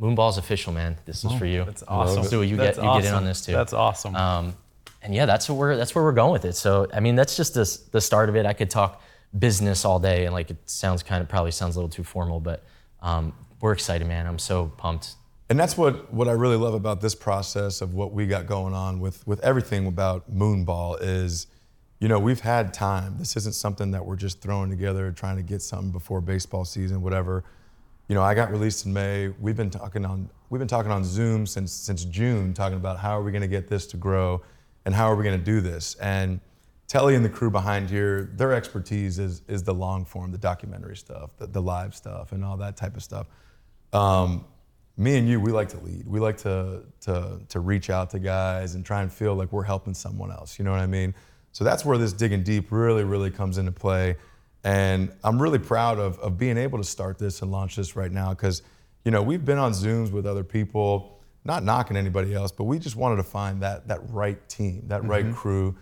moonball's 0.00 0.38
official 0.38 0.72
man 0.72 0.96
this 1.04 1.24
is 1.24 1.32
for 1.32 1.44
you 1.46 1.64
That's 1.64 1.82
awesome. 1.86 2.24
so 2.24 2.40
you 2.40 2.56
That's 2.56 2.78
get 2.78 2.84
you 2.84 3.00
get 3.00 3.08
in 3.08 3.14
on 3.14 3.24
this 3.24 3.44
too 3.44 3.52
That's 3.52 3.72
awesome. 3.72 4.14
um, 4.16 4.54
and 5.02 5.14
yeah, 5.14 5.26
that's 5.26 5.48
what 5.48 5.56
we're 5.58 5.76
that's 5.76 5.94
where 5.94 6.02
we're 6.02 6.12
going 6.12 6.32
with 6.32 6.44
it. 6.44 6.54
So 6.56 6.88
I 6.92 7.00
mean, 7.00 7.14
that's 7.14 7.36
just 7.36 7.54
the 7.54 7.80
the 7.92 8.00
start 8.00 8.28
of 8.28 8.36
it. 8.36 8.46
I 8.46 8.52
could 8.52 8.68
talk 8.68 9.00
business 9.38 9.84
all 9.84 10.00
day, 10.00 10.24
and 10.24 10.34
like 10.34 10.50
it 10.50 10.56
sounds 10.66 11.02
kind 11.04 11.22
of 11.22 11.28
probably 11.28 11.52
sounds 11.52 11.76
a 11.76 11.78
little 11.78 11.88
too 11.88 12.02
formal, 12.02 12.40
but 12.40 12.64
um, 13.00 13.32
we're 13.60 13.72
excited, 13.72 14.06
man. 14.08 14.26
I'm 14.26 14.38
so 14.38 14.72
pumped. 14.76 15.14
And 15.50 15.58
that's 15.58 15.78
what, 15.78 16.12
what 16.12 16.28
I 16.28 16.32
really 16.32 16.56
love 16.56 16.74
about 16.74 17.00
this 17.00 17.14
process 17.14 17.80
of 17.80 17.94
what 17.94 18.12
we 18.12 18.26
got 18.26 18.46
going 18.46 18.74
on 18.74 19.00
with, 19.00 19.26
with 19.26 19.40
everything 19.40 19.86
about 19.86 20.30
Moonball 20.30 20.98
is 21.00 21.46
you 22.00 22.06
know, 22.06 22.18
we've 22.18 22.40
had 22.40 22.72
time. 22.72 23.16
This 23.18 23.36
isn't 23.36 23.54
something 23.54 23.90
that 23.90 24.04
we're 24.04 24.16
just 24.16 24.40
throwing 24.40 24.70
together, 24.70 25.10
trying 25.10 25.36
to 25.36 25.42
get 25.42 25.62
something 25.62 25.90
before 25.90 26.20
baseball 26.20 26.64
season, 26.64 27.02
whatever. 27.02 27.44
You 28.08 28.14
know, 28.14 28.22
I 28.22 28.34
got 28.34 28.50
released 28.50 28.86
in 28.86 28.92
May. 28.92 29.28
We've 29.40 29.56
been 29.56 29.70
talking 29.70 30.04
on 30.04 30.30
we've 30.48 30.60
been 30.60 30.68
talking 30.68 30.92
on 30.92 31.04
Zoom 31.04 31.46
since 31.46 31.72
since 31.72 32.04
June, 32.04 32.54
talking 32.54 32.78
about 32.78 32.98
how 32.98 33.18
are 33.18 33.22
we 33.22 33.32
going 33.32 33.42
to 33.42 33.48
get 33.48 33.68
this 33.68 33.86
to 33.88 33.96
grow, 33.96 34.42
and 34.84 34.94
how 34.94 35.10
are 35.10 35.16
we 35.16 35.24
going 35.24 35.38
to 35.38 35.44
do 35.44 35.60
this. 35.60 35.96
And 35.96 36.40
Telly 36.86 37.16
and 37.16 37.24
the 37.24 37.28
crew 37.28 37.50
behind 37.50 37.90
here, 37.90 38.30
their 38.34 38.52
expertise 38.54 39.18
is 39.18 39.42
is 39.48 39.64
the 39.64 39.74
long 39.74 40.04
form, 40.04 40.30
the 40.30 40.38
documentary 40.38 40.96
stuff, 40.96 41.36
the, 41.36 41.48
the 41.48 41.60
live 41.60 41.94
stuff, 41.94 42.32
and 42.32 42.44
all 42.44 42.56
that 42.58 42.76
type 42.76 42.96
of 42.96 43.02
stuff. 43.02 43.26
Um, 43.92 44.44
me 44.96 45.16
and 45.16 45.28
you, 45.28 45.40
we 45.40 45.52
like 45.52 45.68
to 45.70 45.78
lead. 45.80 46.06
We 46.06 46.20
like 46.20 46.38
to 46.38 46.84
to 47.02 47.40
to 47.48 47.60
reach 47.60 47.90
out 47.90 48.10
to 48.10 48.20
guys 48.20 48.74
and 48.74 48.86
try 48.86 49.02
and 49.02 49.12
feel 49.12 49.34
like 49.34 49.52
we're 49.52 49.64
helping 49.64 49.94
someone 49.94 50.30
else. 50.30 50.58
You 50.58 50.64
know 50.64 50.70
what 50.70 50.80
I 50.80 50.86
mean? 50.86 51.12
So 51.52 51.64
that's 51.64 51.84
where 51.84 51.98
this 51.98 52.12
digging 52.12 52.42
deep 52.42 52.70
really, 52.70 53.04
really 53.04 53.30
comes 53.30 53.58
into 53.58 53.72
play. 53.72 54.16
And 54.64 55.10
I'm 55.24 55.40
really 55.40 55.58
proud 55.58 55.98
of, 55.98 56.18
of 56.18 56.38
being 56.38 56.56
able 56.56 56.78
to 56.78 56.84
start 56.84 57.18
this 57.18 57.42
and 57.42 57.50
launch 57.50 57.76
this 57.76 57.96
right 57.96 58.10
now 58.10 58.30
because, 58.30 58.62
you 59.04 59.10
know, 59.10 59.22
we've 59.22 59.44
been 59.44 59.58
on 59.58 59.72
Zooms 59.72 60.10
with 60.10 60.26
other 60.26 60.44
people, 60.44 61.20
not 61.44 61.64
knocking 61.64 61.96
anybody 61.96 62.34
else, 62.34 62.52
but 62.52 62.64
we 62.64 62.78
just 62.78 62.96
wanted 62.96 63.16
to 63.16 63.22
find 63.22 63.62
that 63.62 63.88
that 63.88 64.00
right 64.10 64.46
team, 64.48 64.82
that 64.88 65.00
mm-hmm. 65.00 65.10
right 65.10 65.34
crew. 65.34 65.76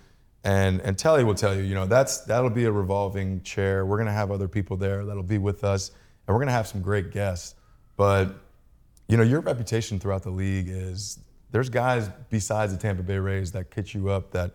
And 0.45 0.81
and 0.83 0.97
Telly 0.97 1.25
will 1.25 1.35
tell 1.35 1.57
you, 1.57 1.63
you 1.63 1.75
know, 1.75 1.87
that's 1.87 2.21
that'll 2.21 2.51
be 2.51 2.65
a 2.65 2.73
revolving 2.73 3.43
chair. 3.43 3.85
We're 3.85 3.99
gonna 3.99 4.13
have 4.13 4.31
other 4.31 4.47
people 4.47 4.77
there 4.77 5.05
that'll 5.05 5.23
be 5.23 5.39
with 5.39 5.65
us, 5.65 5.91
and 6.27 6.35
we're 6.35 6.41
gonna 6.41 6.53
have 6.53 6.69
some 6.69 6.83
great 6.83 7.11
guests. 7.11 7.57
But 7.97 8.37
you 9.09 9.17
know, 9.17 9.23
your 9.23 9.41
reputation 9.41 9.99
throughout 9.99 10.23
the 10.23 10.31
league 10.31 10.69
is 10.69 11.19
there's 11.51 11.69
guys 11.69 12.11
besides 12.31 12.73
the 12.73 12.79
Tampa 12.79 13.03
Bay 13.03 13.19
Rays 13.19 13.53
that 13.53 13.71
catch 13.71 13.95
you 13.95 14.11
up 14.11 14.31
that 14.33 14.53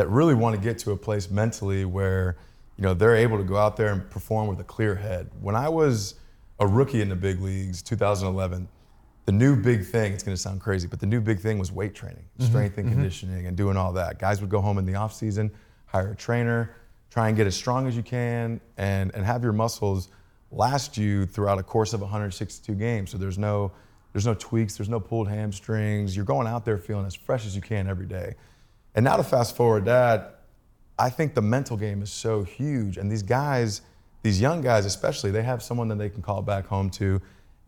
that 0.00 0.08
really 0.08 0.32
want 0.32 0.56
to 0.56 0.62
get 0.62 0.78
to 0.78 0.92
a 0.92 0.96
place 0.96 1.30
mentally 1.30 1.84
where 1.84 2.38
you 2.78 2.82
know 2.82 2.94
they're 2.94 3.14
able 3.14 3.36
to 3.36 3.44
go 3.44 3.58
out 3.58 3.76
there 3.76 3.92
and 3.92 4.10
perform 4.10 4.48
with 4.48 4.58
a 4.58 4.64
clear 4.64 4.94
head. 4.94 5.30
When 5.42 5.54
I 5.54 5.68
was 5.68 6.14
a 6.58 6.66
rookie 6.66 7.02
in 7.02 7.10
the 7.10 7.16
big 7.16 7.38
leagues, 7.42 7.82
2011, 7.82 8.66
the 9.26 9.32
new 9.32 9.54
big 9.54 9.84
thing, 9.84 10.14
it's 10.14 10.22
going 10.22 10.34
to 10.34 10.40
sound 10.40 10.62
crazy, 10.62 10.88
but 10.88 11.00
the 11.00 11.06
new 11.06 11.20
big 11.20 11.38
thing 11.38 11.58
was 11.58 11.70
weight 11.70 11.94
training, 11.94 12.24
mm-hmm. 12.38 12.48
strength 12.48 12.78
and 12.78 12.86
mm-hmm. 12.86 12.94
conditioning, 12.94 13.46
and 13.46 13.58
doing 13.58 13.76
all 13.76 13.92
that. 13.92 14.18
Guys 14.18 14.40
would 14.40 14.48
go 14.48 14.62
home 14.62 14.78
in 14.78 14.86
the 14.86 14.94
off 14.94 15.12
season, 15.12 15.50
hire 15.84 16.12
a 16.12 16.16
trainer, 16.16 16.74
try 17.10 17.28
and 17.28 17.36
get 17.36 17.46
as 17.46 17.54
strong 17.54 17.86
as 17.86 17.94
you 17.94 18.02
can, 18.02 18.58
and, 18.78 19.14
and 19.14 19.22
have 19.22 19.42
your 19.42 19.52
muscles 19.52 20.08
last 20.50 20.96
you 20.96 21.26
throughout 21.26 21.58
a 21.58 21.62
course 21.62 21.92
of 21.92 22.00
162 22.00 22.72
games. 22.72 23.10
So 23.10 23.18
there's 23.18 23.36
no, 23.36 23.70
there's 24.14 24.24
no 24.24 24.32
tweaks, 24.32 24.78
there's 24.78 24.88
no 24.88 24.98
pulled 24.98 25.28
hamstrings. 25.28 26.16
You're 26.16 26.24
going 26.24 26.46
out 26.46 26.64
there 26.64 26.78
feeling 26.78 27.04
as 27.04 27.14
fresh 27.14 27.44
as 27.44 27.54
you 27.54 27.60
can 27.60 27.86
every 27.86 28.06
day. 28.06 28.36
And 28.94 29.04
now 29.04 29.16
to 29.16 29.22
fast 29.22 29.56
forward 29.56 29.84
that, 29.84 30.40
I 30.98 31.10
think 31.10 31.34
the 31.34 31.42
mental 31.42 31.76
game 31.76 32.02
is 32.02 32.10
so 32.10 32.42
huge. 32.42 32.96
And 32.96 33.10
these 33.10 33.22
guys, 33.22 33.82
these 34.22 34.40
young 34.40 34.60
guys 34.60 34.84
especially, 34.84 35.30
they 35.30 35.42
have 35.42 35.62
someone 35.62 35.88
that 35.88 35.98
they 35.98 36.10
can 36.10 36.22
call 36.22 36.42
back 36.42 36.66
home 36.66 36.90
to 36.90 37.20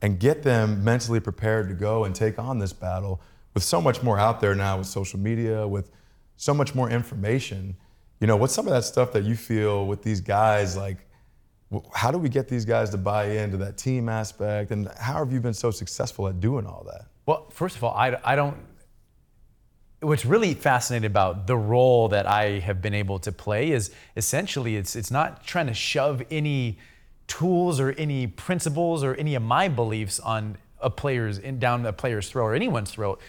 and 0.03 0.19
get 0.19 0.43
them 0.43 0.83
mentally 0.83 1.21
prepared 1.21 1.69
to 1.69 1.75
go 1.75 2.05
and 2.05 2.15
take 2.15 2.39
on 2.39 2.59
this 2.59 2.73
battle 2.73 3.21
with 3.55 3.63
so 3.63 3.81
much 3.81 4.03
more 4.03 4.19
out 4.19 4.41
there 4.41 4.55
now 4.55 4.79
with 4.79 4.87
social 4.87 5.19
media, 5.19 5.67
with 5.67 5.91
so 6.37 6.53
much 6.53 6.75
more 6.75 6.91
information. 6.91 7.77
You 8.21 8.27
know, 8.27 8.37
what's 8.37 8.53
some 8.53 8.67
of 8.67 8.73
that 8.73 8.85
stuff 8.85 9.13
that 9.13 9.25
you 9.25 9.37
feel 9.37 9.87
with 9.87 10.03
these 10.03 10.21
guys 10.21 10.77
like 10.77 11.07
how 11.95 12.11
do 12.11 12.19
we 12.19 12.29
get 12.29 12.49
these 12.49 12.65
guys 12.65 12.91
to 12.91 12.99
buy 12.99 13.25
into 13.25 13.57
that 13.57 13.77
team 13.77 14.09
aspect 14.09 14.71
and 14.71 14.89
how 14.99 15.15
have 15.15 15.33
you 15.33 15.41
been 15.41 15.55
so 15.55 15.71
successful 15.71 16.29
at 16.29 16.41
doing 16.41 16.67
all 16.67 16.85
that 16.91 17.07
well 17.27 17.49
first 17.51 17.77
of 17.77 17.85
all 17.85 17.95
i, 17.95 18.15
I 18.25 18.37
don't 18.37 18.57
what's 20.03 20.25
really 20.25 20.55
fascinating 20.55 21.07
about 21.07 21.47
the 21.47 21.57
role 21.57 22.09
that 22.09 22.27
I 22.27 22.59
have 22.59 22.83
been 22.83 22.95
able 22.95 23.21
to 23.21 23.31
play 23.31 23.71
is 23.71 23.93
essentially 24.17 24.77
it's 24.77 24.97
it's 24.97 25.11
not 25.11 25.45
trying 25.45 25.69
to 25.69 25.75
shove 25.75 26.23
any 26.31 26.79
tools 27.29 27.79
or 27.79 27.93
any 27.93 28.27
principles 28.27 29.05
or 29.05 29.15
any 29.15 29.37
of 29.37 29.43
my 29.43 29.69
beliefs 29.69 30.19
on 30.19 30.59
a 30.81 30.91
player's 30.91 31.39
in, 31.39 31.61
down 31.61 31.87
a 31.87 31.93
player's 31.93 32.29
throat 32.29 32.47
or 32.47 32.55
anyone's 32.55 32.91
throat 32.91 33.21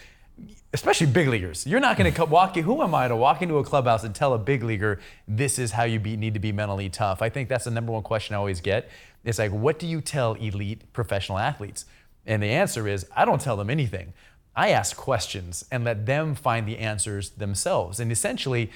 especially 0.73 1.05
big 1.05 1.27
leaguers. 1.27 1.67
You're 1.67 1.79
not 1.79 1.95
going 1.95 2.11
to 2.11 2.25
walk 2.25 2.55
who 2.55 2.81
am 2.81 2.95
i 2.95 3.07
to 3.07 3.15
walk 3.15 3.43
into 3.43 3.59
a 3.59 3.63
clubhouse 3.63 4.03
and 4.03 4.15
tell 4.15 4.33
a 4.33 4.39
big 4.39 4.63
leaguer 4.63 4.99
this 5.27 5.59
is 5.59 5.71
how 5.71 5.83
you 5.83 5.99
be, 5.99 6.17
need 6.17 6.33
to 6.33 6.39
be 6.39 6.51
mentally 6.51 6.89
tough? 6.89 7.21
I 7.21 7.29
think 7.29 7.49
that's 7.49 7.65
the 7.65 7.71
number 7.71 7.91
one 7.91 8.01
question 8.01 8.33
i 8.33 8.39
always 8.39 8.59
get. 8.59 8.89
It's 9.23 9.37
like 9.37 9.51
what 9.51 9.77
do 9.77 9.85
you 9.85 10.01
tell 10.01 10.33
elite 10.33 10.91
professional 10.91 11.37
athletes? 11.37 11.85
And 12.25 12.41
the 12.41 12.47
answer 12.47 12.87
is 12.87 13.05
i 13.15 13.25
don't 13.25 13.39
tell 13.39 13.55
them 13.55 13.69
anything 13.69 14.13
I 14.55 14.69
ask 14.69 14.95
questions 14.95 15.65
and 15.71 15.83
let 15.83 16.05
them 16.05 16.35
find 16.35 16.67
the 16.67 16.77
answers 16.77 17.31
themselves. 17.31 17.99
And 17.99 18.11
essentially, 18.11 18.69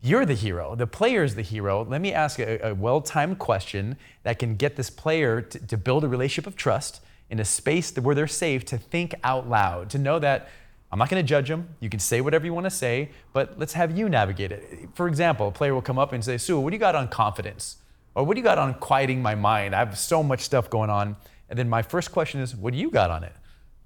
you're 0.00 0.26
the 0.26 0.34
hero. 0.34 0.74
The 0.74 0.86
player 0.86 1.22
is 1.22 1.34
the 1.34 1.42
hero. 1.42 1.84
Let 1.84 2.00
me 2.00 2.12
ask 2.12 2.38
a, 2.38 2.68
a 2.68 2.74
well 2.74 3.00
timed 3.00 3.38
question 3.38 3.96
that 4.24 4.38
can 4.38 4.56
get 4.56 4.76
this 4.76 4.90
player 4.90 5.40
to, 5.40 5.66
to, 5.66 5.76
build 5.76 6.04
a 6.04 6.08
relationship 6.08 6.46
of 6.46 6.56
trust 6.56 7.00
in 7.30 7.38
a 7.38 7.44
space 7.44 7.96
where 7.96 8.14
they're 8.14 8.26
safe 8.26 8.64
to 8.66 8.78
think 8.78 9.14
out 9.24 9.48
loud, 9.48 9.90
to 9.90 9.98
know 9.98 10.18
that 10.18 10.48
I'm 10.90 10.98
not 10.98 11.08
going 11.08 11.24
to 11.24 11.28
judge 11.28 11.48
them. 11.48 11.68
You 11.80 11.88
can 11.88 12.00
say 12.00 12.20
whatever 12.20 12.44
you 12.44 12.52
want 12.52 12.66
to 12.66 12.70
say, 12.70 13.10
but 13.32 13.58
let's 13.58 13.72
have 13.72 13.96
you 13.96 14.08
navigate 14.08 14.52
it. 14.52 14.90
For 14.94 15.08
example, 15.08 15.48
a 15.48 15.52
player 15.52 15.72
will 15.72 15.82
come 15.82 15.98
up 15.98 16.12
and 16.12 16.22
say, 16.22 16.36
Sue, 16.36 16.60
what 16.60 16.70
do 16.70 16.76
you 16.76 16.80
got 16.80 16.94
on 16.94 17.08
confidence? 17.08 17.78
Or 18.14 18.24
what 18.24 18.34
do 18.34 18.40
you 18.40 18.44
got 18.44 18.58
on 18.58 18.74
quieting 18.74 19.22
my 19.22 19.34
mind? 19.34 19.74
I 19.74 19.78
have 19.78 19.96
so 19.96 20.22
much 20.22 20.40
stuff 20.40 20.68
going 20.68 20.90
on. 20.90 21.16
And 21.48 21.58
then 21.58 21.70
my 21.70 21.80
first 21.80 22.12
question 22.12 22.40
is, 22.40 22.54
what 22.54 22.74
do 22.74 22.78
you 22.78 22.90
got 22.90 23.10
on 23.10 23.24
it? 23.24 23.32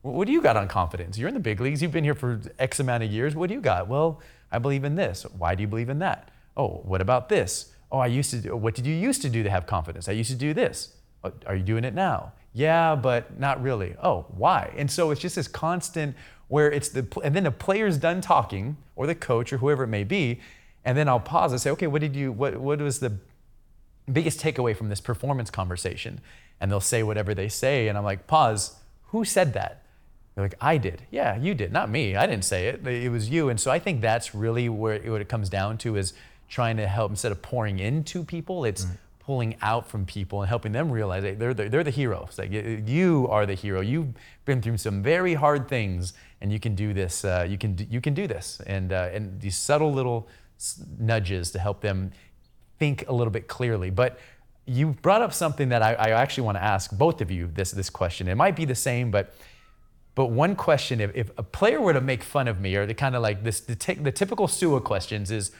What 0.06 0.26
do 0.26 0.32
you 0.32 0.40
got 0.40 0.56
on 0.56 0.68
confidence? 0.68 1.18
You're 1.18 1.28
in 1.28 1.34
the 1.34 1.40
big 1.40 1.60
leagues. 1.60 1.82
You've 1.82 1.92
been 1.92 2.04
here 2.04 2.14
for 2.14 2.40
X 2.58 2.78
amount 2.80 3.02
of 3.02 3.10
years. 3.10 3.34
What 3.34 3.48
do 3.48 3.54
you 3.54 3.60
got? 3.60 3.88
Well, 3.88 4.20
I 4.52 4.58
believe 4.58 4.84
in 4.84 4.94
this. 4.94 5.24
Why 5.36 5.54
do 5.54 5.62
you 5.62 5.66
believe 5.66 5.88
in 5.88 5.98
that? 5.98 6.30
Oh, 6.56 6.80
what 6.84 7.00
about 7.00 7.28
this? 7.28 7.72
Oh, 7.90 7.98
I 7.98 8.06
used 8.06 8.30
to 8.30 8.38
do, 8.38 8.56
what 8.56 8.74
did 8.74 8.86
you 8.86 8.94
used 8.94 9.22
to 9.22 9.28
do 9.28 9.42
to 9.42 9.50
have 9.50 9.66
confidence? 9.66 10.08
I 10.08 10.12
used 10.12 10.30
to 10.30 10.36
do 10.36 10.54
this. 10.54 10.94
Oh, 11.24 11.32
are 11.46 11.56
you 11.56 11.62
doing 11.62 11.84
it 11.84 11.94
now? 11.94 12.32
Yeah, 12.52 12.94
but 12.94 13.38
not 13.38 13.62
really. 13.62 13.96
Oh, 14.02 14.26
why? 14.30 14.72
And 14.76 14.90
so 14.90 15.10
it's 15.10 15.20
just 15.20 15.36
this 15.36 15.48
constant 15.48 16.16
where 16.48 16.70
it's 16.70 16.88
the, 16.88 17.06
and 17.24 17.34
then 17.34 17.44
the 17.44 17.50
player's 17.50 17.98
done 17.98 18.20
talking, 18.20 18.76
or 18.94 19.06
the 19.06 19.14
coach, 19.14 19.52
or 19.52 19.58
whoever 19.58 19.84
it 19.84 19.88
may 19.88 20.04
be, 20.04 20.40
and 20.84 20.96
then 20.96 21.08
I'll 21.08 21.20
pause 21.20 21.50
and 21.50 21.60
say, 21.60 21.70
okay, 21.70 21.88
what 21.88 22.00
did 22.00 22.14
you, 22.14 22.30
what, 22.30 22.56
what 22.56 22.80
was 22.80 23.00
the 23.00 23.12
biggest 24.10 24.40
takeaway 24.40 24.76
from 24.76 24.88
this 24.88 25.00
performance 25.00 25.50
conversation? 25.50 26.20
And 26.60 26.70
they'll 26.70 26.80
say 26.80 27.02
whatever 27.02 27.34
they 27.34 27.48
say, 27.48 27.88
and 27.88 27.98
I'm 27.98 28.04
like, 28.04 28.28
pause, 28.28 28.76
who 29.06 29.24
said 29.24 29.52
that? 29.54 29.82
They're 30.36 30.44
like, 30.44 30.54
I 30.60 30.76
did. 30.76 31.02
Yeah, 31.10 31.36
you 31.36 31.54
did, 31.54 31.72
not 31.72 31.88
me. 31.90 32.14
I 32.14 32.26
didn't 32.26 32.44
say 32.44 32.68
it. 32.68 32.86
It 32.86 33.10
was 33.10 33.30
you. 33.30 33.48
And 33.48 33.58
so 33.58 33.70
I 33.70 33.78
think 33.78 34.02
that's 34.02 34.34
really 34.34 34.68
where 34.68 34.98
what 35.10 35.22
it 35.22 35.30
comes 35.30 35.48
down 35.48 35.78
to 35.78 35.96
is 35.96 36.12
trying 36.46 36.76
to 36.76 36.86
help 36.86 37.10
instead 37.10 37.32
of 37.32 37.40
pouring 37.40 37.78
into 37.78 38.22
people, 38.22 38.66
it's 38.66 38.84
right. 38.84 38.98
pulling 39.18 39.56
out 39.62 39.88
from 39.88 40.04
people 40.04 40.42
and 40.42 40.48
helping 40.50 40.72
them 40.72 40.92
realize 40.92 41.22
that 41.22 41.38
they're 41.38 41.54
the, 41.54 41.70
they're 41.70 41.82
the 41.82 41.90
heroes. 41.90 42.36
Like 42.38 42.52
you 42.52 43.26
are 43.30 43.46
the 43.46 43.54
hero. 43.54 43.80
You've 43.80 44.08
been 44.44 44.60
through 44.60 44.76
some 44.76 45.02
very 45.02 45.32
hard 45.32 45.70
things, 45.70 46.12
and 46.42 46.52
you 46.52 46.60
can 46.60 46.74
do 46.74 46.92
this. 46.92 47.24
Uh, 47.24 47.46
you 47.48 47.56
can 47.56 47.74
you 47.90 48.02
can 48.02 48.12
do 48.12 48.26
this. 48.26 48.60
And 48.66 48.92
uh, 48.92 49.08
and 49.14 49.40
these 49.40 49.56
subtle 49.56 49.90
little 49.90 50.28
nudges 50.98 51.50
to 51.52 51.58
help 51.58 51.80
them 51.80 52.12
think 52.78 53.08
a 53.08 53.12
little 53.14 53.32
bit 53.32 53.48
clearly. 53.48 53.88
But 53.88 54.18
you 54.66 54.88
brought 55.00 55.22
up 55.22 55.32
something 55.32 55.70
that 55.70 55.80
I, 55.80 55.94
I 55.94 56.10
actually 56.10 56.44
want 56.44 56.58
to 56.58 56.62
ask 56.62 56.90
both 56.90 57.22
of 57.22 57.30
you 57.30 57.50
this 57.54 57.70
this 57.70 57.88
question. 57.88 58.28
It 58.28 58.34
might 58.34 58.54
be 58.54 58.66
the 58.66 58.74
same, 58.74 59.10
but 59.10 59.32
but 60.16 60.26
one 60.26 60.56
question, 60.56 61.00
if, 61.00 61.14
if 61.14 61.30
a 61.38 61.44
player 61.44 61.80
were 61.80 61.92
to 61.92 62.00
make 62.00 62.24
fun 62.24 62.48
of 62.48 62.58
me, 62.58 62.74
or 62.74 62.86
the 62.86 62.94
kind 62.94 63.14
of 63.14 63.22
like 63.22 63.44
this, 63.44 63.60
the, 63.60 63.76
t- 63.76 63.94
the 63.94 64.10
typical 64.10 64.48
Su'a 64.48 64.82
questions 64.82 65.30
is, 65.30 65.52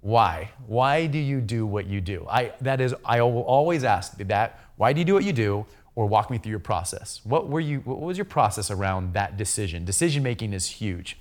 why? 0.00 0.50
Why 0.66 1.06
do 1.06 1.18
you 1.18 1.40
do 1.40 1.64
what 1.66 1.86
you 1.86 2.00
do? 2.00 2.26
I, 2.28 2.54
that 2.62 2.80
is, 2.80 2.94
I 3.04 3.20
will 3.22 3.42
always 3.42 3.84
ask 3.84 4.16
that, 4.16 4.58
why 4.76 4.92
do 4.92 4.98
you 4.98 5.04
do 5.04 5.14
what 5.14 5.24
you 5.24 5.32
do? 5.32 5.66
Or 5.94 6.06
walk 6.06 6.30
me 6.30 6.38
through 6.38 6.50
your 6.50 6.58
process. 6.58 7.20
What 7.22 7.50
were 7.50 7.60
you, 7.60 7.80
what 7.80 8.00
was 8.00 8.16
your 8.16 8.24
process 8.24 8.70
around 8.70 9.12
that 9.12 9.36
decision? 9.36 9.84
Decision 9.84 10.22
making 10.22 10.54
is 10.54 10.66
huge. 10.66 11.18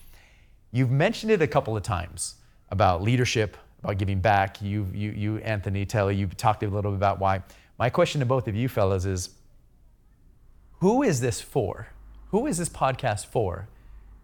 You've 0.71 0.89
mentioned 0.89 1.29
it 1.29 1.41
a 1.41 1.47
couple 1.47 1.75
of 1.75 1.83
times 1.83 2.35
about 2.69 3.03
leadership, 3.03 3.57
about 3.83 3.97
giving 3.97 4.21
back. 4.21 4.61
You, 4.61 4.87
you, 4.93 5.11
you 5.11 5.37
Anthony 5.39 5.85
Telly, 5.85 6.15
you've 6.15 6.37
talked 6.37 6.63
a 6.63 6.69
little 6.69 6.91
bit 6.91 6.97
about 6.97 7.19
why. 7.19 7.43
My 7.77 7.89
question 7.89 8.19
to 8.21 8.25
both 8.25 8.47
of 8.47 8.55
you 8.55 8.69
fellas 8.69 9.03
is, 9.03 9.31
who 10.79 11.03
is 11.03 11.19
this 11.19 11.41
for? 11.41 11.89
Who 12.31 12.47
is 12.47 12.57
this 12.57 12.69
podcast 12.69 13.25
for? 13.25 13.67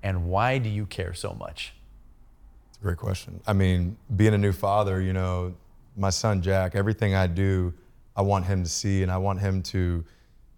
And 0.02 0.30
why 0.30 0.60
do 0.60 0.70
you 0.70 0.86
care 0.86 1.14
so 1.14 1.36
much? 1.38 1.74
It's 2.70 2.78
a 2.78 2.82
great 2.82 2.98
question. 2.98 3.42
I 3.46 3.52
mean, 3.52 3.98
being 4.16 4.34
a 4.34 4.38
new 4.38 4.54
father, 4.54 5.02
you 5.02 5.12
know, 5.12 5.54
my 5.98 6.10
son 6.10 6.42
Jack, 6.42 6.74
everything 6.74 7.16
I 7.16 7.28
do, 7.28 7.74
I 8.16 8.22
want 8.22 8.46
him 8.46 8.64
to 8.64 8.70
see 8.70 9.04
and 9.04 9.12
I 9.12 9.18
want 9.18 9.42
him 9.42 9.62
to 9.64 10.06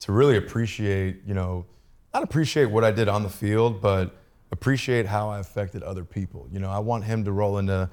to 0.02 0.12
really 0.12 0.38
appreciate, 0.38 1.22
you 1.26 1.34
know, 1.34 1.66
not 2.14 2.22
appreciate 2.22 2.66
what 2.66 2.84
I 2.84 2.92
did 2.92 3.10
on 3.10 3.24
the 3.24 3.30
field, 3.30 3.82
but 3.82 4.16
appreciate 4.52 5.08
how 5.08 5.30
I 5.30 5.40
affected 5.40 5.82
other 5.82 6.06
people. 6.06 6.48
You 6.52 6.60
know, 6.60 6.70
I 6.70 6.80
want 6.80 7.04
him 7.04 7.26
to 7.26 7.32
roll 7.32 7.58
into 7.58 7.90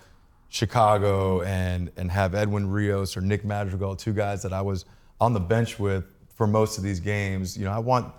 Chicago 0.50 1.40
and 1.42 1.90
and 1.96 2.10
have 2.10 2.34
Edwin 2.34 2.68
Rios 2.68 3.16
or 3.16 3.22
Nick 3.22 3.42
Madrigal, 3.42 3.96
two 3.96 4.12
guys 4.12 4.42
that 4.42 4.52
I 4.52 4.60
was 4.60 4.84
on 5.18 5.32
the 5.32 5.40
bench 5.40 5.78
with 5.78 6.04
for 6.34 6.46
most 6.46 6.76
of 6.76 6.84
these 6.84 7.00
games. 7.00 7.56
You 7.56 7.64
know, 7.64 7.72
I 7.72 7.78
want 7.78 8.12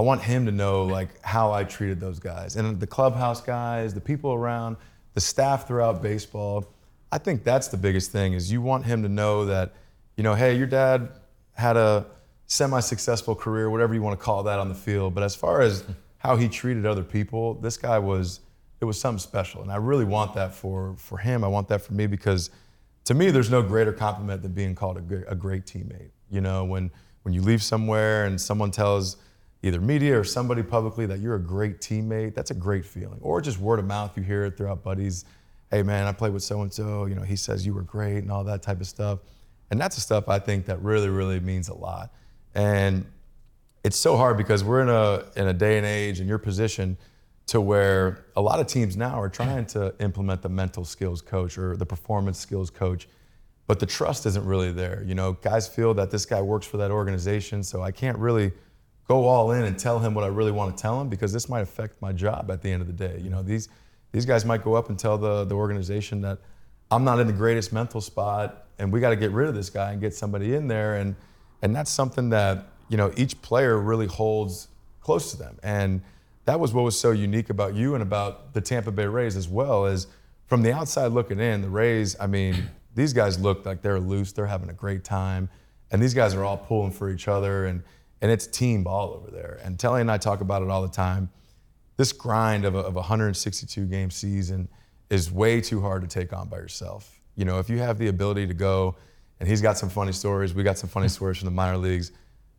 I 0.00 0.02
want 0.02 0.22
him 0.22 0.46
to 0.46 0.52
know 0.52 0.84
like 0.84 1.22
how 1.22 1.52
I 1.52 1.62
treated 1.62 2.00
those 2.00 2.18
guys 2.18 2.56
and 2.56 2.80
the 2.80 2.86
clubhouse 2.86 3.42
guys, 3.42 3.92
the 3.92 4.00
people 4.00 4.32
around, 4.32 4.78
the 5.12 5.20
staff 5.20 5.68
throughout 5.68 6.00
baseball. 6.00 6.72
I 7.12 7.18
think 7.18 7.44
that's 7.44 7.68
the 7.68 7.76
biggest 7.76 8.10
thing 8.10 8.32
is 8.32 8.50
you 8.50 8.62
want 8.62 8.86
him 8.86 9.02
to 9.02 9.10
know 9.10 9.44
that, 9.44 9.74
you 10.16 10.22
know, 10.22 10.34
hey, 10.34 10.56
your 10.56 10.66
dad 10.66 11.10
had 11.52 11.76
a 11.76 12.06
semi-successful 12.46 13.34
career, 13.34 13.68
whatever 13.68 13.92
you 13.92 14.00
want 14.00 14.18
to 14.18 14.24
call 14.24 14.42
that 14.44 14.58
on 14.58 14.70
the 14.70 14.74
field. 14.74 15.14
But 15.14 15.22
as 15.22 15.36
far 15.36 15.60
as 15.60 15.84
how 16.16 16.34
he 16.34 16.48
treated 16.48 16.86
other 16.86 17.04
people, 17.04 17.52
this 17.56 17.76
guy 17.76 17.98
was 17.98 18.40
it 18.80 18.86
was 18.86 18.98
something 18.98 19.18
special. 19.18 19.60
And 19.60 19.70
I 19.70 19.76
really 19.76 20.06
want 20.06 20.32
that 20.32 20.54
for 20.54 20.94
for 20.96 21.18
him. 21.18 21.44
I 21.44 21.48
want 21.48 21.68
that 21.68 21.82
for 21.82 21.92
me 21.92 22.06
because 22.06 22.48
to 23.04 23.12
me, 23.12 23.30
there's 23.30 23.50
no 23.50 23.62
greater 23.62 23.92
compliment 23.92 24.40
than 24.40 24.52
being 24.52 24.74
called 24.74 24.96
a, 24.96 25.30
a 25.30 25.34
great 25.34 25.66
teammate. 25.66 26.08
You 26.30 26.40
know, 26.40 26.64
when 26.64 26.90
when 27.22 27.34
you 27.34 27.42
leave 27.42 27.62
somewhere 27.62 28.24
and 28.24 28.40
someone 28.40 28.70
tells 28.70 29.18
either 29.62 29.80
media 29.80 30.18
or 30.18 30.24
somebody 30.24 30.62
publicly 30.62 31.06
that 31.06 31.20
you're 31.20 31.34
a 31.34 31.42
great 31.42 31.80
teammate, 31.80 32.34
that's 32.34 32.50
a 32.50 32.54
great 32.54 32.84
feeling. 32.84 33.18
Or 33.20 33.40
just 33.40 33.58
word 33.58 33.78
of 33.78 33.84
mouth, 33.84 34.16
you 34.16 34.22
hear 34.22 34.44
it 34.44 34.56
throughout 34.56 34.82
buddies. 34.82 35.24
Hey 35.70 35.82
man, 35.82 36.06
I 36.06 36.12
played 36.12 36.32
with 36.32 36.42
so 36.42 36.62
and 36.62 36.72
so. 36.72 37.06
You 37.06 37.14
know, 37.14 37.22
he 37.22 37.36
says 37.36 37.66
you 37.66 37.74
were 37.74 37.82
great 37.82 38.18
and 38.18 38.32
all 38.32 38.44
that 38.44 38.62
type 38.62 38.80
of 38.80 38.86
stuff. 38.86 39.20
And 39.70 39.80
that's 39.80 39.94
the 39.94 40.00
stuff 40.00 40.28
I 40.28 40.38
think 40.38 40.66
that 40.66 40.82
really, 40.82 41.08
really 41.08 41.38
means 41.40 41.68
a 41.68 41.74
lot. 41.74 42.12
And 42.54 43.06
it's 43.84 43.96
so 43.96 44.16
hard 44.16 44.36
because 44.36 44.64
we're 44.64 44.82
in 44.82 44.88
a 44.88 45.24
in 45.36 45.46
a 45.48 45.54
day 45.54 45.76
and 45.78 45.86
age 45.86 46.20
in 46.20 46.26
your 46.26 46.38
position 46.38 46.96
to 47.46 47.60
where 47.60 48.26
a 48.36 48.40
lot 48.40 48.60
of 48.60 48.66
teams 48.66 48.96
now 48.96 49.20
are 49.20 49.28
trying 49.28 49.66
to 49.66 49.94
implement 49.98 50.42
the 50.42 50.48
mental 50.48 50.84
skills 50.84 51.20
coach 51.20 51.58
or 51.58 51.76
the 51.76 51.86
performance 51.86 52.38
skills 52.38 52.70
coach, 52.70 53.08
but 53.66 53.80
the 53.80 53.86
trust 53.86 54.24
isn't 54.26 54.44
really 54.44 54.70
there. 54.70 55.02
You 55.04 55.14
know, 55.16 55.32
guys 55.32 55.66
feel 55.66 55.92
that 55.94 56.10
this 56.10 56.24
guy 56.26 56.40
works 56.40 56.66
for 56.66 56.76
that 56.76 56.90
organization, 56.90 57.64
so 57.64 57.82
I 57.82 57.90
can't 57.90 58.16
really 58.18 58.52
go 59.10 59.26
all 59.26 59.50
in 59.50 59.64
and 59.64 59.76
tell 59.76 59.98
him 59.98 60.14
what 60.14 60.22
I 60.22 60.28
really 60.28 60.52
want 60.52 60.76
to 60.76 60.80
tell 60.80 61.00
him 61.00 61.08
because 61.08 61.32
this 61.32 61.48
might 61.48 61.62
affect 61.62 62.00
my 62.00 62.12
job 62.12 62.48
at 62.48 62.62
the 62.62 62.70
end 62.70 62.80
of 62.80 62.86
the 62.86 62.92
day. 62.92 63.20
You 63.20 63.28
know, 63.28 63.42
these 63.42 63.68
these 64.12 64.24
guys 64.24 64.44
might 64.44 64.62
go 64.62 64.74
up 64.74 64.88
and 64.88 64.96
tell 64.96 65.18
the 65.18 65.44
the 65.44 65.56
organization 65.56 66.20
that 66.20 66.38
I'm 66.92 67.02
not 67.02 67.18
in 67.18 67.26
the 67.26 67.32
greatest 67.32 67.72
mental 67.72 68.00
spot 68.00 68.68
and 68.78 68.92
we 68.92 69.00
got 69.00 69.10
to 69.10 69.16
get 69.16 69.32
rid 69.32 69.48
of 69.48 69.56
this 69.56 69.68
guy 69.68 69.90
and 69.90 70.00
get 70.00 70.14
somebody 70.14 70.54
in 70.54 70.68
there. 70.68 70.94
And 70.94 71.16
and 71.60 71.74
that's 71.74 71.90
something 71.90 72.30
that 72.30 72.68
you 72.88 72.96
know 72.96 73.12
each 73.16 73.42
player 73.42 73.76
really 73.80 74.06
holds 74.06 74.68
close 75.00 75.32
to 75.32 75.36
them. 75.36 75.58
And 75.64 76.02
that 76.44 76.60
was 76.60 76.72
what 76.72 76.84
was 76.84 76.96
so 76.96 77.10
unique 77.10 77.50
about 77.50 77.74
you 77.74 77.94
and 77.94 78.04
about 78.04 78.54
the 78.54 78.60
Tampa 78.60 78.92
Bay 78.92 79.06
Rays 79.06 79.34
as 79.34 79.48
well 79.48 79.86
is 79.86 80.06
from 80.46 80.62
the 80.62 80.72
outside 80.72 81.08
looking 81.08 81.40
in 81.40 81.62
the 81.62 81.68
Rays 81.68 82.14
I 82.20 82.28
mean 82.28 82.70
these 82.94 83.12
guys 83.12 83.40
look 83.40 83.66
like 83.66 83.82
they're 83.82 83.98
loose 83.98 84.30
they're 84.30 84.46
having 84.46 84.70
a 84.70 84.78
great 84.84 85.02
time 85.02 85.48
and 85.90 86.00
these 86.00 86.14
guys 86.14 86.32
are 86.34 86.44
all 86.44 86.58
pulling 86.58 86.92
for 86.92 87.10
each 87.10 87.26
other. 87.26 87.66
And 87.66 87.82
and 88.22 88.30
it's 88.30 88.46
team 88.46 88.82
ball 88.84 89.12
over 89.14 89.30
there 89.30 89.60
and 89.64 89.78
Telly 89.78 90.00
and 90.00 90.10
I 90.10 90.18
talk 90.18 90.40
about 90.40 90.62
it 90.62 90.68
all 90.68 90.82
the 90.82 90.88
time 90.88 91.30
this 91.96 92.12
grind 92.12 92.64
of 92.64 92.74
a, 92.74 92.78
of 92.78 92.94
a 92.96 93.00
162 93.00 93.86
game 93.86 94.10
season 94.10 94.68
is 95.10 95.30
way 95.30 95.60
too 95.60 95.80
hard 95.80 96.02
to 96.02 96.08
take 96.08 96.32
on 96.32 96.48
by 96.48 96.58
yourself 96.58 97.20
you 97.36 97.44
know 97.44 97.58
if 97.58 97.68
you 97.70 97.78
have 97.78 97.98
the 97.98 98.08
ability 98.08 98.46
to 98.46 98.54
go 98.54 98.96
and 99.40 99.48
he's 99.48 99.62
got 99.62 99.78
some 99.78 99.88
funny 99.88 100.12
stories. 100.12 100.54
We 100.54 100.62
got 100.62 100.78
some 100.78 100.90
funny 100.90 101.08
stories 101.08 101.38
from 101.38 101.46
the 101.46 101.52
minor 101.52 101.78
leagues. 101.78 102.12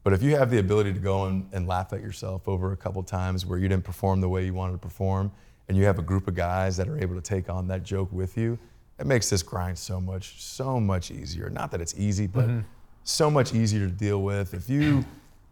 But 0.03 0.13
if 0.13 0.23
you 0.23 0.35
have 0.35 0.49
the 0.49 0.57
ability 0.57 0.93
to 0.93 0.99
go 0.99 1.25
and, 1.25 1.47
and 1.53 1.67
laugh 1.67 1.93
at 1.93 2.01
yourself 2.01 2.47
over 2.47 2.71
a 2.71 2.77
couple 2.77 3.03
times 3.03 3.45
where 3.45 3.59
you 3.59 3.69
didn't 3.69 3.83
perform 3.83 4.19
the 4.19 4.27
way 4.27 4.43
you 4.45 4.53
wanted 4.53 4.73
to 4.73 4.79
perform, 4.79 5.31
and 5.69 5.77
you 5.77 5.85
have 5.85 5.99
a 5.99 6.01
group 6.01 6.27
of 6.27 6.33
guys 6.33 6.75
that 6.75 6.89
are 6.89 6.97
able 6.97 7.15
to 7.15 7.21
take 7.21 7.49
on 7.49 7.67
that 7.67 7.83
joke 7.83 8.11
with 8.11 8.35
you, 8.35 8.57
it 8.99 9.05
makes 9.05 9.29
this 9.29 9.43
grind 9.43 9.77
so 9.77 10.01
much, 10.01 10.41
so 10.41 10.79
much 10.79 11.11
easier. 11.11 11.49
Not 11.49 11.71
that 11.71 11.81
it's 11.81 11.97
easy, 11.97 12.25
but 12.25 12.47
mm-hmm. 12.47 12.59
so 13.03 13.29
much 13.29 13.53
easier 13.53 13.87
to 13.87 13.93
deal 13.93 14.23
with. 14.23 14.53
If 14.55 14.69
you, 14.69 15.05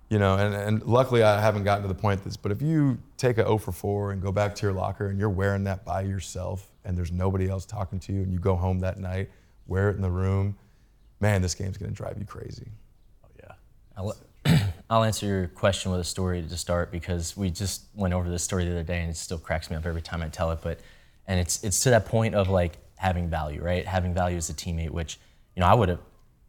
you 0.10 0.18
know, 0.18 0.38
and, 0.38 0.56
and 0.56 0.84
luckily 0.84 1.22
I 1.22 1.40
haven't 1.40 1.64
gotten 1.64 1.84
to 1.84 1.88
the 1.88 2.00
point 2.00 2.24
this, 2.24 2.36
but 2.36 2.52
if 2.52 2.62
you 2.62 2.98
take 3.18 3.38
a 3.38 3.44
0 3.44 3.60
for 3.60 3.72
4 3.72 4.12
and 4.12 4.22
go 4.22 4.32
back 4.32 4.56
to 4.56 4.66
your 4.66 4.74
locker 4.74 5.08
and 5.08 5.20
you're 5.20 5.30
wearing 5.30 5.64
that 5.66 5.86
by 5.86 6.02
yourself 6.02 6.72
and 6.84 6.98
there's 6.98 7.12
nobody 7.12 7.48
else 7.48 7.66
talking 7.66 8.00
to 8.00 8.14
you 8.14 8.24
and 8.24 8.34
you 8.34 8.40
go 8.40 8.56
home 8.56 8.80
that 8.80 8.98
night, 9.00 9.30
wear 9.68 9.90
it 9.90 9.96
in 9.96 10.02
the 10.02 10.10
room, 10.10 10.58
man, 11.20 11.42
this 11.42 11.54
game's 11.54 11.78
going 11.78 11.92
to 11.92 11.96
drive 11.96 12.18
you 12.18 12.26
crazy. 12.26 12.68
Oh 13.24 13.30
yeah. 13.40 13.52
I'll, 13.96 14.18
I'll 14.90 15.04
answer 15.04 15.28
your 15.28 15.48
question 15.48 15.92
with 15.92 16.00
a 16.02 16.06
story 16.06 16.42
to 16.42 16.58
start 16.58 16.92
because 16.92 17.38
we 17.38 17.52
just 17.52 17.84
went 17.94 18.14
over 18.16 18.30
this 18.30 18.44
story 18.44 18.66
the 18.66 18.72
other 18.72 18.84
day 18.84 19.02
and 19.02 19.12
it 19.12 19.18
still 19.18 19.38
cracks 19.38 19.70
me 19.70 19.76
up 19.76 19.86
every 19.86 20.02
time 20.02 20.24
I 20.24 20.30
tell 20.30 20.50
it. 20.52 20.60
But 20.64 20.80
and 21.28 21.40
it's 21.40 21.64
it's 21.64 21.80
to 21.82 21.92
that 21.92 22.08
point 22.08 22.34
of 22.34 22.50
like 22.50 22.80
having 22.96 23.30
value, 23.30 23.64
right? 23.64 23.86
Having 23.86 24.16
value 24.16 24.38
as 24.38 24.50
a 24.50 24.54
teammate, 24.54 24.90
which 24.90 25.20
you 25.56 25.62
know 25.62 25.68
I 25.68 25.76
would 25.76 25.90
have, 25.90 26.00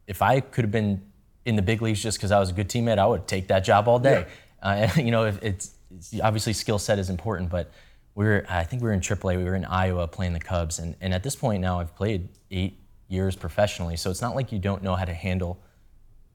if 0.07 0.23
I 0.23 0.39
could 0.39 0.63
have 0.65 0.71
been 0.71 1.01
in 1.45 1.55
the 1.55 1.61
big 1.61 1.81
leagues 1.81 2.01
just 2.01 2.17
because 2.17 2.31
I 2.31 2.39
was 2.39 2.49
a 2.49 2.53
good 2.53 2.69
teammate, 2.69 2.99
I 2.99 3.07
would 3.07 3.27
take 3.27 3.47
that 3.47 3.61
job 3.61 3.87
all 3.87 3.99
day. 3.99 4.25
Yeah. 4.63 4.89
Uh, 4.95 5.01
you 5.01 5.09
know, 5.09 5.25
it's, 5.25 5.71
it's 5.91 6.19
obviously 6.21 6.53
skill 6.53 6.79
set 6.79 6.99
is 6.99 7.09
important, 7.09 7.49
but 7.49 7.71
we 8.13 8.25
were 8.25 8.45
I 8.49 8.63
think 8.63 8.81
we 8.81 8.87
were 8.89 8.93
in 8.93 8.99
AAA, 8.99 9.37
we 9.37 9.43
were 9.43 9.55
in 9.55 9.65
Iowa 9.65 10.07
playing 10.07 10.33
the 10.33 10.39
Cubs, 10.39 10.79
and 10.79 10.95
and 11.01 11.13
at 11.13 11.23
this 11.23 11.35
point 11.35 11.61
now 11.61 11.79
I've 11.79 11.95
played 11.95 12.29
eight 12.51 12.77
years 13.11 13.35
professionally. 13.35 13.97
So 13.97 14.09
it's 14.09 14.21
not 14.21 14.35
like 14.35 14.51
you 14.51 14.59
don't 14.59 14.81
know 14.81 14.95
how 14.95 15.05
to 15.05 15.13
handle 15.13 15.59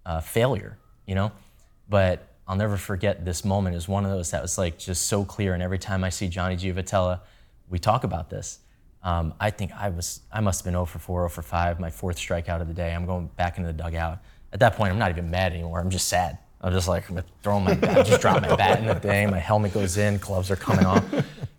uh, 0.04 0.20
failure, 0.20 0.78
you 1.07 1.14
know? 1.14 1.32
But 1.88 2.28
I'll 2.46 2.57
never 2.57 2.76
forget 2.76 3.24
this 3.24 3.44
moment 3.44 3.74
is 3.76 3.88
one 3.88 4.04
of 4.04 4.11
those 4.11 4.30
that 4.30 4.42
was 4.42 4.59
like 4.59 4.78
just 4.78 5.07
so 5.07 5.24
clear. 5.24 5.54
And 5.54 5.62
every 5.62 5.78
time 5.78 6.04
I 6.04 6.11
see 6.11 6.28
Johnny 6.28 6.57
Giavotella, 6.57 7.20
we 7.68 7.78
talk 7.78 8.04
about 8.04 8.30
this. 8.30 8.61
Um, 9.02 9.34
I 9.40 9.50
think 9.50 9.72
I 9.72 9.88
was, 9.88 10.20
I 10.32 10.40
must 10.40 10.61
have 10.61 10.64
been 10.64 10.74
0 10.74 10.84
for 10.84 10.98
4, 10.98 11.20
0 11.22 11.28
for 11.28 11.42
5, 11.42 11.80
my 11.80 11.90
fourth 11.90 12.16
strikeout 12.16 12.61
of 12.61 12.68
the 12.68 12.74
day. 12.74 12.92
I'm 12.92 13.07
going 13.07 13.28
back 13.36 13.57
into 13.57 13.72
the 13.72 13.82
dugout. 13.82 14.18
At 14.53 14.61
that 14.61 14.76
point, 14.76 14.92
I'm 14.92 14.99
not 14.99 15.11
even 15.11 15.30
mad 15.30 15.53
anymore. 15.53 15.80
I'm 15.80 15.90
just 15.90 16.09
sad. 16.09 16.38
I'm 16.61 16.72
just 16.72 16.88
like, 16.88 17.09
I'm 17.09 17.22
throwing 17.42 17.64
my 17.64 17.74
bat, 17.74 18.07
just 18.07 18.20
drop 18.20 18.40
my 18.42 18.57
bat 18.57 18.78
in 18.78 18.86
the 18.86 18.94
thing. 18.94 19.30
My 19.30 19.38
helmet 19.38 19.74
goes 19.74 19.99
in, 19.99 20.16
gloves 20.18 20.51
are 20.51 20.57
coming 20.57 20.86
off. 20.86 21.05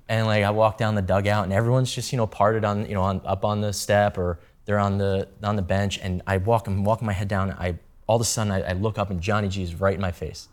And 0.10 0.26
like 0.26 0.44
I 0.44 0.50
walk 0.50 0.78
down 0.78 0.96
the 0.96 1.02
dugout 1.02 1.44
and 1.44 1.54
everyone's 1.54 1.94
just, 1.94 2.12
you 2.12 2.18
know, 2.18 2.28
parted 2.28 2.66
on, 2.66 2.88
you 2.88 2.96
know, 2.96 3.04
on, 3.04 3.22
up 3.26 3.46
on 3.46 3.62
the 3.62 3.74
step 3.74 4.18
or 4.18 4.40
they're 4.66 4.80
on 4.80 4.98
the 4.98 5.30
on 5.44 5.56
the 5.56 5.62
bench, 5.62 5.98
and 6.00 6.22
I 6.28 6.38
walk, 6.38 6.68
I'm 6.68 6.84
walking 6.84 7.06
my 7.06 7.14
head 7.14 7.30
down. 7.30 7.52
I 7.52 7.80
all 8.06 8.18
of 8.18 8.22
a 8.22 8.26
sudden 8.26 8.52
I, 8.52 8.62
I 8.62 8.74
look 8.74 8.98
up, 8.98 9.10
and 9.10 9.22
Johnny 9.22 9.48
G 9.48 9.64
is 9.64 9.76
right 9.76 9.96
in 9.96 10.02
my 10.02 10.12
face, 10.12 10.50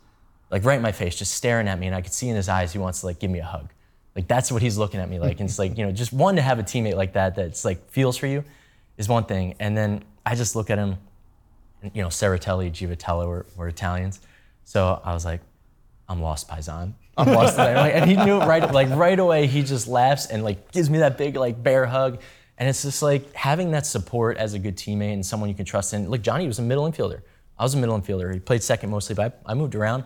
like 0.49 0.63
right 0.63 0.77
in 0.77 0.81
my 0.81 0.93
face, 0.93 1.17
just 1.17 1.33
staring 1.33 1.67
at 1.67 1.77
me, 1.77 1.87
and 1.87 1.95
I 1.95 2.01
could 2.01 2.13
see 2.13 2.29
in 2.29 2.35
his 2.35 2.47
eyes 2.47 2.71
he 2.71 2.79
wants 2.79 3.01
to 3.01 3.07
like 3.07 3.19
give 3.19 3.29
me 3.29 3.39
a 3.39 3.45
hug. 3.45 3.71
Like 4.15 4.29
that's 4.29 4.51
what 4.53 4.61
he's 4.61 4.77
looking 4.77 5.01
at 5.01 5.09
me 5.09 5.19
like. 5.19 5.41
And 5.41 5.49
it's 5.49 5.59
like, 5.59 5.77
you 5.77 5.85
know, 5.85 5.91
just 5.91 6.13
one 6.13 6.37
to 6.37 6.41
have 6.41 6.59
a 6.59 6.63
teammate 6.63 6.95
like 6.95 7.13
that 7.13 7.35
that's 7.35 7.65
like 7.65 7.89
feels 7.91 8.15
for 8.15 8.27
you 8.27 8.45
is 8.97 9.09
one 9.09 9.25
thing. 9.25 9.55
And 9.59 9.77
then 9.77 10.05
I 10.25 10.35
just 10.35 10.55
look 10.55 10.69
at 10.69 10.77
him, 10.77 10.95
you 11.93 12.01
know, 12.01 12.09
Seratelli, 12.09 12.71
Giavotella 12.71 13.27
were, 13.27 13.45
were 13.55 13.67
Italians. 13.67 14.19
So 14.63 14.99
I 15.03 15.13
was 15.13 15.25
like, 15.25 15.41
I'm 16.07 16.21
lost, 16.21 16.47
Paisan. 16.47 16.93
I'm 17.17 17.33
lost. 17.33 17.57
and 17.57 18.09
he 18.09 18.17
knew 18.17 18.39
right, 18.39 18.71
like 18.71 18.89
right 18.89 19.17
away, 19.17 19.47
he 19.47 19.63
just 19.63 19.87
laughs 19.87 20.27
and 20.27 20.43
like 20.43 20.71
gives 20.71 20.89
me 20.89 20.99
that 20.99 21.17
big 21.17 21.35
like 21.35 21.61
bear 21.61 21.85
hug. 21.85 22.21
And 22.57 22.69
it's 22.69 22.83
just 22.83 23.01
like 23.01 23.33
having 23.33 23.71
that 23.71 23.85
support 23.85 24.37
as 24.37 24.53
a 24.53 24.59
good 24.59 24.77
teammate 24.77 25.13
and 25.13 25.25
someone 25.25 25.49
you 25.49 25.55
can 25.55 25.65
trust 25.65 25.93
in. 25.93 26.09
Like 26.09 26.21
Johnny 26.21 26.47
was 26.47 26.59
a 26.59 26.61
middle 26.61 26.89
infielder. 26.89 27.21
I 27.57 27.63
was 27.63 27.73
a 27.73 27.77
middle 27.77 27.99
infielder. 27.99 28.33
He 28.33 28.39
played 28.39 28.63
second 28.63 28.89
mostly, 28.89 29.15
but 29.15 29.41
I, 29.45 29.51
I 29.51 29.53
moved 29.53 29.75
around. 29.75 30.03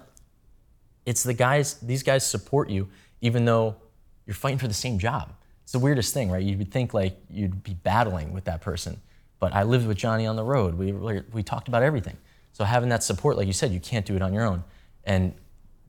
It's 1.05 1.23
the 1.23 1.33
guys, 1.33 1.75
these 1.75 2.03
guys 2.03 2.25
support 2.25 2.69
you 2.69 2.89
even 3.21 3.45
though 3.45 3.75
you're 4.25 4.35
fighting 4.35 4.59
for 4.59 4.67
the 4.67 4.73
same 4.73 4.99
job. 4.99 5.33
It's 5.63 5.71
the 5.71 5.79
weirdest 5.79 6.13
thing, 6.13 6.31
right? 6.31 6.43
You 6.43 6.57
would 6.57 6.71
think 6.71 6.93
like 6.93 7.17
you'd 7.29 7.63
be 7.63 7.73
battling 7.73 8.33
with 8.33 8.45
that 8.45 8.61
person. 8.61 9.01
But 9.39 9.53
I 9.53 9.63
lived 9.63 9.87
with 9.87 9.97
Johnny 9.97 10.25
on 10.25 10.35
the 10.35 10.43
road. 10.43 10.75
We, 10.75 10.91
we 10.91 11.43
talked 11.43 11.67
about 11.67 11.83
everything. 11.83 12.17
So 12.51 12.63
having 12.65 12.89
that 12.89 13.03
support, 13.03 13.37
like 13.37 13.47
you 13.47 13.53
said, 13.53 13.71
you 13.71 13.79
can't 13.79 14.05
do 14.05 14.15
it 14.15 14.21
on 14.21 14.33
your 14.33 14.45
own. 14.45 14.63
And 15.05 15.33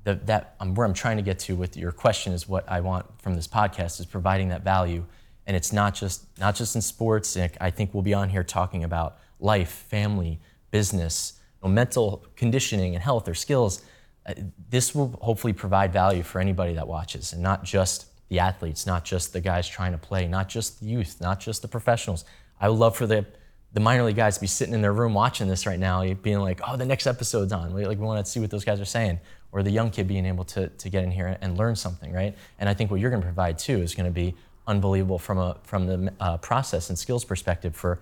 the, 0.05 0.14
that 0.26 0.55
um, 0.61 0.74
where 0.74 0.86
I'm 0.86 0.94
trying 0.94 1.16
to 1.16 1.22
get 1.22 1.38
to 1.40 1.57
with 1.57 1.76
your 1.76 1.92
question 1.92 2.32
is 2.32 2.48
what 2.48 2.70
I 2.70 2.80
want 2.80 3.07
from 3.20 3.34
this 3.34 3.48
podcast 3.48 4.01
is 4.01 4.07
providing 4.07 4.48
that 4.48 4.62
value 4.62 5.05
and 5.46 5.57
it's 5.57 5.72
not 5.72 5.94
just 5.94 6.26
not 6.38 6.55
just 6.55 6.76
in 6.76 6.80
sports. 6.80 7.36
I 7.36 7.70
think 7.70 7.92
we'll 7.92 8.05
be 8.05 8.14
on 8.14 8.28
here 8.28 8.44
talking 8.44 8.84
about 8.84 9.18
life, 9.40 9.68
family, 9.88 10.38
business, 10.70 11.40
you 11.61 11.68
know, 11.68 11.74
mental 11.74 12.24
conditioning, 12.36 12.94
and 12.94 13.03
health 13.03 13.26
or 13.26 13.34
skills. 13.34 13.82
Uh, 14.26 14.34
this 14.68 14.94
will 14.94 15.18
hopefully 15.22 15.53
provide 15.53 15.92
value 15.92 16.22
for 16.22 16.40
anybody 16.40 16.74
that 16.74 16.86
watches, 16.86 17.32
and 17.32 17.42
not 17.42 17.64
just 17.64 18.07
the 18.28 18.38
athletes, 18.38 18.86
not 18.86 19.05
just 19.05 19.32
the 19.32 19.40
guys 19.40 19.68
trying 19.68 19.90
to 19.90 19.98
play, 19.98 20.28
not 20.28 20.48
just 20.48 20.78
the 20.78 20.86
youth, 20.86 21.20
not 21.20 21.40
just 21.40 21.62
the 21.62 21.68
professionals. 21.68 22.24
I 22.61 22.68
would 22.68 22.78
love 22.78 22.96
for 22.96 23.09
the 23.09 23.26
the 23.72 23.80
minor 23.80 24.02
league 24.02 24.16
guys 24.16 24.38
be 24.38 24.46
sitting 24.46 24.74
in 24.74 24.82
their 24.82 24.92
room 24.92 25.14
watching 25.14 25.46
this 25.46 25.64
right 25.66 25.78
now, 25.78 26.02
being 26.14 26.40
like, 26.40 26.60
"Oh, 26.66 26.76
the 26.76 26.86
next 26.86 27.06
episode's 27.06 27.52
on." 27.52 27.72
Like 27.72 27.98
we 27.98 28.04
want 28.04 28.24
to 28.24 28.30
see 28.30 28.40
what 28.40 28.50
those 28.50 28.64
guys 28.64 28.80
are 28.80 28.84
saying, 28.84 29.20
or 29.52 29.62
the 29.62 29.70
young 29.70 29.90
kid 29.90 30.08
being 30.08 30.26
able 30.26 30.44
to 30.46 30.68
to 30.68 30.88
get 30.88 31.04
in 31.04 31.10
here 31.10 31.38
and 31.40 31.56
learn 31.56 31.76
something, 31.76 32.12
right? 32.12 32.36
And 32.58 32.68
I 32.68 32.74
think 32.74 32.90
what 32.90 33.00
you're 33.00 33.10
going 33.10 33.22
to 33.22 33.26
provide 33.26 33.58
too 33.58 33.80
is 33.80 33.94
going 33.94 34.06
to 34.06 34.12
be 34.12 34.34
unbelievable 34.66 35.18
from 35.18 35.38
a 35.38 35.56
from 35.64 35.86
the 35.86 36.12
uh, 36.20 36.36
process 36.38 36.88
and 36.90 36.98
skills 36.98 37.24
perspective 37.24 37.74
for 37.74 37.98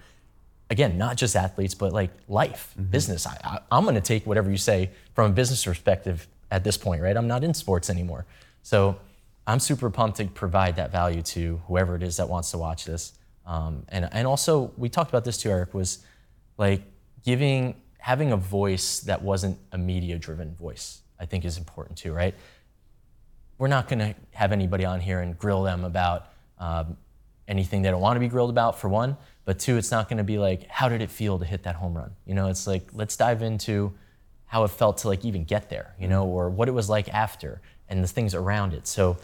again 0.71 0.99
not 0.99 1.17
just 1.17 1.35
athletes 1.35 1.75
but 1.75 1.93
like 1.93 2.11
life 2.29 2.75
mm-hmm. 2.79 2.91
business 2.91 3.27
I, 3.27 3.61
I, 3.71 3.79
am 3.79 3.85
going 3.85 3.95
to 3.95 4.01
take 4.01 4.27
whatever 4.27 4.51
you 4.51 4.59
say 4.59 4.91
from 5.15 5.31
a 5.31 5.35
business 5.35 5.65
perspective 5.65 6.27
at 6.51 6.65
this 6.65 6.77
point 6.77 7.01
right 7.01 7.17
i'm 7.17 7.27
not 7.27 7.43
in 7.43 7.55
sports 7.55 7.89
anymore 7.89 8.27
so 8.63 8.99
i'm 9.47 9.61
super 9.61 9.89
pumped 9.89 10.19
to 10.19 10.27
provide 10.27 10.77
that 10.77 10.93
value 10.93 11.23
to 11.23 11.61
whoever 11.69 11.97
it 11.97 12.03
is 12.03 12.19
that 12.19 12.29
wants 12.29 12.51
to 12.51 12.59
watch 12.59 12.85
this 12.85 13.15
um, 13.49 13.85
and, 13.89 14.09
and 14.13 14.27
also 14.29 14.71
we 14.77 14.89
talked 14.89 15.11
about 15.11 15.25
this 15.25 15.37
too 15.39 15.51
eric 15.51 15.75
was 15.75 16.05
like 16.57 16.83
giving 17.25 17.75
having 17.99 18.31
a 18.31 18.37
voice 18.37 19.01
that 19.01 19.21
wasn't 19.21 19.59
a 19.73 19.79
media 19.79 20.17
driven 20.17 20.55
voice 20.55 21.03
i 21.19 21.27
think 21.27 21.45
is 21.45 21.59
important 21.59 21.99
too 21.99 22.13
right 22.13 22.35
we're 23.59 23.69
not 23.69 23.89
going 23.89 23.99
to 23.99 24.15
have 24.31 24.53
anybody 24.53 24.85
on 24.85 25.01
here 25.01 25.21
and 25.21 25.37
grill 25.37 25.63
them 25.65 25.85
about 25.85 26.29
um, 26.59 26.97
anything 27.49 27.83
they 27.83 27.91
don't 27.91 28.01
want 28.01 28.17
to 28.17 28.21
be 28.21 28.29
grilled 28.29 28.51
about 28.51 28.79
for 28.79 28.89
one, 28.89 29.17
but 29.45 29.59
two, 29.59 29.77
it's 29.77 29.91
not 29.91 30.09
going 30.09 30.19
to 30.19 30.25
be 30.25 30.39
like 30.39 30.67
how 30.69 30.89
did 30.89 31.03
it 31.03 31.11
feel 31.11 31.39
to 31.39 31.45
hit 31.45 31.65
that 31.65 31.75
home 31.75 31.97
run? 31.97 32.13
You 32.25 32.35
know, 32.35 32.49
it's 32.49 32.67
like 32.67 32.89
let's 32.93 33.17
dive 33.17 33.43
into 33.43 33.93
how 34.47 34.65
it 34.65 34.69
felt 34.69 34.99
to 34.99 35.09
like 35.09 35.25
even 35.25 35.45
get 35.45 35.69
there, 35.69 35.95
you 35.99 36.09
know, 36.09 36.25
or 36.25 36.49
what 36.49 36.69
it 36.69 36.73
was 36.73 36.89
like 36.89 37.13
after 37.13 37.61
and 37.89 38.03
the 38.03 38.09
things 38.09 38.35
around 38.35 38.75
it. 38.75 38.87
So, 38.87 39.17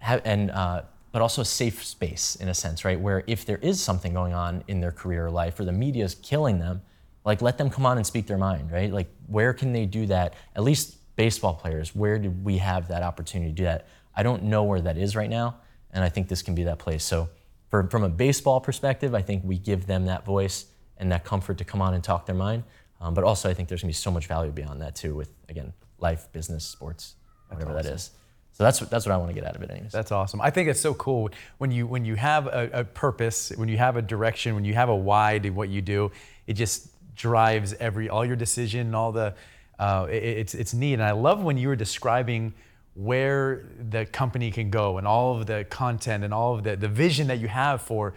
and 0.00 0.50
uh, 0.50 0.82
but 1.16 1.22
also 1.22 1.40
a 1.40 1.46
safe 1.46 1.82
space 1.82 2.36
in 2.36 2.48
a 2.48 2.52
sense, 2.52 2.84
right? 2.84 3.00
Where 3.00 3.24
if 3.26 3.46
there 3.46 3.56
is 3.62 3.82
something 3.82 4.12
going 4.12 4.34
on 4.34 4.62
in 4.68 4.82
their 4.82 4.92
career 4.92 5.24
or 5.24 5.30
life, 5.30 5.58
or 5.58 5.64
the 5.64 5.72
media 5.72 6.04
is 6.04 6.14
killing 6.16 6.58
them, 6.58 6.82
like 7.24 7.40
let 7.40 7.56
them 7.56 7.70
come 7.70 7.86
on 7.86 7.96
and 7.96 8.06
speak 8.06 8.26
their 8.26 8.36
mind, 8.36 8.70
right? 8.70 8.92
Like 8.92 9.08
where 9.26 9.54
can 9.54 9.72
they 9.72 9.86
do 9.86 10.04
that? 10.08 10.34
At 10.54 10.62
least 10.62 10.98
baseball 11.16 11.54
players, 11.54 11.94
where 11.94 12.18
did 12.18 12.44
we 12.44 12.58
have 12.58 12.88
that 12.88 13.02
opportunity 13.02 13.50
to 13.50 13.56
do 13.56 13.62
that? 13.62 13.86
I 14.14 14.22
don't 14.24 14.42
know 14.42 14.64
where 14.64 14.82
that 14.82 14.98
is 14.98 15.16
right 15.16 15.30
now, 15.30 15.56
and 15.90 16.04
I 16.04 16.10
think 16.10 16.28
this 16.28 16.42
can 16.42 16.54
be 16.54 16.64
that 16.64 16.78
place. 16.78 17.02
So, 17.02 17.30
for, 17.70 17.88
from 17.88 18.04
a 18.04 18.10
baseball 18.10 18.60
perspective, 18.60 19.14
I 19.14 19.22
think 19.22 19.42
we 19.42 19.56
give 19.56 19.86
them 19.86 20.04
that 20.04 20.26
voice 20.26 20.66
and 20.98 21.10
that 21.12 21.24
comfort 21.24 21.56
to 21.56 21.64
come 21.64 21.80
on 21.80 21.94
and 21.94 22.04
talk 22.04 22.26
their 22.26 22.34
mind. 22.34 22.62
Um, 23.00 23.14
but 23.14 23.24
also, 23.24 23.48
I 23.48 23.54
think 23.54 23.70
there's 23.70 23.80
gonna 23.80 23.88
be 23.88 23.94
so 23.94 24.10
much 24.10 24.26
value 24.26 24.52
beyond 24.52 24.82
that 24.82 24.94
too, 24.94 25.14
with 25.14 25.32
again, 25.48 25.72
life, 25.98 26.30
business, 26.32 26.66
sports, 26.66 27.14
whatever 27.48 27.70
awesome. 27.70 27.86
that 27.86 27.94
is. 27.94 28.10
So 28.56 28.64
that's 28.64 28.78
that's 28.80 29.04
what 29.04 29.12
I 29.12 29.18
want 29.18 29.28
to 29.28 29.34
get 29.34 29.46
out 29.46 29.54
of 29.54 29.60
it, 29.60 29.70
anyways. 29.70 29.92
That's 29.92 30.10
awesome. 30.10 30.40
I 30.40 30.48
think 30.48 30.70
it's 30.70 30.80
so 30.80 30.94
cool 30.94 31.28
when 31.58 31.70
you 31.70 31.86
when 31.86 32.06
you 32.06 32.14
have 32.14 32.46
a, 32.46 32.70
a 32.72 32.84
purpose, 32.84 33.52
when 33.54 33.68
you 33.68 33.76
have 33.76 33.96
a 33.96 34.02
direction, 34.02 34.54
when 34.54 34.64
you 34.64 34.72
have 34.72 34.88
a 34.88 34.96
why 34.96 35.38
to 35.40 35.50
what 35.50 35.68
you 35.68 35.82
do. 35.82 36.10
It 36.46 36.54
just 36.54 36.88
drives 37.16 37.74
every 37.74 38.08
all 38.08 38.24
your 38.24 38.36
decision, 38.36 38.94
all 38.94 39.12
the. 39.12 39.34
Uh, 39.78 40.06
it, 40.08 40.22
it's 40.22 40.54
it's 40.54 40.72
neat, 40.72 40.94
and 40.94 41.02
I 41.02 41.10
love 41.10 41.42
when 41.42 41.58
you 41.58 41.68
were 41.68 41.76
describing 41.76 42.54
where 42.94 43.66
the 43.90 44.06
company 44.06 44.50
can 44.50 44.70
go 44.70 44.96
and 44.96 45.06
all 45.06 45.36
of 45.36 45.44
the 45.44 45.66
content 45.68 46.24
and 46.24 46.32
all 46.32 46.54
of 46.54 46.64
the, 46.64 46.76
the 46.76 46.88
vision 46.88 47.26
that 47.26 47.38
you 47.38 47.48
have 47.48 47.82
for 47.82 48.14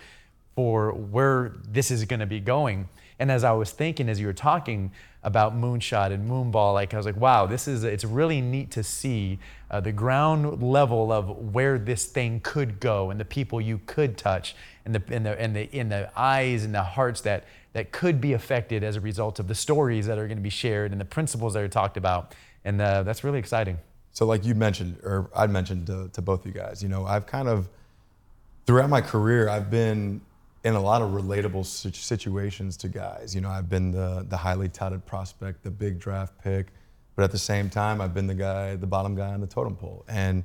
for 0.55 0.93
where 0.93 1.51
this 1.67 1.91
is 1.91 2.05
going 2.05 2.21
to 2.21 2.25
be 2.25 2.39
going. 2.39 2.87
And 3.19 3.29
as 3.29 3.43
I 3.43 3.51
was 3.51 3.71
thinking, 3.71 4.07
as 4.07 4.19
you 4.19 4.27
were 4.27 4.33
talking 4.33 4.91
about 5.23 5.53
moonshot 5.53 6.11
and 6.11 6.29
moonball, 6.29 6.73
like 6.73 6.93
I 6.93 6.97
was 6.97 7.05
like, 7.05 7.17
wow, 7.17 7.45
this 7.45 7.67
is 7.67 7.83
it's 7.83 8.05
really 8.05 8.39
neat 8.39 8.71
to 8.71 8.83
see 8.83 9.39
uh, 9.69 9.81
the 9.81 9.91
ground 9.91 10.63
level 10.63 11.11
of 11.11 11.53
where 11.53 11.77
this 11.77 12.05
thing 12.05 12.39
could 12.41 12.79
go 12.79 13.09
and 13.09 13.19
the 13.19 13.25
people 13.25 13.59
you 13.59 13.81
could 13.85 14.17
touch 14.17 14.55
and 14.85 14.95
the 14.95 15.03
and 15.13 15.25
the 15.25 15.39
and 15.39 15.55
the 15.55 15.69
in 15.77 15.89
the 15.89 16.09
eyes 16.17 16.63
and 16.63 16.73
the 16.73 16.83
hearts 16.83 17.21
that 17.21 17.43
that 17.73 17.91
could 17.91 18.19
be 18.19 18.33
affected 18.33 18.83
as 18.83 18.95
a 18.95 19.01
result 19.01 19.39
of 19.39 19.47
the 19.47 19.55
stories 19.55 20.07
that 20.07 20.17
are 20.17 20.27
going 20.27 20.37
to 20.37 20.43
be 20.43 20.49
shared 20.49 20.91
and 20.91 20.99
the 20.99 21.05
principles 21.05 21.53
that 21.53 21.63
are 21.63 21.67
talked 21.67 21.97
about. 21.97 22.33
And 22.65 22.81
uh, 22.81 23.03
that's 23.03 23.23
really 23.23 23.39
exciting. 23.39 23.77
So, 24.11 24.25
like 24.25 24.43
you 24.43 24.55
mentioned, 24.55 24.97
or 25.03 25.29
I 25.35 25.47
mentioned 25.47 25.87
to, 25.87 26.09
to 26.13 26.21
both 26.21 26.41
of 26.41 26.47
you 26.47 26.51
guys, 26.51 26.81
you 26.81 26.89
know, 26.89 27.05
I've 27.05 27.25
kind 27.25 27.47
of, 27.47 27.69
throughout 28.65 28.89
my 28.89 29.01
career, 29.01 29.49
I've 29.49 29.69
been 29.69 30.21
in 30.63 30.75
a 30.75 30.79
lot 30.79 31.01
of 31.01 31.11
relatable 31.11 31.65
situations 31.65 32.75
to 32.77 32.89
guys. 32.89 33.33
You 33.33 33.41
know, 33.41 33.49
I've 33.49 33.69
been 33.69 33.91
the, 33.91 34.25
the 34.27 34.37
highly 34.37 34.69
touted 34.69 35.05
prospect, 35.05 35.63
the 35.63 35.71
big 35.71 35.99
draft 35.99 36.33
pick, 36.43 36.67
but 37.15 37.23
at 37.23 37.31
the 37.31 37.37
same 37.37 37.69
time, 37.69 38.01
I've 38.01 38.13
been 38.13 38.27
the 38.27 38.35
guy, 38.35 38.75
the 38.75 38.87
bottom 38.87 39.15
guy 39.15 39.33
on 39.33 39.41
the 39.41 39.47
totem 39.47 39.75
pole. 39.75 40.05
And, 40.07 40.43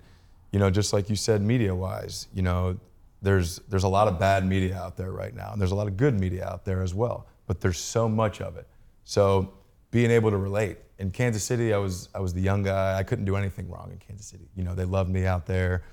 you 0.52 0.58
know, 0.58 0.70
just 0.70 0.92
like 0.92 1.10
you 1.10 1.16
said, 1.16 1.42
media 1.42 1.74
wise, 1.74 2.28
you 2.32 2.42
know, 2.42 2.78
there's, 3.22 3.58
there's 3.68 3.84
a 3.84 3.88
lot 3.88 4.06
of 4.06 4.18
bad 4.18 4.46
media 4.46 4.76
out 4.76 4.96
there 4.96 5.10
right 5.10 5.34
now, 5.34 5.50
and 5.52 5.60
there's 5.60 5.72
a 5.72 5.74
lot 5.74 5.88
of 5.88 5.96
good 5.96 6.18
media 6.18 6.46
out 6.46 6.64
there 6.64 6.82
as 6.82 6.94
well, 6.94 7.26
but 7.46 7.60
there's 7.60 7.78
so 7.78 8.08
much 8.08 8.40
of 8.40 8.56
it. 8.56 8.68
So, 9.04 9.52
being 9.90 10.10
able 10.10 10.28
to 10.32 10.36
relate 10.36 10.78
in 10.98 11.12
Kansas 11.12 11.44
City, 11.44 11.72
I 11.72 11.78
was 11.78 12.08
I 12.16 12.18
was 12.18 12.34
the 12.34 12.40
young 12.40 12.64
guy. 12.64 12.98
I 12.98 13.04
couldn't 13.04 13.26
do 13.26 13.36
anything 13.36 13.70
wrong 13.70 13.90
in 13.92 13.98
Kansas 13.98 14.26
City. 14.26 14.48
You 14.56 14.64
know, 14.64 14.74
they 14.74 14.84
loved 14.84 15.08
me 15.08 15.24
out 15.24 15.46
there. 15.46 15.84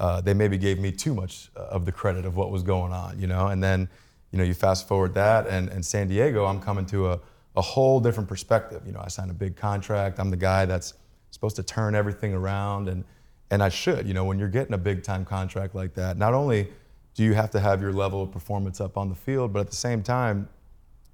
Uh, 0.00 0.20
they 0.20 0.34
maybe 0.34 0.58
gave 0.58 0.80
me 0.80 0.90
too 0.90 1.14
much 1.14 1.50
uh, 1.56 1.60
of 1.60 1.84
the 1.84 1.92
credit 1.92 2.24
of 2.24 2.34
what 2.34 2.50
was 2.50 2.64
going 2.64 2.92
on. 2.92 3.20
You 3.20 3.28
know, 3.28 3.48
and 3.48 3.62
then 3.62 3.88
you 4.32 4.38
know 4.38 4.44
you 4.44 4.54
fast 4.54 4.88
forward 4.88 5.14
that, 5.14 5.46
and, 5.46 5.68
and 5.68 5.84
San 5.84 6.08
Diego, 6.08 6.46
I'm 6.46 6.60
coming 6.60 6.86
to 6.86 7.10
a 7.12 7.20
a 7.56 7.62
whole 7.62 8.00
different 8.00 8.28
perspective. 8.28 8.82
You 8.86 8.92
know, 8.92 9.00
I 9.02 9.08
signed 9.08 9.30
a 9.30 9.34
big 9.34 9.56
contract. 9.56 10.18
I'm 10.18 10.30
the 10.30 10.36
guy 10.36 10.64
that's 10.64 10.94
supposed 11.30 11.56
to 11.56 11.62
turn 11.62 11.94
everything 11.94 12.34
around, 12.34 12.88
and 12.88 13.04
and 13.50 13.62
I 13.62 13.68
should. 13.68 14.06
You 14.06 14.14
know, 14.14 14.24
when 14.24 14.38
you're 14.38 14.48
getting 14.48 14.74
a 14.74 14.78
big 14.78 15.02
time 15.02 15.24
contract 15.24 15.74
like 15.74 15.94
that, 15.94 16.16
not 16.16 16.34
only 16.34 16.68
do 17.14 17.24
you 17.24 17.34
have 17.34 17.50
to 17.50 17.60
have 17.60 17.82
your 17.82 17.92
level 17.92 18.22
of 18.22 18.30
performance 18.30 18.80
up 18.80 18.96
on 18.96 19.08
the 19.08 19.14
field, 19.14 19.52
but 19.52 19.60
at 19.60 19.68
the 19.68 19.76
same 19.76 20.02
time, 20.02 20.48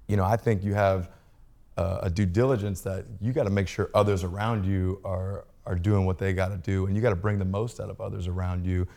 you 0.07 0.15
know, 0.15 0.23
I 0.23 0.37
think 0.37 0.63
you 0.63 0.73
have 0.73 1.09
uh, 1.75 1.99
a 2.03 2.09
due 2.09 2.25
diligence 2.25 2.81
that 2.81 3.05
you 3.19 3.33
got 3.33 3.43
to 3.43 3.49
make 3.49 3.67
sure 3.67 3.89
others 3.93 4.23
around 4.23 4.65
you 4.65 5.01
are 5.03 5.45
are 5.67 5.75
doing 5.75 6.05
what 6.05 6.17
they 6.17 6.33
got 6.33 6.49
to 6.49 6.57
do, 6.57 6.85
and 6.85 6.95
you 6.95 7.01
got 7.01 7.11
to 7.11 7.15
bring 7.15 7.37
the 7.37 7.45
most 7.45 7.79
out 7.79 7.89
of 7.89 8.01
others 8.01 8.27
around 8.27 8.65
you. 8.65 8.87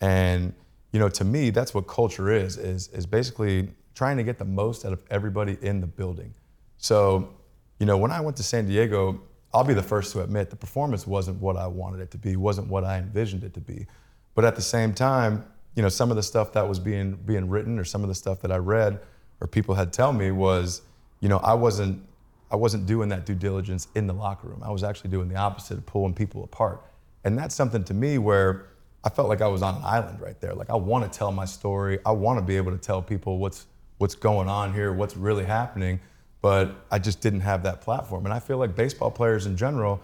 And 0.00 0.52
you 0.92 1.00
know, 1.00 1.08
to 1.08 1.24
me, 1.24 1.50
that's 1.50 1.74
what 1.74 1.86
culture 1.86 2.30
is 2.30 2.56
is 2.56 2.88
is 2.88 3.06
basically 3.06 3.70
trying 3.94 4.16
to 4.18 4.22
get 4.22 4.38
the 4.38 4.44
most 4.44 4.84
out 4.84 4.92
of 4.92 5.02
everybody 5.10 5.56
in 5.62 5.80
the 5.80 5.86
building. 5.86 6.34
So, 6.76 7.34
you 7.78 7.86
know, 7.86 7.96
when 7.96 8.10
I 8.10 8.20
went 8.20 8.36
to 8.36 8.42
San 8.42 8.66
Diego, 8.66 9.22
I'll 9.54 9.64
be 9.64 9.72
the 9.72 9.82
first 9.82 10.12
to 10.12 10.22
admit 10.22 10.50
the 10.50 10.56
performance 10.56 11.06
wasn't 11.06 11.40
what 11.40 11.56
I 11.56 11.66
wanted 11.66 12.00
it 12.00 12.10
to 12.10 12.18
be, 12.18 12.36
wasn't 12.36 12.68
what 12.68 12.84
I 12.84 12.98
envisioned 12.98 13.42
it 13.42 13.54
to 13.54 13.60
be. 13.60 13.86
But 14.34 14.44
at 14.44 14.54
the 14.54 14.62
same 14.62 14.92
time, 14.92 15.46
you 15.74 15.82
know, 15.82 15.88
some 15.88 16.10
of 16.10 16.16
the 16.16 16.22
stuff 16.22 16.52
that 16.52 16.68
was 16.68 16.78
being 16.78 17.14
being 17.24 17.48
written 17.48 17.78
or 17.78 17.84
some 17.84 18.02
of 18.02 18.08
the 18.08 18.14
stuff 18.14 18.40
that 18.42 18.52
I 18.52 18.56
read 18.56 19.00
or 19.40 19.46
people 19.46 19.74
had 19.74 19.92
tell 19.92 20.12
me 20.12 20.30
was, 20.30 20.82
you 21.20 21.28
know, 21.28 21.38
I 21.38 21.54
wasn't 21.54 22.02
I 22.50 22.56
wasn't 22.56 22.86
doing 22.86 23.08
that 23.08 23.26
due 23.26 23.34
diligence 23.34 23.88
in 23.94 24.06
the 24.06 24.12
locker 24.12 24.48
room. 24.48 24.62
I 24.62 24.70
was 24.70 24.84
actually 24.84 25.10
doing 25.10 25.28
the 25.28 25.36
opposite, 25.36 25.84
pulling 25.86 26.14
people 26.14 26.44
apart. 26.44 26.82
And 27.24 27.36
that's 27.36 27.54
something 27.54 27.82
to 27.84 27.94
me 27.94 28.18
where 28.18 28.66
I 29.04 29.08
felt 29.08 29.28
like 29.28 29.40
I 29.40 29.48
was 29.48 29.62
on 29.62 29.76
an 29.76 29.84
island 29.84 30.20
right 30.20 30.40
there. 30.40 30.54
Like 30.54 30.70
I 30.70 30.76
want 30.76 31.10
to 31.10 31.18
tell 31.18 31.32
my 31.32 31.44
story. 31.44 31.98
I 32.06 32.12
want 32.12 32.38
to 32.38 32.44
be 32.44 32.56
able 32.56 32.72
to 32.72 32.78
tell 32.78 33.02
people 33.02 33.38
what's 33.38 33.66
what's 33.98 34.14
going 34.14 34.48
on 34.48 34.74
here, 34.74 34.92
what's 34.92 35.16
really 35.16 35.44
happening, 35.44 35.98
but 36.42 36.84
I 36.90 36.98
just 36.98 37.20
didn't 37.20 37.40
have 37.40 37.62
that 37.62 37.80
platform. 37.80 38.26
And 38.26 38.34
I 38.34 38.40
feel 38.40 38.58
like 38.58 38.76
baseball 38.76 39.10
players 39.10 39.46
in 39.46 39.56
general 39.56 40.00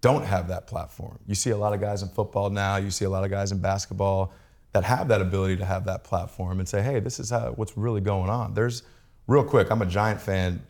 don't 0.00 0.24
have 0.24 0.48
that 0.48 0.66
platform. 0.66 1.18
You 1.26 1.34
see 1.34 1.50
a 1.50 1.56
lot 1.56 1.72
of 1.72 1.80
guys 1.80 2.02
in 2.02 2.08
football 2.08 2.50
now, 2.50 2.76
you 2.76 2.90
see 2.90 3.04
a 3.04 3.10
lot 3.10 3.24
of 3.24 3.30
guys 3.30 3.52
in 3.52 3.58
basketball 3.58 4.32
that 4.72 4.84
have 4.84 5.08
that 5.08 5.20
ability 5.20 5.56
to 5.58 5.64
have 5.64 5.84
that 5.86 6.04
platform 6.04 6.58
and 6.58 6.68
say, 6.68 6.82
"Hey, 6.82 7.00
this 7.00 7.20
is 7.20 7.30
how, 7.30 7.52
what's 7.52 7.76
really 7.76 8.00
going 8.00 8.28
on." 8.28 8.52
There's 8.54 8.82
real 9.26 9.44
quick, 9.44 9.70
I'm 9.70 9.82
a 9.82 9.86
Giant 9.86 10.20
fan 10.20 10.62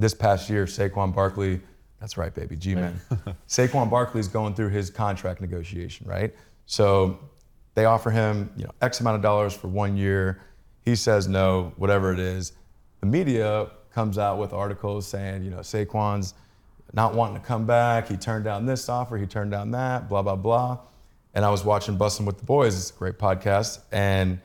this 0.00 0.14
past 0.14 0.48
year, 0.48 0.64
Saquon 0.64 1.14
Barkley, 1.14 1.60
that's 2.00 2.16
right, 2.16 2.34
baby, 2.34 2.56
G 2.56 2.74
Man. 2.74 2.98
Saquon 3.48 3.90
Barkley's 3.90 4.28
going 4.28 4.54
through 4.54 4.70
his 4.70 4.90
contract 4.90 5.40
negotiation, 5.40 6.06
right? 6.08 6.34
So 6.66 7.18
they 7.74 7.84
offer 7.84 8.10
him, 8.10 8.50
you 8.56 8.64
know, 8.64 8.70
X 8.80 9.00
amount 9.00 9.16
of 9.16 9.22
dollars 9.22 9.54
for 9.54 9.68
one 9.68 9.96
year. 9.96 10.40
He 10.84 10.96
says 10.96 11.28
no, 11.28 11.72
whatever 11.76 12.12
it 12.12 12.18
is. 12.18 12.52
The 13.00 13.06
media 13.06 13.70
comes 13.92 14.18
out 14.18 14.38
with 14.38 14.52
articles 14.52 15.06
saying, 15.06 15.44
you 15.44 15.50
know, 15.50 15.58
Saquon's 15.58 16.34
not 16.92 17.14
wanting 17.14 17.40
to 17.40 17.46
come 17.46 17.66
back. 17.66 18.08
He 18.08 18.16
turned 18.16 18.44
down 18.44 18.66
this 18.66 18.88
offer, 18.88 19.18
he 19.18 19.26
turned 19.26 19.50
down 19.50 19.70
that, 19.72 20.08
blah, 20.08 20.22
blah, 20.22 20.36
blah. 20.36 20.78
And 21.34 21.44
I 21.44 21.50
was 21.50 21.64
watching 21.64 21.96
Bussin' 21.96 22.24
with 22.24 22.38
the 22.38 22.44
Boys, 22.44 22.76
it's 22.76 22.90
a 22.90 22.94
great 22.94 23.18
podcast, 23.18 23.80
and 23.92 24.40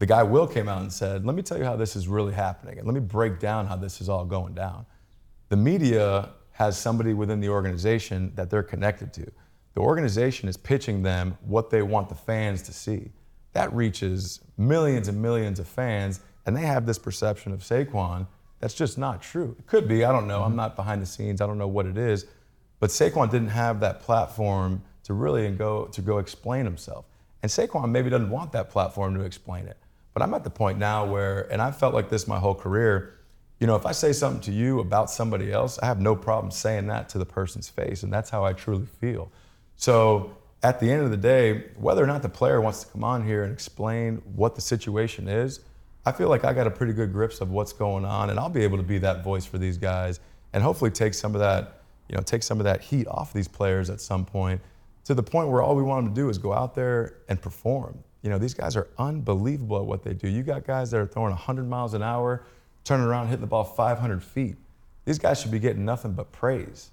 the 0.00 0.06
guy 0.06 0.22
Will 0.22 0.46
came 0.46 0.66
out 0.66 0.80
and 0.80 0.90
said, 0.90 1.26
Let 1.26 1.36
me 1.36 1.42
tell 1.42 1.58
you 1.58 1.64
how 1.64 1.76
this 1.76 1.94
is 1.94 2.08
really 2.08 2.32
happening, 2.32 2.78
and 2.78 2.86
let 2.86 2.94
me 2.94 3.00
break 3.00 3.38
down 3.38 3.66
how 3.66 3.76
this 3.76 4.00
is 4.00 4.08
all 4.08 4.24
going 4.24 4.54
down. 4.54 4.86
The 5.50 5.56
media 5.56 6.30
has 6.52 6.78
somebody 6.78 7.12
within 7.12 7.38
the 7.38 7.50
organization 7.50 8.32
that 8.34 8.48
they're 8.48 8.62
connected 8.62 9.12
to. 9.14 9.30
The 9.74 9.80
organization 9.80 10.48
is 10.48 10.56
pitching 10.56 11.02
them 11.02 11.36
what 11.42 11.68
they 11.68 11.82
want 11.82 12.08
the 12.08 12.14
fans 12.14 12.62
to 12.62 12.72
see. 12.72 13.12
That 13.52 13.72
reaches 13.74 14.40
millions 14.56 15.08
and 15.08 15.20
millions 15.20 15.60
of 15.60 15.68
fans, 15.68 16.20
and 16.46 16.56
they 16.56 16.62
have 16.62 16.86
this 16.86 16.98
perception 16.98 17.52
of 17.52 17.60
Saquon 17.60 18.26
that's 18.58 18.74
just 18.74 18.96
not 18.96 19.20
true. 19.20 19.54
It 19.58 19.66
could 19.66 19.86
be, 19.86 20.04
I 20.04 20.12
don't 20.12 20.26
know. 20.26 20.42
I'm 20.42 20.56
not 20.56 20.76
behind 20.76 21.02
the 21.02 21.06
scenes, 21.06 21.42
I 21.42 21.46
don't 21.46 21.58
know 21.58 21.68
what 21.68 21.84
it 21.84 21.98
is. 21.98 22.24
But 22.78 22.88
Saquon 22.88 23.30
didn't 23.30 23.48
have 23.48 23.80
that 23.80 24.00
platform 24.00 24.82
to 25.04 25.12
really 25.12 25.50
go 25.50 25.86
to 25.86 26.00
go 26.00 26.18
explain 26.18 26.64
himself. 26.64 27.04
And 27.42 27.50
Saquon 27.50 27.90
maybe 27.90 28.08
doesn't 28.08 28.30
want 28.30 28.52
that 28.52 28.70
platform 28.70 29.14
to 29.14 29.22
explain 29.22 29.66
it. 29.66 29.76
But 30.12 30.22
I'm 30.22 30.34
at 30.34 30.44
the 30.44 30.50
point 30.50 30.78
now 30.78 31.06
where, 31.06 31.50
and 31.52 31.62
I've 31.62 31.76
felt 31.76 31.94
like 31.94 32.08
this 32.08 32.26
my 32.26 32.38
whole 32.38 32.54
career, 32.54 33.14
you 33.58 33.66
know, 33.66 33.76
if 33.76 33.86
I 33.86 33.92
say 33.92 34.12
something 34.12 34.40
to 34.42 34.52
you 34.52 34.80
about 34.80 35.10
somebody 35.10 35.52
else, 35.52 35.78
I 35.78 35.86
have 35.86 36.00
no 36.00 36.16
problem 36.16 36.50
saying 36.50 36.86
that 36.88 37.08
to 37.10 37.18
the 37.18 37.26
person's 37.26 37.68
face. 37.68 38.02
And 38.02 38.12
that's 38.12 38.30
how 38.30 38.44
I 38.44 38.52
truly 38.52 38.86
feel. 38.86 39.30
So 39.76 40.36
at 40.62 40.80
the 40.80 40.90
end 40.90 41.02
of 41.02 41.10
the 41.10 41.16
day, 41.16 41.66
whether 41.76 42.02
or 42.02 42.06
not 42.06 42.22
the 42.22 42.28
player 42.28 42.60
wants 42.60 42.84
to 42.84 42.90
come 42.90 43.04
on 43.04 43.24
here 43.24 43.44
and 43.44 43.52
explain 43.52 44.22
what 44.34 44.54
the 44.54 44.60
situation 44.60 45.28
is, 45.28 45.60
I 46.04 46.12
feel 46.12 46.28
like 46.28 46.44
I 46.44 46.52
got 46.52 46.66
a 46.66 46.70
pretty 46.70 46.92
good 46.92 47.12
grips 47.12 47.40
of 47.40 47.50
what's 47.50 47.72
going 47.72 48.04
on, 48.04 48.30
and 48.30 48.38
I'll 48.38 48.48
be 48.48 48.62
able 48.62 48.78
to 48.78 48.82
be 48.82 48.98
that 48.98 49.22
voice 49.22 49.44
for 49.44 49.58
these 49.58 49.76
guys, 49.76 50.20
and 50.52 50.62
hopefully 50.62 50.90
take 50.90 51.12
some 51.12 51.34
of 51.34 51.40
that, 51.40 51.82
you 52.08 52.16
know, 52.16 52.22
take 52.22 52.42
some 52.42 52.58
of 52.58 52.64
that 52.64 52.80
heat 52.80 53.06
off 53.06 53.32
these 53.32 53.48
players 53.48 53.90
at 53.90 54.00
some 54.00 54.24
point, 54.24 54.60
to 55.04 55.14
the 55.14 55.22
point 55.22 55.48
where 55.48 55.60
all 55.62 55.76
we 55.76 55.82
want 55.82 56.06
them 56.06 56.14
to 56.14 56.20
do 56.20 56.28
is 56.30 56.38
go 56.38 56.52
out 56.52 56.74
there 56.74 57.18
and 57.28 57.40
perform. 57.40 58.02
You 58.22 58.30
know, 58.30 58.38
these 58.38 58.54
guys 58.54 58.76
are 58.76 58.88
unbelievable 58.98 59.78
at 59.78 59.86
what 59.86 60.02
they 60.02 60.12
do. 60.12 60.28
You 60.28 60.42
got 60.42 60.66
guys 60.66 60.90
that 60.90 61.00
are 61.00 61.06
throwing 61.06 61.30
100 61.30 61.68
miles 61.68 61.94
an 61.94 62.02
hour, 62.02 62.42
turning 62.84 63.06
around, 63.06 63.28
hitting 63.28 63.40
the 63.40 63.46
ball 63.46 63.64
500 63.64 64.22
feet. 64.22 64.56
These 65.04 65.18
guys 65.18 65.40
should 65.40 65.50
be 65.50 65.58
getting 65.58 65.84
nothing 65.84 66.12
but 66.12 66.30
praise. 66.32 66.90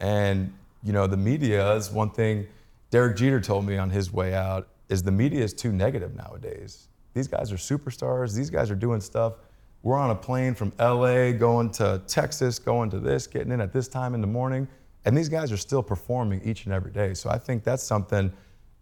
And, 0.00 0.52
you 0.82 0.92
know, 0.92 1.06
the 1.06 1.16
media 1.16 1.74
is 1.74 1.90
one 1.90 2.10
thing 2.10 2.46
Derek 2.90 3.16
Jeter 3.16 3.40
told 3.40 3.66
me 3.66 3.76
on 3.78 3.90
his 3.90 4.12
way 4.12 4.34
out 4.34 4.68
is 4.88 5.02
the 5.02 5.10
media 5.10 5.42
is 5.42 5.52
too 5.52 5.72
negative 5.72 6.14
nowadays. 6.14 6.88
These 7.14 7.28
guys 7.28 7.50
are 7.50 7.56
superstars. 7.56 8.34
These 8.34 8.50
guys 8.50 8.70
are 8.70 8.76
doing 8.76 9.00
stuff. 9.00 9.34
We're 9.82 9.96
on 9.96 10.10
a 10.10 10.14
plane 10.14 10.54
from 10.54 10.72
LA 10.78 11.32
going 11.32 11.70
to 11.72 12.02
Texas, 12.06 12.58
going 12.58 12.90
to 12.90 12.98
this, 12.98 13.26
getting 13.26 13.52
in 13.52 13.60
at 13.60 13.72
this 13.72 13.88
time 13.88 14.14
in 14.14 14.20
the 14.20 14.26
morning. 14.26 14.68
And 15.04 15.16
these 15.16 15.28
guys 15.28 15.52
are 15.52 15.56
still 15.56 15.82
performing 15.82 16.40
each 16.44 16.64
and 16.64 16.74
every 16.74 16.90
day. 16.90 17.14
So 17.14 17.30
I 17.30 17.38
think 17.38 17.62
that's 17.62 17.82
something 17.82 18.32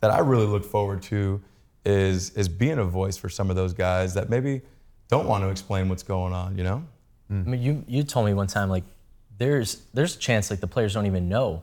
that 0.01 0.11
I 0.11 0.18
really 0.18 0.47
look 0.47 0.64
forward 0.64 1.03
to 1.05 1.40
is, 1.85 2.30
is 2.30 2.49
being 2.49 2.78
a 2.78 2.85
voice 2.85 3.16
for 3.16 3.28
some 3.28 3.51
of 3.51 3.57
those 3.57 3.72
guys 3.72 4.14
that 4.14 4.30
maybe 4.30 4.62
don't 5.09 5.26
want 5.26 5.45
to 5.45 5.51
explain 5.51 5.89
what's 5.89 6.03
going 6.03 6.32
on, 6.32 6.57
you 6.57 6.64
know? 6.64 6.85
I 7.30 7.35
mean, 7.35 7.62
you 7.62 7.85
you 7.89 8.03
told 8.03 8.26
me 8.26 8.35
one 8.35 8.47
time 8.47 8.68
like 8.68 8.85
there's 9.39 9.82
there's 9.95 10.14
a 10.14 10.18
chance 10.18 10.51
like 10.51 10.61
the 10.61 10.66
players 10.66 10.95
don't 10.95 11.07
even 11.07 11.28
know 11.28 11.62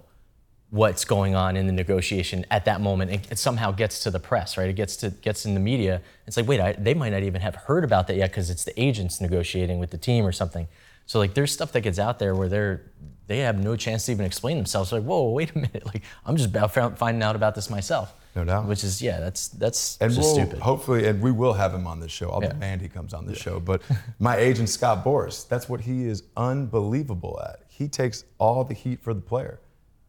what's 0.72 1.04
going 1.04 1.36
on 1.36 1.58
in 1.58 1.68
the 1.68 1.74
negotiation 1.74 2.46
at 2.50 2.66
that 2.66 2.82
moment. 2.82 3.12
It, 3.12 3.32
it 3.34 3.38
somehow 3.38 3.72
gets 3.72 4.00
to 4.02 4.12
the 4.12 4.20
press, 4.20 4.58
right? 4.58 4.70
It 4.70 4.76
gets 4.76 4.96
to 4.98 5.10
gets 5.10 5.46
in 5.46 5.54
the 5.54 5.60
media. 5.60 6.02
It's 6.26 6.38
like, 6.38 6.48
wait, 6.48 6.60
I, 6.60 6.74
they 6.74 6.94
might 6.94 7.10
not 7.10 7.24
even 7.24 7.42
have 7.42 7.56
heard 7.56 7.84
about 7.84 8.08
that 8.08 8.16
yet 8.16 8.32
because 8.32 8.50
it's 8.50 8.64
the 8.64 8.82
agents 8.82 9.22
negotiating 9.22 9.80
with 9.80 9.92
the 9.92 9.98
team 9.98 10.26
or 10.26 10.32
something. 10.32 10.68
So 11.06 11.20
like, 11.20 11.34
there's 11.34 11.52
stuff 11.52 11.74
that 11.74 11.82
gets 11.82 12.00
out 12.00 12.20
there 12.20 12.34
where 12.36 12.50
they're 12.50 12.82
they 13.28 13.40
have 13.40 13.62
no 13.64 13.76
chance 13.76 14.06
to 14.06 14.12
even 14.12 14.26
explain 14.26 14.58
themselves. 14.58 14.90
They're 14.90 15.00
like, 15.00 15.08
whoa, 15.08 15.30
wait 15.30 15.52
a 15.52 15.58
minute, 15.58 15.86
like 15.94 16.04
I'm 16.26 16.38
just 16.38 16.50
about 16.50 16.98
finding 16.98 17.22
out 17.22 17.36
about 17.36 17.56
this 17.56 17.70
myself. 17.70 18.14
No 18.36 18.46
doubt. 18.46 18.66
Which 18.68 18.84
is 18.84 19.02
yeah, 19.02 19.20
that's 19.20 19.50
that's 19.50 19.98
And 20.00 20.12
just 20.14 20.22
we'll 20.36 20.36
stupid. 20.46 20.60
hopefully, 20.60 21.06
and 21.08 21.22
we 21.22 21.32
will 21.32 21.54
have 21.54 21.74
him 21.74 21.86
on 21.86 22.00
this 22.00 22.12
show. 22.12 22.30
I'll 22.30 22.42
Yeah. 22.42 22.50
demand 22.50 22.82
he 22.82 22.88
comes 22.88 23.14
on 23.14 23.26
this 23.26 23.38
show. 23.38 23.60
But 23.60 23.82
my 24.20 24.38
agent 24.38 24.70
Scott 24.70 25.04
Boras, 25.04 25.48
that's 25.48 25.68
what 25.68 25.82
he 25.82 26.06
is 26.06 26.24
unbelievable 26.38 27.40
at. 27.44 27.62
He 27.68 27.88
takes 27.88 28.24
all 28.38 28.64
the 28.64 28.74
heat 28.74 29.02
for 29.02 29.14
the 29.14 29.22
player. 29.22 29.60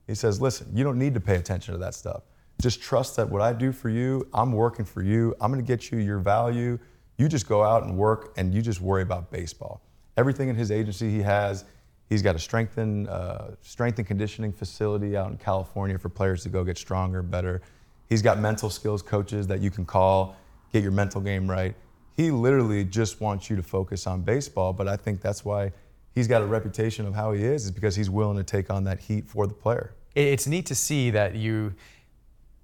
He 0.07 0.15
says, 0.15 0.41
"Listen, 0.41 0.69
you 0.75 0.85
don't 0.85 0.99
need 0.99 1.15
to 1.15 1.21
pay 1.21 1.37
attention 1.37 1.73
to 1.75 1.79
that 1.79 1.95
stuff. 1.95 2.23
Just 2.61 2.81
trust 2.81 3.17
that 3.17 3.29
what 3.29 3.41
I 3.41 3.53
do 3.53 3.73
for 3.73 3.89
you, 3.89 4.29
I'm 4.33 4.53
working 4.53 4.85
for 4.85 5.03
you. 5.03 5.35
I'm 5.41 5.51
going 5.53 5.65
to 5.65 5.67
get 5.67 5.91
you 5.91 5.99
your 5.99 6.19
value. 6.19 6.79
You 7.19 7.29
just 7.29 7.49
go 7.49 7.63
out 7.65 7.83
and 7.85 7.97
work, 7.97 8.33
and 8.37 8.55
you 8.55 8.63
just 8.63 8.81
worry 8.81 9.03
about 9.03 9.31
baseball. 9.31 9.81
Everything 10.17 10.49
in 10.49 10.55
his 10.57 10.71
agency 10.71 11.11
he 11.11 11.23
has." 11.23 11.65
He's 12.09 12.21
got 12.21 12.37
a 12.37 12.39
strength 12.39 12.77
and, 12.77 13.09
uh, 13.09 13.53
strength 13.63 13.99
and 13.99 14.07
conditioning 14.07 14.53
facility 14.53 15.17
out 15.17 15.31
in 15.31 15.39
California 15.39 15.97
for 15.97 16.11
players 16.11 16.43
to 16.43 16.51
go 16.51 16.63
get 16.63 16.77
stronger, 16.77 17.23
better. 17.23 17.63
He's 18.09 18.23
got 18.23 18.39
mental 18.39 18.71
skills 18.71 19.03
coaches 19.03 19.47
that 19.47 19.61
you 19.61 19.71
can 19.71 19.85
call, 19.85 20.37
get 20.73 20.83
your 20.83 20.93
mental 20.93 21.21
game 21.21 21.49
right. 21.51 21.75
He 22.17 22.31
literally 22.31 22.85
just 22.85 23.21
wants 23.21 23.49
you 23.49 23.57
to 23.57 23.63
focus 23.63 24.07
on 24.07 24.23
baseball, 24.23 24.73
but 24.73 24.87
I 24.87 24.97
think 24.97 25.23
that's 25.23 25.45
why 25.45 25.73
he's 26.15 26.29
got 26.29 26.43
a 26.43 26.47
reputation 26.47 27.07
of 27.07 27.15
how 27.15 27.33
he 27.33 27.43
is, 27.43 27.65
is 27.65 27.71
because 27.71 27.97
he's 27.97 28.11
willing 28.11 28.37
to 28.37 28.45
take 28.45 28.69
on 28.71 28.85
that 28.85 29.01
heat 29.01 29.27
for 29.27 29.47
the 29.47 29.55
player. 29.55 29.95
it's 30.15 30.47
neat 30.47 30.67
to 30.67 30.75
see 30.75 31.11
that 31.11 31.35
you 31.35 31.73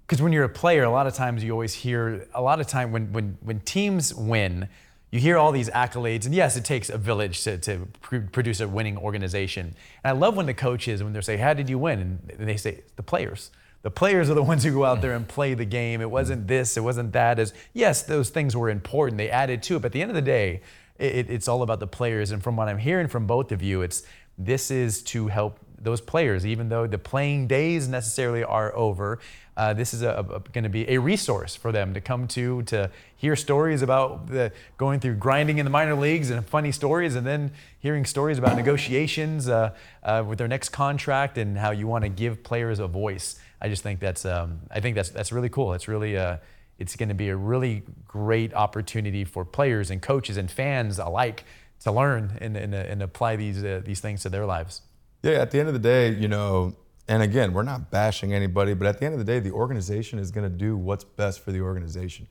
because 0.05 0.21
when 0.23 0.31
you're 0.33 0.43
a 0.43 0.49
player 0.49 0.83
a 0.83 0.89
lot 0.89 1.05
of 1.07 1.13
times 1.13 1.43
you 1.43 1.51
always 1.51 1.73
hear 1.73 2.27
a 2.33 2.41
lot 2.41 2.59
of 2.59 2.67
time 2.67 2.91
when 2.91 3.11
when 3.13 3.37
when 3.41 3.59
teams 3.61 4.13
win 4.13 4.67
you 5.11 5.19
hear 5.19 5.37
all 5.37 5.51
these 5.51 5.69
accolades 5.71 6.25
and 6.25 6.35
yes 6.35 6.55
it 6.55 6.63
takes 6.65 6.89
a 6.89 6.97
village 6.97 7.43
to, 7.43 7.57
to 7.57 7.87
pr- 8.01 8.17
produce 8.31 8.59
a 8.59 8.67
winning 8.67 8.97
organization 8.97 9.73
and 10.03 10.09
i 10.09 10.11
love 10.11 10.35
when 10.35 10.45
the 10.45 10.53
coaches 10.53 11.03
when 11.03 11.13
they 11.13 11.21
say 11.21 11.37
how 11.37 11.53
did 11.53 11.67
you 11.69 11.79
win 11.79 12.19
and 12.37 12.47
they 12.47 12.57
say 12.57 12.81
the 12.95 13.03
players 13.03 13.49
the 13.81 13.91
players 13.91 14.29
are 14.29 14.33
the 14.33 14.43
ones 14.51 14.63
who 14.63 14.71
go 14.71 14.85
out 14.85 15.01
there 15.01 15.13
and 15.13 15.27
play 15.27 15.53
the 15.53 15.65
game 15.65 16.01
it 16.01 16.09
wasn't 16.09 16.47
this 16.47 16.77
it 16.77 16.81
wasn't 16.81 17.11
that 17.13 17.39
as 17.39 17.53
yes 17.73 18.03
those 18.03 18.29
things 18.29 18.55
were 18.55 18.69
important 18.69 19.17
they 19.17 19.29
added 19.29 19.61
to 19.63 19.75
it 19.75 19.79
but 19.79 19.87
at 19.87 19.91
the 19.91 20.01
end 20.01 20.11
of 20.11 20.15
the 20.15 20.21
day 20.21 20.61
it, 20.97 21.29
it's 21.29 21.47
all 21.47 21.61
about 21.61 21.79
the 21.79 21.87
players 21.87 22.31
and 22.31 22.43
from 22.43 22.55
what 22.55 22.67
i'm 22.67 22.79
hearing 22.79 23.07
from 23.07 23.25
both 23.25 23.51
of 23.51 23.61
you 23.61 23.81
it's 23.81 24.03
this 24.37 24.71
is 24.71 25.03
to 25.03 25.27
help 25.27 25.59
those 25.81 26.01
players, 26.01 26.45
even 26.45 26.69
though 26.69 26.87
the 26.87 26.97
playing 26.97 27.47
days 27.47 27.87
necessarily 27.87 28.43
are 28.43 28.75
over. 28.75 29.19
Uh, 29.55 29.73
this 29.73 29.93
is 29.93 30.01
going 30.01 30.63
to 30.63 30.69
be 30.69 30.89
a 30.89 30.97
resource 30.97 31.55
for 31.55 31.71
them 31.71 31.93
to 31.93 31.99
come 31.99 32.27
to 32.29 32.61
to 32.63 32.89
hear 33.17 33.35
stories 33.35 33.81
about 33.81 34.27
the 34.27 34.51
going 34.77 34.99
through 34.99 35.15
grinding 35.15 35.57
in 35.57 35.65
the 35.65 35.69
minor 35.69 35.95
leagues 35.95 36.29
and 36.29 36.45
funny 36.45 36.71
stories, 36.71 37.15
and 37.15 37.27
then 37.27 37.51
hearing 37.79 38.05
stories 38.05 38.37
about 38.37 38.55
negotiations 38.55 39.49
uh, 39.49 39.73
uh, 40.03 40.23
with 40.25 40.37
their 40.37 40.47
next 40.47 40.69
contract 40.69 41.37
and 41.37 41.57
how 41.57 41.71
you 41.71 41.87
want 41.87 42.03
to 42.03 42.09
give 42.09 42.41
players 42.43 42.79
a 42.79 42.87
voice. 42.87 43.37
I 43.61 43.69
just 43.69 43.83
think 43.83 43.99
that's 43.99 44.25
um, 44.25 44.61
I 44.71 44.79
think 44.79 44.95
that's 44.95 45.09
that's 45.09 45.31
really 45.31 45.49
cool. 45.49 45.73
It's 45.73 45.87
really 45.87 46.17
uh, 46.17 46.37
it's 46.77 46.95
going 46.95 47.09
to 47.09 47.15
be 47.15 47.29
a 47.29 47.35
really 47.35 47.83
great 48.07 48.53
opportunity 48.53 49.25
for 49.25 49.43
players 49.45 49.91
and 49.91 50.01
coaches 50.01 50.37
and 50.37 50.49
fans 50.49 50.97
alike 50.97 51.43
to 51.81 51.91
learn 51.91 52.37
and, 52.41 52.57
and, 52.57 52.73
and 52.73 53.01
apply 53.01 53.35
these 53.35 53.63
uh, 53.63 53.81
these 53.83 53.99
things 53.99 54.23
to 54.23 54.29
their 54.29 54.45
lives. 54.45 54.81
Yeah, 55.23 55.33
at 55.33 55.51
the 55.51 55.59
end 55.59 55.67
of 55.67 55.73
the 55.73 55.79
day, 55.79 56.13
you 56.13 56.29
know, 56.29 56.75
and 57.09 57.21
again, 57.21 57.53
we're 57.53 57.63
not 57.63 57.91
bashing 57.91 58.33
anybody, 58.33 58.73
but 58.73 58.87
at 58.87 58.99
the 58.99 59.05
end 59.05 59.13
of 59.13 59.19
the 59.19 59.25
day, 59.25 59.39
the 59.39 59.51
organization 59.51 60.19
is 60.19 60.31
going 60.31 60.49
to 60.49 60.57
do 60.57 60.77
what's 60.77 61.03
best 61.03 61.41
for 61.43 61.51
the 61.51 61.59
organization. 61.59 62.27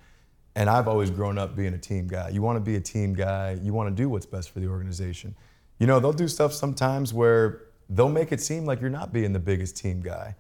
And 0.55 0.71
I've 0.71 0.89
always 0.89 1.11
grown 1.11 1.37
up 1.37 1.55
being 1.55 1.75
a 1.75 1.79
team 1.79 2.09
guy. 2.09 2.31
You 2.31 2.43
want 2.43 2.57
to 2.57 2.61
be 2.61 2.77
a 2.77 2.81
team 2.81 3.13
guy, 3.13 3.59
you 3.63 3.75
want 3.75 3.95
to 3.95 4.03
do 4.03 4.09
what's 4.09 4.27
best 4.27 4.51
for 4.51 4.61
the 4.61 4.69
organization. 4.69 5.37
You 5.79 5.87
know, 5.87 6.01
they'll 6.01 6.13
do 6.13 6.27
stuff 6.29 6.53
sometimes 6.53 7.13
where 7.13 7.63
they'll 7.91 8.09
make 8.09 8.33
it 8.33 8.41
seem 8.41 8.65
like 8.65 8.81
you're 8.81 8.91
not 8.91 9.13
being 9.13 9.33
the 9.33 9.39
biggest 9.39 9.77
team 9.77 10.01
guy. 10.01 10.35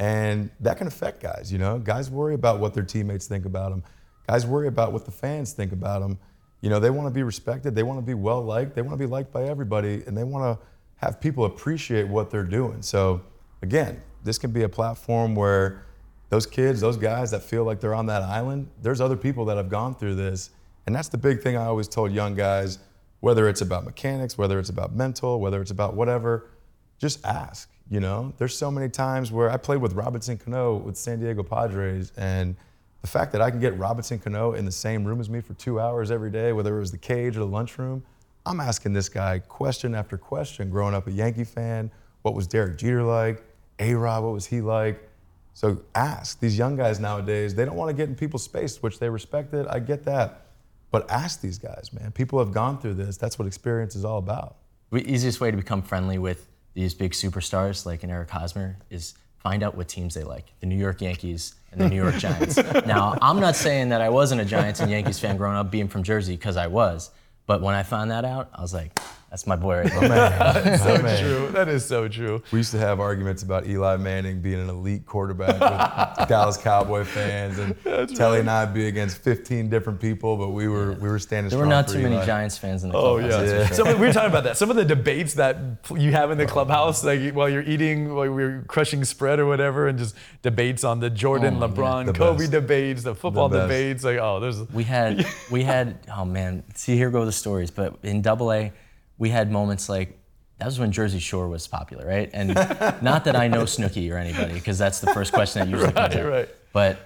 And 0.00 0.50
that 0.60 0.78
can 0.78 0.86
affect 0.86 1.22
guys, 1.22 1.52
you 1.52 1.58
know? 1.58 1.78
Guys 1.78 2.10
worry 2.10 2.34
about 2.34 2.58
what 2.58 2.72
their 2.72 2.82
teammates 2.82 3.26
think 3.26 3.44
about 3.44 3.70
them. 3.70 3.84
Guys 4.26 4.46
worry 4.46 4.66
about 4.66 4.94
what 4.94 5.04
the 5.04 5.10
fans 5.10 5.52
think 5.52 5.72
about 5.72 6.00
them. 6.00 6.18
You 6.62 6.70
know, 6.70 6.80
they 6.80 6.88
want 6.88 7.06
to 7.06 7.12
be 7.12 7.22
respected, 7.22 7.74
they 7.74 7.82
want 7.82 7.98
to 7.98 8.04
be 8.04 8.14
well 8.14 8.42
liked, 8.42 8.74
they 8.74 8.82
want 8.82 8.94
to 8.94 8.98
be 8.98 9.08
liked 9.08 9.30
by 9.30 9.44
everybody, 9.44 10.02
and 10.06 10.16
they 10.16 10.24
want 10.24 10.58
to 10.58 10.66
have 10.96 11.20
people 11.20 11.44
appreciate 11.44 12.08
what 12.08 12.30
they're 12.30 12.44
doing. 12.44 12.80
So, 12.80 13.20
again, 13.62 14.02
this 14.24 14.38
can 14.38 14.52
be 14.52 14.62
a 14.62 14.68
platform 14.68 15.34
where 15.34 15.84
those 16.30 16.46
kids, 16.46 16.80
those 16.80 16.96
guys 16.96 17.30
that 17.32 17.42
feel 17.42 17.64
like 17.64 17.80
they're 17.80 17.94
on 17.94 18.06
that 18.06 18.22
island, 18.22 18.68
there's 18.80 19.02
other 19.02 19.16
people 19.16 19.44
that 19.46 19.58
have 19.58 19.68
gone 19.68 19.94
through 19.94 20.14
this. 20.14 20.50
And 20.86 20.94
that's 20.94 21.08
the 21.08 21.18
big 21.18 21.42
thing 21.42 21.58
I 21.58 21.66
always 21.66 21.88
told 21.88 22.10
young 22.12 22.34
guys, 22.34 22.78
whether 23.20 23.48
it's 23.48 23.60
about 23.60 23.84
mechanics, 23.84 24.38
whether 24.38 24.58
it's 24.58 24.70
about 24.70 24.94
mental, 24.94 25.40
whether 25.40 25.60
it's 25.60 25.70
about 25.70 25.94
whatever, 25.94 26.50
just 26.98 27.24
ask. 27.26 27.70
You 27.90 27.98
know, 27.98 28.32
there's 28.38 28.56
so 28.56 28.70
many 28.70 28.88
times 28.88 29.32
where 29.32 29.50
I 29.50 29.56
played 29.56 29.82
with 29.82 29.94
Robinson 29.94 30.38
Cano 30.38 30.76
with 30.76 30.96
San 30.96 31.18
Diego 31.18 31.42
Padres, 31.42 32.12
and 32.16 32.54
the 33.02 33.08
fact 33.08 33.32
that 33.32 33.42
I 33.42 33.50
can 33.50 33.58
get 33.58 33.76
Robinson 33.76 34.20
Cano 34.20 34.52
in 34.52 34.64
the 34.64 34.72
same 34.72 35.04
room 35.04 35.18
as 35.20 35.28
me 35.28 35.40
for 35.40 35.54
two 35.54 35.80
hours 35.80 36.12
every 36.12 36.30
day, 36.30 36.52
whether 36.52 36.76
it 36.76 36.80
was 36.80 36.92
the 36.92 36.98
cage 36.98 37.36
or 37.36 37.40
the 37.40 37.46
lunchroom, 37.46 38.04
I'm 38.46 38.60
asking 38.60 38.92
this 38.92 39.08
guy 39.08 39.40
question 39.40 39.96
after 39.96 40.16
question. 40.16 40.70
Growing 40.70 40.94
up 40.94 41.08
a 41.08 41.10
Yankee 41.10 41.42
fan, 41.42 41.90
what 42.22 42.34
was 42.34 42.46
Derek 42.46 42.78
Jeter 42.78 43.02
like? 43.02 43.42
A 43.80 43.94
Rod, 43.94 44.22
what 44.22 44.34
was 44.34 44.46
he 44.46 44.60
like? 44.60 45.08
So 45.54 45.82
ask. 45.96 46.38
These 46.38 46.56
young 46.56 46.76
guys 46.76 47.00
nowadays, 47.00 47.56
they 47.56 47.64
don't 47.64 47.76
want 47.76 47.88
to 47.88 47.94
get 47.94 48.08
in 48.08 48.14
people's 48.14 48.44
space, 48.44 48.82
which 48.82 49.00
they 49.00 49.08
respect 49.08 49.52
it. 49.52 49.66
I 49.68 49.80
get 49.80 50.04
that. 50.04 50.46
But 50.92 51.10
ask 51.10 51.40
these 51.40 51.58
guys, 51.58 51.92
man. 51.92 52.12
People 52.12 52.38
have 52.38 52.52
gone 52.52 52.78
through 52.78 52.94
this. 52.94 53.16
That's 53.16 53.38
what 53.38 53.48
experience 53.48 53.96
is 53.96 54.04
all 54.04 54.18
about. 54.18 54.56
The 54.92 55.08
easiest 55.10 55.40
way 55.40 55.50
to 55.50 55.56
become 55.56 55.82
friendly 55.82 56.18
with 56.18 56.49
these 56.74 56.94
big 56.94 57.12
superstars 57.12 57.84
like 57.86 58.02
an 58.02 58.10
Eric 58.10 58.30
Hosmer 58.30 58.76
is 58.90 59.14
find 59.38 59.62
out 59.62 59.74
what 59.76 59.88
teams 59.88 60.14
they 60.14 60.22
like. 60.24 60.52
The 60.60 60.66
New 60.66 60.76
York 60.76 61.00
Yankees 61.00 61.54
and 61.72 61.80
the 61.80 61.88
New 61.88 61.96
York 61.96 62.14
Giants. 62.18 62.56
now, 62.86 63.16
I'm 63.22 63.40
not 63.40 63.56
saying 63.56 63.88
that 63.90 64.00
I 64.00 64.08
wasn't 64.08 64.40
a 64.40 64.44
Giants 64.44 64.80
and 64.80 64.90
Yankees 64.90 65.18
fan 65.18 65.36
growing 65.36 65.56
up 65.56 65.70
being 65.70 65.88
from 65.88 66.02
Jersey 66.02 66.36
because 66.36 66.56
I 66.56 66.66
was, 66.66 67.10
but 67.46 67.62
when 67.62 67.74
I 67.74 67.82
found 67.82 68.10
that 68.10 68.24
out, 68.24 68.50
I 68.54 68.60
was 68.60 68.74
like, 68.74 68.98
that's 69.30 69.46
my 69.46 69.54
boy 69.56 69.82
right 69.82 69.92
there. 70.00 70.78
so 70.78 70.96
true. 70.98 71.48
That 71.52 71.68
is 71.68 71.84
so 71.84 72.08
true. 72.08 72.42
We 72.52 72.58
used 72.58 72.72
to 72.72 72.78
have 72.78 72.98
arguments 72.98 73.42
about 73.44 73.66
Eli 73.66 73.96
Manning 73.96 74.40
being 74.40 74.58
an 74.60 74.68
elite 74.68 75.06
quarterback 75.06 75.60
with 76.18 76.28
Dallas 76.28 76.56
Cowboy 76.56 77.04
fans, 77.04 77.58
and 77.58 77.76
Telly 78.16 78.40
and 78.40 78.50
I'd 78.50 78.74
be 78.74 78.88
against 78.88 79.18
15 79.18 79.70
different 79.70 80.00
people, 80.00 80.36
but 80.36 80.48
we 80.50 80.66
were 80.68 80.92
we 80.94 81.08
were 81.08 81.18
standing 81.20 81.48
There 81.50 81.58
strong. 81.58 81.68
were 81.68 81.74
not 81.74 81.86
for 81.86 81.92
too 81.94 82.02
many 82.08 82.16
Giants 82.26 82.58
fans 82.58 82.82
in 82.82 82.90
the 82.90 82.96
Oh 82.98 83.18
clubhouse. 83.18 83.32
Oh 83.34 83.42
yeah. 83.44 83.50
that's 83.52 83.68
for 83.68 83.74
sure. 83.76 83.86
Some, 83.86 84.00
we 84.00 84.06
were 84.08 84.12
talking 84.12 84.30
about 84.30 84.44
that. 84.44 84.56
Some 84.56 84.68
of 84.70 84.76
the 84.76 84.84
debates 84.84 85.34
that 85.34 85.56
you 85.96 86.10
have 86.12 86.30
in 86.32 86.38
the 86.38 86.44
oh, 86.44 86.48
clubhouse, 86.48 87.04
like 87.04 87.32
while 87.32 87.48
you're 87.48 87.62
eating, 87.62 88.14
while 88.14 88.28
we're 88.30 88.64
crushing 88.66 89.04
spread 89.04 89.38
or 89.38 89.46
whatever, 89.46 89.86
and 89.88 89.98
just 89.98 90.16
debates 90.42 90.82
on 90.82 90.98
the 91.00 91.08
Jordan, 91.10 91.62
Oh. 91.62 91.68
LeBron, 91.68 92.06
The 92.06 92.12
Kobe 92.14 92.38
best. 92.38 92.50
debates, 92.52 93.02
the 93.04 93.14
football 93.14 93.48
best. 93.48 93.62
debates. 93.62 94.02
Like 94.04 94.18
oh, 94.18 94.40
there's 94.40 94.60
We 94.72 94.82
had 94.84 95.24
we 95.52 95.62
had 95.62 95.98
oh 96.16 96.24
man, 96.24 96.64
see 96.74 96.96
here 96.96 97.10
go 97.10 97.24
the 97.24 97.32
stories. 97.32 97.70
But 97.70 97.96
in 98.02 98.22
Double 98.22 98.52
A, 98.52 98.72
we 99.20 99.28
had 99.30 99.52
moments 99.52 99.88
like 99.88 100.18
that 100.58 100.66
was 100.66 100.78
when 100.80 100.90
Jersey 100.92 101.20
Shore 101.20 101.48
was 101.48 101.66
popular, 101.68 102.06
right? 102.06 102.28
And 102.34 102.48
not 103.02 103.24
that 103.26 103.36
I 103.36 103.46
know 103.48 103.62
Snooki 103.62 104.10
or 104.12 104.16
anybody, 104.18 104.54
because 104.54 104.76
that's 104.78 105.00
the 105.00 105.12
first 105.14 105.32
question 105.32 105.60
that 105.60 105.68
usually 105.70 105.92
comes 105.92 106.16
up. 106.16 106.24
right. 106.26 106.48
But 106.72 106.98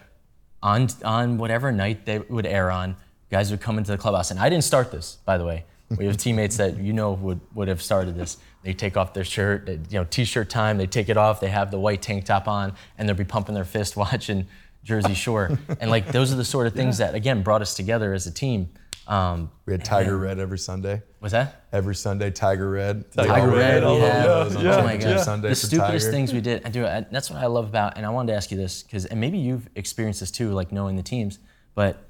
on 0.63 0.89
on 1.05 1.37
whatever 1.39 1.71
night 1.71 2.07
they 2.07 2.19
would 2.21 2.47
air 2.47 2.71
on, 2.71 2.97
guys 3.31 3.51
would 3.51 3.61
come 3.61 3.77
into 3.79 3.91
the 3.93 3.99
clubhouse, 3.99 4.31
and 4.31 4.41
I 4.41 4.49
didn't 4.49 4.65
start 4.65 4.91
this, 4.91 5.19
by 5.27 5.37
the 5.39 5.45
way. 5.45 5.65
We 5.99 6.07
have 6.07 6.17
teammates 6.17 6.57
that 6.57 6.79
you 6.79 6.93
know 6.93 7.13
would 7.13 7.41
would 7.55 7.69
have 7.69 7.83
started 7.83 8.17
this. 8.17 8.39
They 8.63 8.73
take 8.73 8.97
off 8.97 9.13
their 9.13 9.25
shirt, 9.25 9.67
they- 9.67 9.75
you 9.91 9.99
know, 9.99 10.05
t-shirt 10.05 10.49
time. 10.49 10.79
They 10.79 10.87
take 10.87 11.09
it 11.11 11.17
off. 11.19 11.41
They 11.41 11.51
have 11.51 11.71
the 11.71 11.79
white 11.79 12.01
tank 12.01 12.25
top 12.25 12.49
on, 12.49 12.73
and 12.97 13.07
they'll 13.09 13.15
be 13.17 13.25
pumping 13.25 13.55
their 13.55 13.65
fist 13.67 13.97
watching 14.05 14.47
Jersey 14.83 15.15
Shore. 15.15 15.59
and 15.81 15.91
like 15.91 16.09
those 16.13 16.33
are 16.33 16.37
the 16.37 16.45
sort 16.45 16.67
of 16.67 16.73
things 16.75 16.99
that 16.99 17.15
again 17.15 17.43
brought 17.43 17.61
us 17.63 17.75
together 17.75 18.15
as 18.15 18.27
a 18.27 18.33
team. 18.33 18.71
Um, 19.07 19.51
We 19.67 19.73
had 19.75 19.85
Tiger 19.85 20.17
Red 20.17 20.39
every 20.39 20.59
Sunday. 20.59 21.03
was 21.21 21.33
that? 21.33 21.65
Every 21.73 21.95
Sunday, 21.95 22.31
Tiger 22.31 22.71
Red. 22.71 23.11
Tiger 23.13 23.51
Red, 23.51 23.83
all 23.85 23.97
we 23.97 24.01
those 24.01 24.13
had. 24.13 24.57
on 24.57 24.65
yeah, 24.65 24.77
oh 24.77 24.83
my 24.85 24.97
god, 24.97 25.21
Sunday 25.21 25.49
the 25.51 25.55
stupidest 25.55 26.07
Tiger. 26.07 26.13
things 26.17 26.33
we 26.33 26.41
did. 26.41 26.65
I 26.65 26.71
do. 26.71 26.87
I, 26.87 27.05
that's 27.11 27.31
what 27.31 27.41
I 27.43 27.47
love 27.47 27.67
about, 27.69 27.97
and 27.97 28.07
I 28.07 28.11
wanted 28.11 28.33
to 28.33 28.37
ask 28.37 28.51
you 28.51 28.57
this 28.57 28.83
because, 28.83 29.05
and 29.07 29.21
maybe 29.21 29.39
you've 29.39 29.69
experienced 29.75 30.21
this 30.21 30.31
too, 30.31 30.51
like 30.53 30.73
knowing 30.73 30.97
the 30.97 31.03
teams. 31.03 31.39
But 31.75 32.03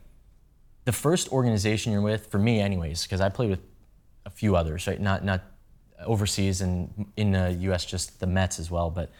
the 0.84 0.92
first 0.92 1.32
organization 1.32 1.92
you're 1.92 2.02
with, 2.02 2.26
for 2.26 2.38
me, 2.38 2.60
anyways, 2.60 3.02
because 3.04 3.20
I 3.20 3.28
played 3.28 3.50
with 3.50 3.60
a 4.26 4.30
few 4.30 4.54
others, 4.54 4.86
right? 4.86 5.00
Not 5.00 5.24
not 5.24 5.42
overseas 6.04 6.60
and 6.60 7.06
in 7.16 7.32
the 7.32 7.52
U.S. 7.60 7.84
just 7.84 8.20
the 8.20 8.26
Mets 8.26 8.58
as 8.58 8.70
well, 8.70 8.90
but 8.90 9.10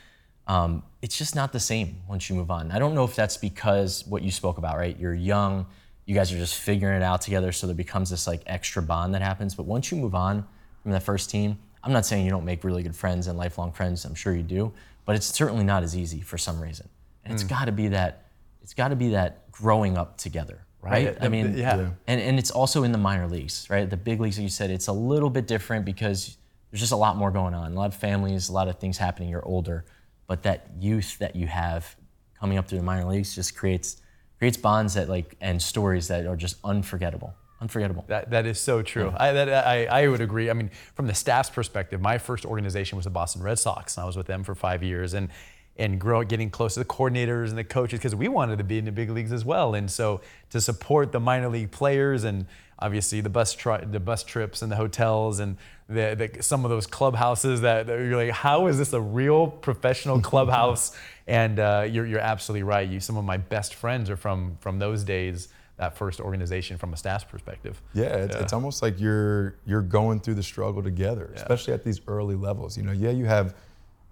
um, 0.46 0.82
it's 1.02 1.16
just 1.16 1.34
not 1.34 1.52
the 1.52 1.60
same 1.60 2.02
once 2.08 2.28
you 2.28 2.36
move 2.36 2.50
on. 2.50 2.70
I 2.70 2.78
don't 2.78 2.94
know 2.94 3.04
if 3.04 3.16
that's 3.16 3.36
because 3.36 4.06
what 4.06 4.22
you 4.22 4.30
spoke 4.30 4.58
about, 4.58 4.76
right? 4.76 4.98
You're 4.98 5.14
young, 5.14 5.66
you 6.06 6.14
guys 6.14 6.32
are 6.32 6.36
just 6.36 6.56
figuring 6.56 6.96
it 6.96 7.02
out 7.02 7.22
together, 7.22 7.52
so 7.52 7.66
there 7.66 7.74
becomes 7.74 8.10
this 8.10 8.26
like 8.26 8.42
extra 8.46 8.82
bond 8.82 9.14
that 9.14 9.22
happens. 9.22 9.54
But 9.54 9.64
once 9.64 9.90
you 9.90 9.96
move 9.96 10.14
on 10.14 10.46
from 10.82 10.92
that 10.92 11.02
first 11.02 11.30
team, 11.30 11.58
I'm 11.82 11.92
not 11.92 12.06
saying 12.06 12.24
you 12.24 12.30
don't 12.30 12.44
make 12.44 12.64
really 12.64 12.82
good 12.82 12.96
friends 12.96 13.26
and 13.26 13.38
lifelong 13.38 13.72
friends. 13.72 14.04
I'm 14.04 14.14
sure 14.14 14.34
you 14.34 14.42
do, 14.42 14.72
but 15.04 15.16
it's 15.16 15.26
certainly 15.26 15.64
not 15.64 15.82
as 15.82 15.96
easy 15.96 16.20
for 16.20 16.38
some 16.38 16.60
reason. 16.60 16.88
And 17.24 17.32
it's 17.32 17.44
mm. 17.44 17.48
got 17.48 17.66
to 17.66 17.72
be 17.72 17.88
that 17.88 18.24
it's 18.62 18.74
got 18.74 18.88
to 18.88 18.96
be 18.96 19.10
that 19.10 19.50
growing 19.52 19.98
up 19.98 20.16
together, 20.16 20.64
right? 20.80 21.06
Right. 21.06 21.18
I 21.20 21.28
mean, 21.28 21.56
Yeah. 21.56 21.76
Yeah. 21.76 21.90
and 22.06 22.20
and 22.20 22.38
it's 22.38 22.50
also 22.50 22.82
in 22.82 22.92
the 22.92 22.98
minor 22.98 23.26
leagues, 23.26 23.66
right? 23.70 23.88
The 23.88 23.96
big 23.96 24.20
leagues, 24.20 24.38
like 24.38 24.44
you 24.44 24.48
said, 24.50 24.70
it's 24.70 24.88
a 24.88 24.92
little 24.92 25.30
bit 25.30 25.46
different 25.46 25.84
because 25.84 26.36
there's 26.70 26.80
just 26.80 26.92
a 26.92 26.96
lot 26.96 27.16
more 27.16 27.30
going 27.30 27.54
on, 27.54 27.72
a 27.72 27.74
lot 27.76 27.86
of 27.86 27.94
families, 27.94 28.48
a 28.48 28.52
lot 28.52 28.68
of 28.68 28.78
things 28.78 28.98
happening. 28.98 29.28
You're 29.28 29.44
older, 29.44 29.84
but 30.26 30.42
that 30.42 30.68
youth 30.80 31.18
that 31.18 31.36
you 31.36 31.46
have 31.46 31.96
coming 32.38 32.58
up 32.58 32.66
through 32.66 32.78
the 32.78 32.84
minor 32.84 33.04
leagues 33.04 33.34
just 33.34 33.56
creates 33.56 34.02
creates 34.38 34.56
bonds 34.56 34.94
that 34.94 35.08
like 35.08 35.36
and 35.40 35.60
stories 35.60 36.08
that 36.08 36.26
are 36.26 36.36
just 36.36 36.56
unforgettable, 36.64 37.34
unforgettable. 37.60 38.04
That, 38.08 38.30
that 38.30 38.46
is 38.46 38.60
so 38.60 38.82
true. 38.82 39.12
I, 39.16 39.32
that, 39.32 39.66
I, 39.66 39.86
I 39.86 40.08
would 40.08 40.20
agree. 40.20 40.50
I 40.50 40.52
mean, 40.52 40.70
from 40.94 41.06
the 41.06 41.14
staff's 41.14 41.50
perspective, 41.50 42.00
my 42.00 42.18
first 42.18 42.44
organization 42.44 42.96
was 42.96 43.04
the 43.04 43.10
Boston 43.10 43.42
Red 43.42 43.58
Sox, 43.58 43.96
and 43.96 44.04
I 44.04 44.06
was 44.06 44.16
with 44.16 44.26
them 44.26 44.44
for 44.44 44.54
five 44.54 44.82
years. 44.82 45.14
And 45.14 45.28
and 45.76 46.00
grow, 46.00 46.22
getting 46.22 46.50
close 46.50 46.74
to 46.74 46.80
the 46.80 46.86
coordinators 46.86 47.48
and 47.48 47.58
the 47.58 47.64
coaches 47.64 47.98
because 47.98 48.14
we 48.14 48.28
wanted 48.28 48.58
to 48.58 48.64
be 48.64 48.78
in 48.78 48.84
the 48.84 48.92
big 48.92 49.10
leagues 49.10 49.32
as 49.32 49.44
well. 49.44 49.74
And 49.74 49.90
so 49.90 50.20
to 50.50 50.60
support 50.60 51.10
the 51.10 51.18
minor 51.18 51.48
league 51.48 51.72
players 51.72 52.22
and 52.22 52.46
obviously 52.78 53.20
the 53.20 53.30
bus 53.30 53.54
tri- 53.54 53.84
the 53.84 54.00
bus 54.00 54.24
trips 54.24 54.62
and 54.62 54.70
the 54.70 54.76
hotels 54.76 55.38
and 55.38 55.56
the, 55.88 56.30
the, 56.32 56.42
some 56.42 56.64
of 56.64 56.70
those 56.70 56.86
clubhouses 56.86 57.60
that, 57.60 57.86
that 57.86 57.98
you're 57.98 58.16
like, 58.16 58.30
how 58.30 58.66
is 58.68 58.78
this 58.78 58.92
a 58.92 59.00
real 59.00 59.46
professional 59.46 60.20
clubhouse? 60.30 60.96
and 61.26 61.58
uh, 61.58 61.86
you're, 61.90 62.06
you're 62.06 62.20
absolutely 62.20 62.62
right. 62.62 62.88
You, 62.88 63.00
some 63.00 63.16
of 63.16 63.24
my 63.24 63.36
best 63.36 63.74
friends 63.74 64.10
are 64.10 64.16
from 64.16 64.56
from 64.60 64.78
those 64.78 65.04
days. 65.04 65.48
That 65.76 65.96
first 65.96 66.20
organization 66.20 66.78
from 66.78 66.92
a 66.92 66.96
staff's 66.96 67.24
perspective. 67.24 67.82
Yeah, 67.94 68.04
it's, 68.04 68.36
it's 68.36 68.52
almost 68.52 68.80
like 68.80 69.00
you're 69.00 69.56
you're 69.66 69.82
going 69.82 70.20
through 70.20 70.34
the 70.34 70.42
struggle 70.42 70.84
together, 70.84 71.32
especially 71.34 71.74
at 71.74 71.82
these 71.82 72.00
early 72.06 72.36
levels. 72.36 72.76
You 72.76 72.84
know, 72.84 72.92
yeah, 72.92 73.10
you 73.10 73.24
have 73.24 73.56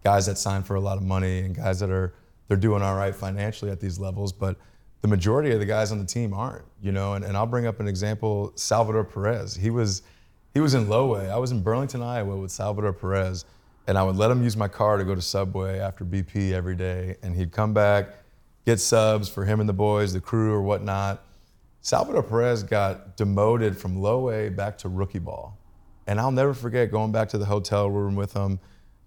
guys 0.02 0.26
that 0.26 0.38
sign 0.38 0.64
for 0.64 0.74
a 0.74 0.80
lot 0.80 0.96
of 0.96 1.04
money 1.04 1.40
and 1.40 1.54
guys 1.54 1.78
that 1.78 1.90
are 1.90 2.14
they're 2.48 2.56
doing 2.56 2.82
all 2.82 2.96
right 2.96 3.14
financially 3.14 3.70
at 3.70 3.78
these 3.78 4.00
levels, 4.00 4.32
but 4.32 4.56
the 5.02 5.08
majority 5.08 5.50
of 5.50 5.60
the 5.60 5.66
guys 5.66 5.92
on 5.92 5.98
the 5.98 6.04
team 6.06 6.32
aren't. 6.32 6.64
You 6.80 6.92
know, 6.92 7.14
and, 7.14 7.24
and 7.24 7.36
I'll 7.36 7.46
bring 7.46 7.66
up 7.66 7.78
an 7.80 7.86
example: 7.86 8.52
Salvador 8.54 9.04
Perez. 9.04 9.54
He 9.54 9.70
was 9.70 10.02
he 10.54 10.60
was 10.60 10.74
in 10.74 10.88
low 10.88 11.14
A. 11.16 11.28
I 11.28 11.36
was 11.36 11.52
in 11.52 11.62
Burlington, 11.62 12.02
Iowa, 12.02 12.36
with 12.36 12.50
Salvador 12.50 12.92
Perez, 12.92 13.44
and 13.86 13.98
I 13.98 14.02
would 14.02 14.16
let 14.16 14.30
him 14.30 14.42
use 14.42 14.56
my 14.56 14.68
car 14.68 14.96
to 14.96 15.04
go 15.04 15.14
to 15.14 15.22
Subway 15.22 15.78
after 15.78 16.04
BP 16.04 16.52
every 16.52 16.76
day, 16.76 17.16
and 17.22 17.34
he'd 17.34 17.52
come 17.52 17.74
back, 17.74 18.08
get 18.64 18.80
subs 18.80 19.28
for 19.28 19.44
him 19.44 19.60
and 19.60 19.68
the 19.68 19.74
boys, 19.74 20.12
the 20.12 20.20
crew 20.20 20.52
or 20.52 20.62
whatnot. 20.62 21.24
Salvador 21.80 22.22
Perez 22.22 22.62
got 22.62 23.16
demoted 23.16 23.76
from 23.76 24.00
low 24.00 24.30
A 24.30 24.48
back 24.48 24.78
to 24.78 24.88
rookie 24.88 25.18
ball. 25.18 25.58
And 26.06 26.20
I'll 26.20 26.30
never 26.30 26.54
forget 26.54 26.90
going 26.90 27.12
back 27.12 27.28
to 27.30 27.38
the 27.38 27.44
hotel 27.44 27.90
room 27.90 28.14
with 28.14 28.32
him, 28.32 28.60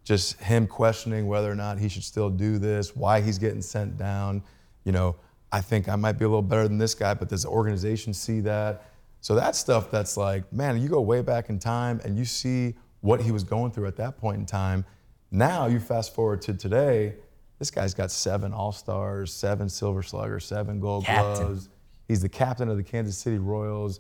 just 0.03 0.39
him 0.41 0.67
questioning 0.67 1.27
whether 1.27 1.49
or 1.49 1.55
not 1.55 1.77
he 1.77 1.87
should 1.87 2.03
still 2.03 2.29
do 2.29 2.57
this, 2.57 2.95
why 2.95 3.21
he's 3.21 3.37
getting 3.37 3.61
sent 3.61 3.97
down. 3.97 4.43
You 4.83 4.91
know, 4.91 5.15
I 5.51 5.61
think 5.61 5.87
I 5.87 5.95
might 5.95 6.13
be 6.13 6.25
a 6.25 6.27
little 6.27 6.41
better 6.41 6.67
than 6.67 6.77
this 6.77 6.95
guy, 6.95 7.13
but 7.13 7.29
does 7.29 7.43
the 7.43 7.49
organization 7.49 8.13
see 8.13 8.39
that? 8.41 8.89
So 9.21 9.35
that's 9.35 9.57
stuff 9.57 9.89
that's 9.89 10.17
like, 10.17 10.51
man, 10.53 10.81
you 10.81 10.89
go 10.89 11.01
way 11.01 11.21
back 11.21 11.49
in 11.49 11.59
time 11.59 12.01
and 12.03 12.17
you 12.17 12.25
see 12.25 12.75
what 13.01 13.21
he 13.21 13.31
was 13.31 13.43
going 13.43 13.71
through 13.71 13.87
at 13.87 13.95
that 13.97 14.17
point 14.17 14.37
in 14.37 14.45
time. 14.45 14.85
Now 15.31 15.67
you 15.67 15.79
fast 15.79 16.13
forward 16.13 16.41
to 16.43 16.53
today, 16.53 17.15
this 17.59 17.71
guy's 17.71 17.93
got 17.93 18.11
seven 18.11 18.53
All 18.53 18.71
Stars, 18.71 19.33
seven 19.33 19.69
Silver 19.69 20.03
Sluggers, 20.03 20.45
seven 20.45 20.79
Gold 20.79 21.05
Captain. 21.05 21.45
Gloves. 21.45 21.69
He's 22.07 22.21
the 22.21 22.29
captain 22.29 22.69
of 22.69 22.77
the 22.77 22.83
Kansas 22.83 23.17
City 23.17 23.37
Royals. 23.37 23.99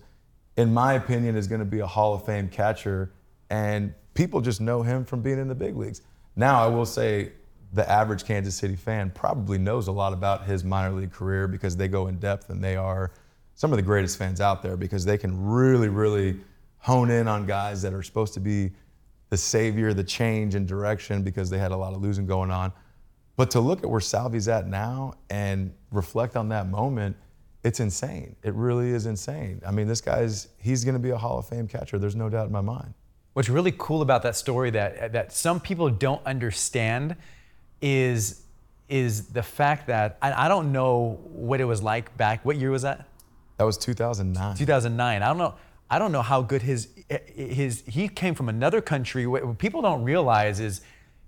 In 0.57 0.73
my 0.73 0.93
opinion, 0.93 1.35
is 1.35 1.47
going 1.47 1.59
to 1.59 1.65
be 1.65 1.79
a 1.79 1.87
Hall 1.87 2.13
of 2.13 2.25
Fame 2.25 2.47
catcher, 2.47 3.11
and 3.49 3.93
people 4.13 4.41
just 4.41 4.61
know 4.61 4.83
him 4.83 5.03
from 5.03 5.21
being 5.21 5.39
in 5.39 5.47
the 5.47 5.55
big 5.55 5.75
leagues. 5.75 6.01
Now, 6.35 6.63
I 6.63 6.67
will 6.67 6.85
say 6.85 7.31
the 7.75 7.89
average 7.91 8.23
Kansas 8.23 8.55
City 8.55 8.75
fan 8.75 9.11
probably 9.11 9.57
knows 9.57 9.87
a 9.87 9.91
lot 9.91 10.13
about 10.13 10.45
his 10.45 10.63
minor 10.63 10.95
league 10.95 11.11
career 11.11 11.45
because 11.47 11.75
they 11.75 11.89
go 11.89 12.07
in 12.07 12.17
depth 12.17 12.49
and 12.49 12.63
they 12.63 12.77
are 12.77 13.11
some 13.53 13.73
of 13.73 13.77
the 13.77 13.83
greatest 13.83 14.17
fans 14.17 14.39
out 14.39 14.63
there 14.63 14.77
because 14.77 15.03
they 15.03 15.17
can 15.17 15.45
really, 15.45 15.89
really 15.89 16.39
hone 16.77 17.11
in 17.11 17.27
on 17.27 17.45
guys 17.45 17.81
that 17.81 17.93
are 17.93 18.01
supposed 18.01 18.33
to 18.33 18.39
be 18.39 18.71
the 19.29 19.37
savior, 19.37 19.93
the 19.93 20.03
change 20.03 20.55
in 20.55 20.65
direction 20.65 21.21
because 21.21 21.49
they 21.49 21.57
had 21.57 21.71
a 21.71 21.77
lot 21.77 21.93
of 21.93 22.01
losing 22.01 22.25
going 22.25 22.49
on. 22.49 22.71
But 23.35 23.51
to 23.51 23.59
look 23.59 23.83
at 23.83 23.89
where 23.89 23.99
Salvi's 23.99 24.47
at 24.47 24.67
now 24.67 25.15
and 25.29 25.73
reflect 25.91 26.37
on 26.37 26.47
that 26.49 26.67
moment, 26.67 27.17
it's 27.63 27.81
insane. 27.81 28.37
It 28.43 28.53
really 28.53 28.91
is 28.91 29.05
insane. 29.05 29.61
I 29.67 29.71
mean, 29.71 29.87
this 29.87 29.99
guy's 29.99 30.47
he's 30.59 30.85
going 30.85 30.93
to 30.93 30.99
be 30.99 31.09
a 31.09 31.17
Hall 31.17 31.39
of 31.39 31.47
Fame 31.47 31.67
catcher. 31.67 31.99
There's 31.99 32.15
no 32.15 32.29
doubt 32.29 32.45
in 32.45 32.53
my 32.53 32.61
mind. 32.61 32.93
What's 33.33 33.49
really 33.49 33.73
cool 33.77 34.01
about 34.01 34.23
that 34.23 34.37
story 34.37 34.69
that 34.69 35.11
that 35.11 35.33
some 35.33 35.59
people 35.59 35.89
don't 35.89 36.25
understand 36.25 37.17
is 37.81 38.41
is 38.87 39.27
the 39.29 39.43
fact 39.43 39.87
that 39.87 40.17
I, 40.21 40.45
I 40.45 40.47
don't 40.47 40.71
know 40.71 41.19
what 41.23 41.59
it 41.59 41.65
was 41.65 41.81
like 41.81 42.15
back. 42.17 42.45
What 42.45 42.57
year 42.57 42.69
was 42.69 42.83
that? 42.83 43.07
That 43.57 43.63
was 43.63 43.77
2009. 43.77 44.55
2009. 44.55 45.23
I 45.23 45.25
don't 45.25 45.37
know. 45.37 45.55
I 45.89 45.99
don't 45.99 46.11
know 46.11 46.21
how 46.21 46.41
good 46.41 46.61
his 46.61 46.89
his 47.35 47.83
he 47.87 48.07
came 48.07 48.35
from 48.35 48.49
another 48.49 48.81
country. 48.81 49.27
What 49.27 49.57
people 49.57 49.81
don't 49.81 50.03
realize 50.03 50.59
is 50.59 50.81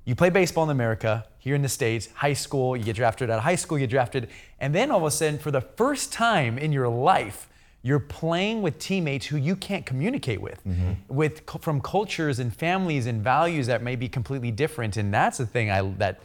you 0.06 0.16
play 0.16 0.30
baseball 0.30 0.64
in 0.64 0.70
America, 0.70 1.26
here 1.38 1.54
in 1.54 1.62
the 1.62 1.70
States, 1.70 2.10
high 2.14 2.34
school, 2.34 2.78
you 2.78 2.84
get 2.84 2.96
drafted 2.96 3.30
out 3.30 3.38
of 3.38 3.44
high 3.44 3.56
school, 3.56 3.78
you 3.78 3.86
get 3.86 3.92
drafted, 3.92 4.30
and 4.60 4.74
then 4.74 4.90
all 4.90 5.00
of 5.00 5.04
a 5.04 5.12
sudden, 5.12 5.38
for 5.38 5.52
the 5.52 5.62
first 5.62 6.14
time 6.14 6.58
in 6.58 6.72
your 6.72 6.88
life, 6.88 7.50
you're 7.84 8.00
playing 8.00 8.62
with 8.62 8.80
teammates 8.80 9.26
who 9.26 9.38
you 9.38 9.56
can't 9.56 9.86
communicate 9.86 10.42
with, 10.42 10.62
mm-hmm. 10.66 10.94
with 11.08 11.42
from 11.62 11.80
cultures 11.82 12.40
and 12.40 12.54
families 12.54 13.06
and 13.06 13.24
values 13.24 13.68
that 13.68 13.84
may 13.84 13.96
be 13.96 14.10
completely 14.10 14.52
different. 14.52 14.98
And 14.98 15.14
that's 15.14 15.38
the 15.38 15.46
thing 15.46 15.70
I 15.70 15.82
that 15.98 16.22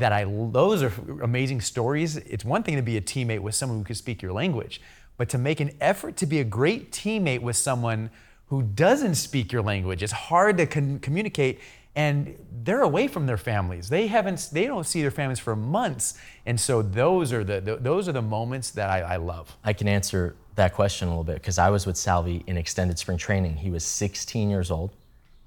that 0.00 0.12
I 0.12 0.24
those 0.24 0.82
are 0.82 0.92
amazing 1.22 1.60
stories. 1.60 2.16
It's 2.16 2.44
one 2.44 2.62
thing 2.62 2.76
to 2.76 2.82
be 2.82 2.96
a 2.96 3.00
teammate 3.00 3.40
with 3.40 3.54
someone 3.54 3.78
who 3.78 3.84
can 3.84 3.94
speak 3.94 4.20
your 4.20 4.32
language, 4.32 4.80
but 5.16 5.28
to 5.30 5.38
make 5.38 5.60
an 5.60 5.70
effort 5.80 6.16
to 6.18 6.26
be 6.26 6.40
a 6.40 6.44
great 6.44 6.92
teammate 6.92 7.40
with 7.40 7.56
someone 7.56 8.10
who 8.46 8.62
doesn't 8.62 9.14
speak 9.14 9.52
your 9.52 9.62
language, 9.62 10.02
it's 10.02 10.12
hard 10.12 10.56
to 10.58 10.66
con- 10.66 10.98
communicate 10.98 11.60
and 11.96 12.36
they're 12.62 12.82
away 12.82 13.08
from 13.08 13.26
their 13.26 13.36
families. 13.36 13.88
They 13.88 14.06
haven't 14.06 14.50
they 14.52 14.66
don't 14.66 14.84
see 14.84 15.02
their 15.02 15.10
families 15.10 15.38
for 15.38 15.56
months. 15.56 16.18
And 16.46 16.58
so 16.58 16.82
those 16.82 17.32
are 17.32 17.44
the, 17.44 17.60
th 17.60 17.78
those 17.80 18.08
are 18.08 18.12
the 18.12 18.22
moments 18.22 18.70
that 18.70 18.90
I, 18.90 19.14
I 19.14 19.16
love. 19.16 19.56
I 19.64 19.72
can 19.72 19.88
answer 19.88 20.34
that 20.54 20.74
question 20.74 21.08
a 21.08 21.10
little 21.10 21.24
bit 21.24 21.36
because 21.36 21.58
I 21.58 21.70
was 21.70 21.86
with 21.86 21.96
Salvi 21.96 22.44
in 22.46 22.56
extended 22.56 22.98
spring 22.98 23.18
training. 23.18 23.56
He 23.56 23.70
was 23.70 23.84
16 23.84 24.50
years 24.50 24.70
old. 24.70 24.90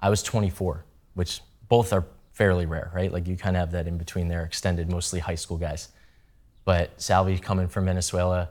I 0.02 0.10
was 0.10 0.22
24, 0.22 0.84
which 1.14 1.40
both 1.68 1.92
are 1.92 2.04
fairly 2.34 2.66
rare, 2.66 2.90
right? 2.94 3.10
Like 3.10 3.26
you 3.26 3.36
kind 3.36 3.56
of 3.56 3.60
have 3.60 3.72
that 3.72 3.86
in 3.86 3.96
between 3.96 4.28
there, 4.28 4.44
extended, 4.44 4.90
mostly 4.90 5.20
high 5.20 5.36
school 5.36 5.56
guys. 5.56 5.88
But 6.64 7.00
Salvi, 7.00 7.38
coming 7.38 7.68
from 7.68 7.86
Venezuela, 7.86 8.50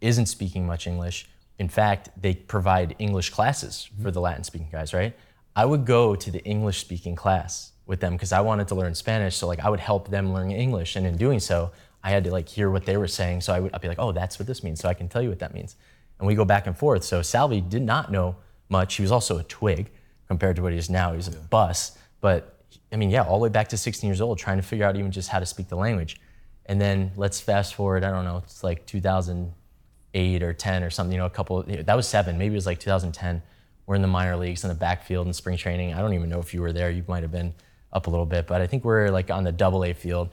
isn't 0.00 0.26
speaking 0.26 0.66
much 0.66 0.86
English. 0.86 1.28
In 1.58 1.68
fact, 1.68 2.10
they 2.20 2.34
provide 2.34 2.94
English 2.98 3.30
classes 3.30 3.88
for 4.00 4.10
the 4.10 4.20
Latin 4.20 4.44
speaking 4.44 4.68
guys, 4.70 4.92
right? 4.92 5.16
I 5.56 5.64
would 5.64 5.86
go 5.86 6.14
to 6.14 6.30
the 6.30 6.42
English 6.44 6.80
speaking 6.80 7.14
class 7.14 7.72
with 7.86 8.00
them 8.00 8.12
because 8.12 8.32
I 8.32 8.40
wanted 8.40 8.68
to 8.68 8.74
learn 8.74 8.94
Spanish. 8.94 9.36
So 9.36 9.46
like 9.46 9.60
I 9.60 9.68
would 9.70 9.80
help 9.80 10.08
them 10.08 10.32
learn 10.32 10.50
English. 10.50 10.96
And 10.96 11.06
in 11.06 11.16
doing 11.16 11.40
so, 11.40 11.72
I 12.02 12.10
had 12.10 12.24
to 12.24 12.30
like 12.30 12.48
hear 12.48 12.70
what 12.70 12.84
they 12.84 12.96
were 12.96 13.08
saying. 13.08 13.42
So 13.42 13.52
I 13.52 13.60
would 13.60 13.72
I'd 13.74 13.80
be 13.80 13.88
like, 13.88 13.98
oh, 13.98 14.12
that's 14.12 14.38
what 14.38 14.46
this 14.46 14.62
means. 14.62 14.80
So 14.80 14.88
I 14.88 14.94
can 14.94 15.08
tell 15.08 15.22
you 15.22 15.28
what 15.28 15.38
that 15.38 15.54
means. 15.54 15.76
And 16.18 16.26
we 16.26 16.34
go 16.34 16.44
back 16.44 16.66
and 16.66 16.76
forth. 16.76 17.04
So 17.04 17.22
Salvi 17.22 17.60
did 17.60 17.82
not 17.82 18.10
know 18.10 18.36
much. 18.68 18.96
He 18.96 19.02
was 19.02 19.12
also 19.12 19.38
a 19.38 19.44
twig 19.44 19.90
compared 20.26 20.56
to 20.56 20.62
what 20.62 20.72
he 20.72 20.78
is 20.78 20.90
now. 20.90 21.12
He's 21.12 21.28
a 21.28 21.32
bus. 21.32 21.96
But 22.20 22.51
I 22.92 22.96
mean, 22.96 23.10
yeah, 23.10 23.22
all 23.22 23.38
the 23.38 23.44
way 23.44 23.48
back 23.48 23.68
to 23.68 23.76
16 23.76 24.08
years 24.08 24.20
old, 24.20 24.38
trying 24.38 24.58
to 24.58 24.62
figure 24.62 24.84
out 24.84 24.96
even 24.96 25.10
just 25.10 25.28
how 25.28 25.38
to 25.38 25.46
speak 25.46 25.68
the 25.68 25.76
language. 25.76 26.20
And 26.66 26.80
then 26.80 27.12
let's 27.16 27.40
fast 27.40 27.74
forward, 27.74 28.04
I 28.04 28.10
don't 28.10 28.24
know, 28.24 28.38
it's 28.38 28.62
like 28.62 28.86
2008 28.86 30.42
or 30.42 30.52
10 30.52 30.82
or 30.84 30.90
something, 30.90 31.12
you 31.12 31.18
know, 31.18 31.26
a 31.26 31.30
couple, 31.30 31.62
that 31.62 31.96
was 31.96 32.06
seven, 32.06 32.38
maybe 32.38 32.54
it 32.54 32.56
was 32.56 32.66
like 32.66 32.78
2010. 32.78 33.42
We're 33.86 33.96
in 33.96 34.02
the 34.02 34.08
minor 34.08 34.36
leagues 34.36 34.62
in 34.62 34.68
the 34.68 34.76
backfield 34.76 35.26
in 35.26 35.32
spring 35.32 35.56
training. 35.56 35.92
I 35.92 36.00
don't 36.00 36.14
even 36.14 36.28
know 36.28 36.38
if 36.38 36.54
you 36.54 36.60
were 36.60 36.72
there. 36.72 36.90
You 36.90 37.04
might 37.08 37.22
have 37.22 37.32
been 37.32 37.52
up 37.92 38.06
a 38.06 38.10
little 38.10 38.26
bit, 38.26 38.46
but 38.46 38.60
I 38.60 38.66
think 38.66 38.84
we're 38.84 39.10
like 39.10 39.30
on 39.30 39.42
the 39.42 39.52
double 39.52 39.84
A 39.84 39.92
field. 39.92 40.28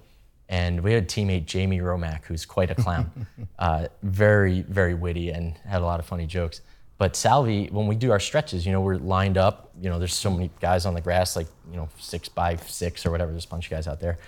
And 0.47 0.81
we 0.81 0.93
had 0.93 1.03
a 1.03 1.05
teammate, 1.05 1.45
Jamie 1.45 1.79
Romak, 1.79 2.25
who's 2.25 2.45
quite 2.45 2.71
a 2.71 2.75
clown, 2.75 3.27
uh, 3.59 3.87
very, 4.01 4.61
very 4.61 4.95
witty 4.95 5.29
and 5.29 5.57
had 5.65 5.81
a 5.81 5.85
lot 5.85 5.99
of 5.99 6.05
funny 6.05 6.25
jokes. 6.25 6.61
But 6.99 7.15
Salvi, 7.15 7.67
when 7.71 7.87
we 7.87 7.95
do 7.95 8.11
our 8.11 8.19
stretches, 8.19 8.65
you 8.65 8.71
know, 8.71 8.81
we're 8.81 8.97
lined 8.97 9.37
up. 9.37 9.71
You 9.81 9.89
know, 9.89 9.97
there's 9.97 10.13
so 10.13 10.29
many 10.29 10.51
guys 10.59 10.85
on 10.85 10.93
the 10.93 11.01
grass, 11.01 11.35
like 11.35 11.47
you 11.71 11.77
know, 11.77 11.89
six 11.97 12.29
by 12.29 12.57
six 12.57 13.05
or 13.05 13.11
whatever. 13.11 13.31
There's 13.31 13.45
a 13.45 13.49
bunch 13.49 13.65
of 13.65 13.71
guys 13.71 13.87
out 13.87 13.99
there, 13.99 14.19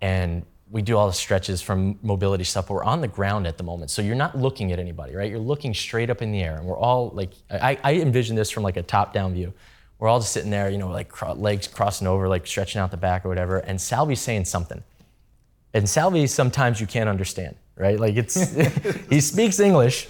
and 0.00 0.44
we 0.70 0.82
do 0.82 0.96
all 0.96 1.06
the 1.06 1.12
stretches 1.12 1.62
from 1.62 1.98
mobility 2.02 2.42
stuff, 2.42 2.66
but 2.66 2.74
we're 2.74 2.84
on 2.84 3.00
the 3.00 3.08
ground 3.08 3.46
at 3.46 3.58
the 3.58 3.62
moment. 3.62 3.90
So 3.90 4.02
you're 4.02 4.16
not 4.16 4.36
looking 4.36 4.72
at 4.72 4.78
anybody, 4.78 5.14
right? 5.14 5.30
You're 5.30 5.38
looking 5.38 5.74
straight 5.74 6.10
up 6.10 6.22
in 6.22 6.32
the 6.32 6.42
air. 6.42 6.56
And 6.56 6.66
we're 6.66 6.78
all 6.78 7.10
like, 7.10 7.30
I, 7.50 7.78
I 7.84 7.94
envision 7.94 8.34
this 8.34 8.50
from 8.50 8.62
like 8.62 8.76
a 8.76 8.82
top 8.82 9.12
down 9.12 9.34
view. 9.34 9.52
We're 9.98 10.08
all 10.08 10.18
just 10.18 10.32
sitting 10.32 10.50
there, 10.50 10.68
you 10.70 10.78
know, 10.78 10.88
like 10.88 11.12
legs 11.36 11.68
crossing 11.68 12.06
over, 12.06 12.28
like 12.28 12.46
stretching 12.46 12.80
out 12.80 12.90
the 12.90 12.96
back 12.96 13.24
or 13.24 13.28
whatever. 13.28 13.58
And 13.58 13.80
Salvi's 13.80 14.20
saying 14.20 14.46
something. 14.46 14.82
And 15.74 15.88
Salvi, 15.88 16.26
sometimes 16.26 16.80
you 16.80 16.86
can't 16.86 17.08
understand, 17.08 17.56
right? 17.76 18.00
Like 18.00 18.16
it's, 18.16 18.54
he 19.10 19.20
speaks 19.20 19.60
English. 19.60 20.08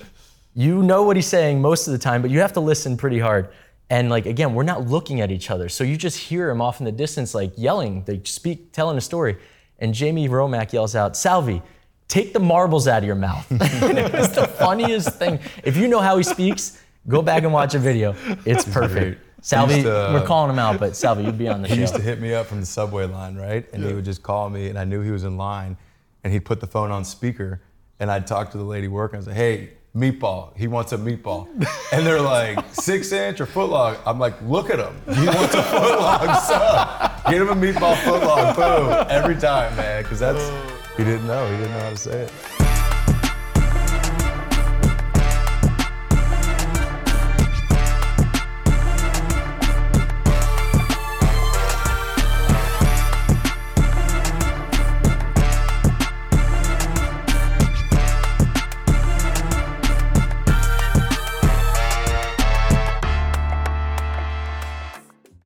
You 0.55 0.83
know 0.83 1.03
what 1.03 1.17
he's 1.17 1.27
saying 1.27 1.61
most 1.61 1.87
of 1.89 1.93
the 1.93 1.99
time, 1.99 2.23
but 2.23 2.31
you 2.31 2.41
have 2.41 2.53
to 2.55 2.61
listen 2.61 2.97
pretty 2.97 3.19
hard. 3.19 3.49
And 3.91 4.09
like 4.09 4.27
again, 4.27 4.55
we're 4.55 4.63
not 4.63 4.87
looking 4.87 5.21
at 5.21 5.31
each 5.31 5.51
other, 5.51 5.69
so 5.69 5.85
you 5.85 5.97
just 5.97 6.17
hear 6.17 6.49
him 6.49 6.61
off 6.61 6.81
in 6.81 6.85
the 6.85 6.93
distance, 6.93 7.35
like 7.35 7.53
yelling, 7.57 8.03
they 8.05 8.21
speak, 8.25 8.73
telling 8.73 8.97
a 8.97 9.01
story. 9.01 9.37
And 9.79 9.93
Jamie 9.93 10.29
Romak 10.29 10.73
yells 10.73 10.95
out, 10.97 11.17
"Salvi, 11.17 11.61
take 12.09 12.33
the 12.33 12.41
marbles 12.41 12.89
out 12.89 12.99
of 12.99 13.05
your 13.05 13.15
mouth." 13.17 13.47
and 13.51 13.99
it 13.99 14.13
was 14.13 14.33
the 14.33 14.47
funniest 14.47 15.19
thing. 15.19 15.39
If 15.65 15.77
you 15.77 15.89
know 15.89 16.01
how 16.01 16.17
he 16.17 16.23
speaks, 16.23 16.81
go 17.09 17.21
back 17.21 17.43
and 17.43 17.53
watch 17.53 17.75
a 17.75 17.79
video. 17.79 18.15
It's 18.47 18.65
perfect. 18.65 19.21
Salvi, 19.43 19.83
to, 19.83 20.09
uh, 20.09 20.13
we're 20.15 20.27
calling 20.27 20.51
him 20.51 20.59
out, 20.59 20.81
but 20.81 20.97
Salvi, 20.97 21.25
you'd 21.25 21.37
be 21.37 21.49
on 21.49 21.61
the 21.61 21.69
He 21.69 21.75
show. 21.75 21.81
used 21.83 21.95
to 21.97 22.01
hit 22.01 22.19
me 22.19 22.33
up 22.33 22.47
from 22.47 22.61
the 22.61 22.67
subway 22.67 23.05
line, 23.05 23.37
right? 23.37 23.67
And 23.75 23.85
he 23.85 23.93
would 23.93 24.07
just 24.07 24.23
call 24.23 24.49
me, 24.49 24.69
and 24.71 24.79
I 24.79 24.85
knew 24.85 25.03
he 25.03 25.11
was 25.11 25.25
in 25.25 25.37
line, 25.37 25.77
and 26.23 26.33
he'd 26.33 26.47
put 26.47 26.61
the 26.61 26.67
phone 26.67 26.91
on 26.91 27.05
speaker, 27.05 27.61
and 28.01 28.11
I'd 28.11 28.27
talk 28.27 28.51
to 28.53 28.57
the 28.59 28.65
lady 28.65 28.89
working. 28.89 29.19
I 29.21 29.23
say, 29.25 29.35
"Hey, 29.35 29.71
meatball. 29.95 30.57
He 30.57 30.67
wants 30.67 30.93
a 30.93 30.99
meatball." 30.99 31.47
And 31.93 32.05
they're 32.07 32.21
like, 32.21 32.59
six 32.75 33.13
inch 33.13 33.41
or 33.41 33.47
foot 33.47 33.71
long. 33.71 33.97
I'm 34.05 34.19
like, 34.19 34.35
look 34.43 34.71
at 34.71 34.79
him. 34.79 34.95
He 35.15 35.27
wants 35.27 35.55
a 35.55 35.63
foot 35.63 35.99
long 36.01 36.35
sub. 36.41 37.25
Get 37.31 37.41
him 37.41 37.49
a 37.49 37.55
meatball 37.55 37.97
foot 38.05 38.23
long. 38.23 38.55
Boom. 38.55 39.07
Every 39.09 39.37
time, 39.37 39.75
man, 39.77 40.03
because 40.03 40.19
that's 40.19 40.51
he 40.97 41.05
didn't 41.05 41.27
know. 41.27 41.49
He 41.51 41.57
didn't 41.57 41.73
know 41.73 41.81
how 41.81 41.91
to 41.91 41.97
say 41.97 42.21
it. 42.23 42.64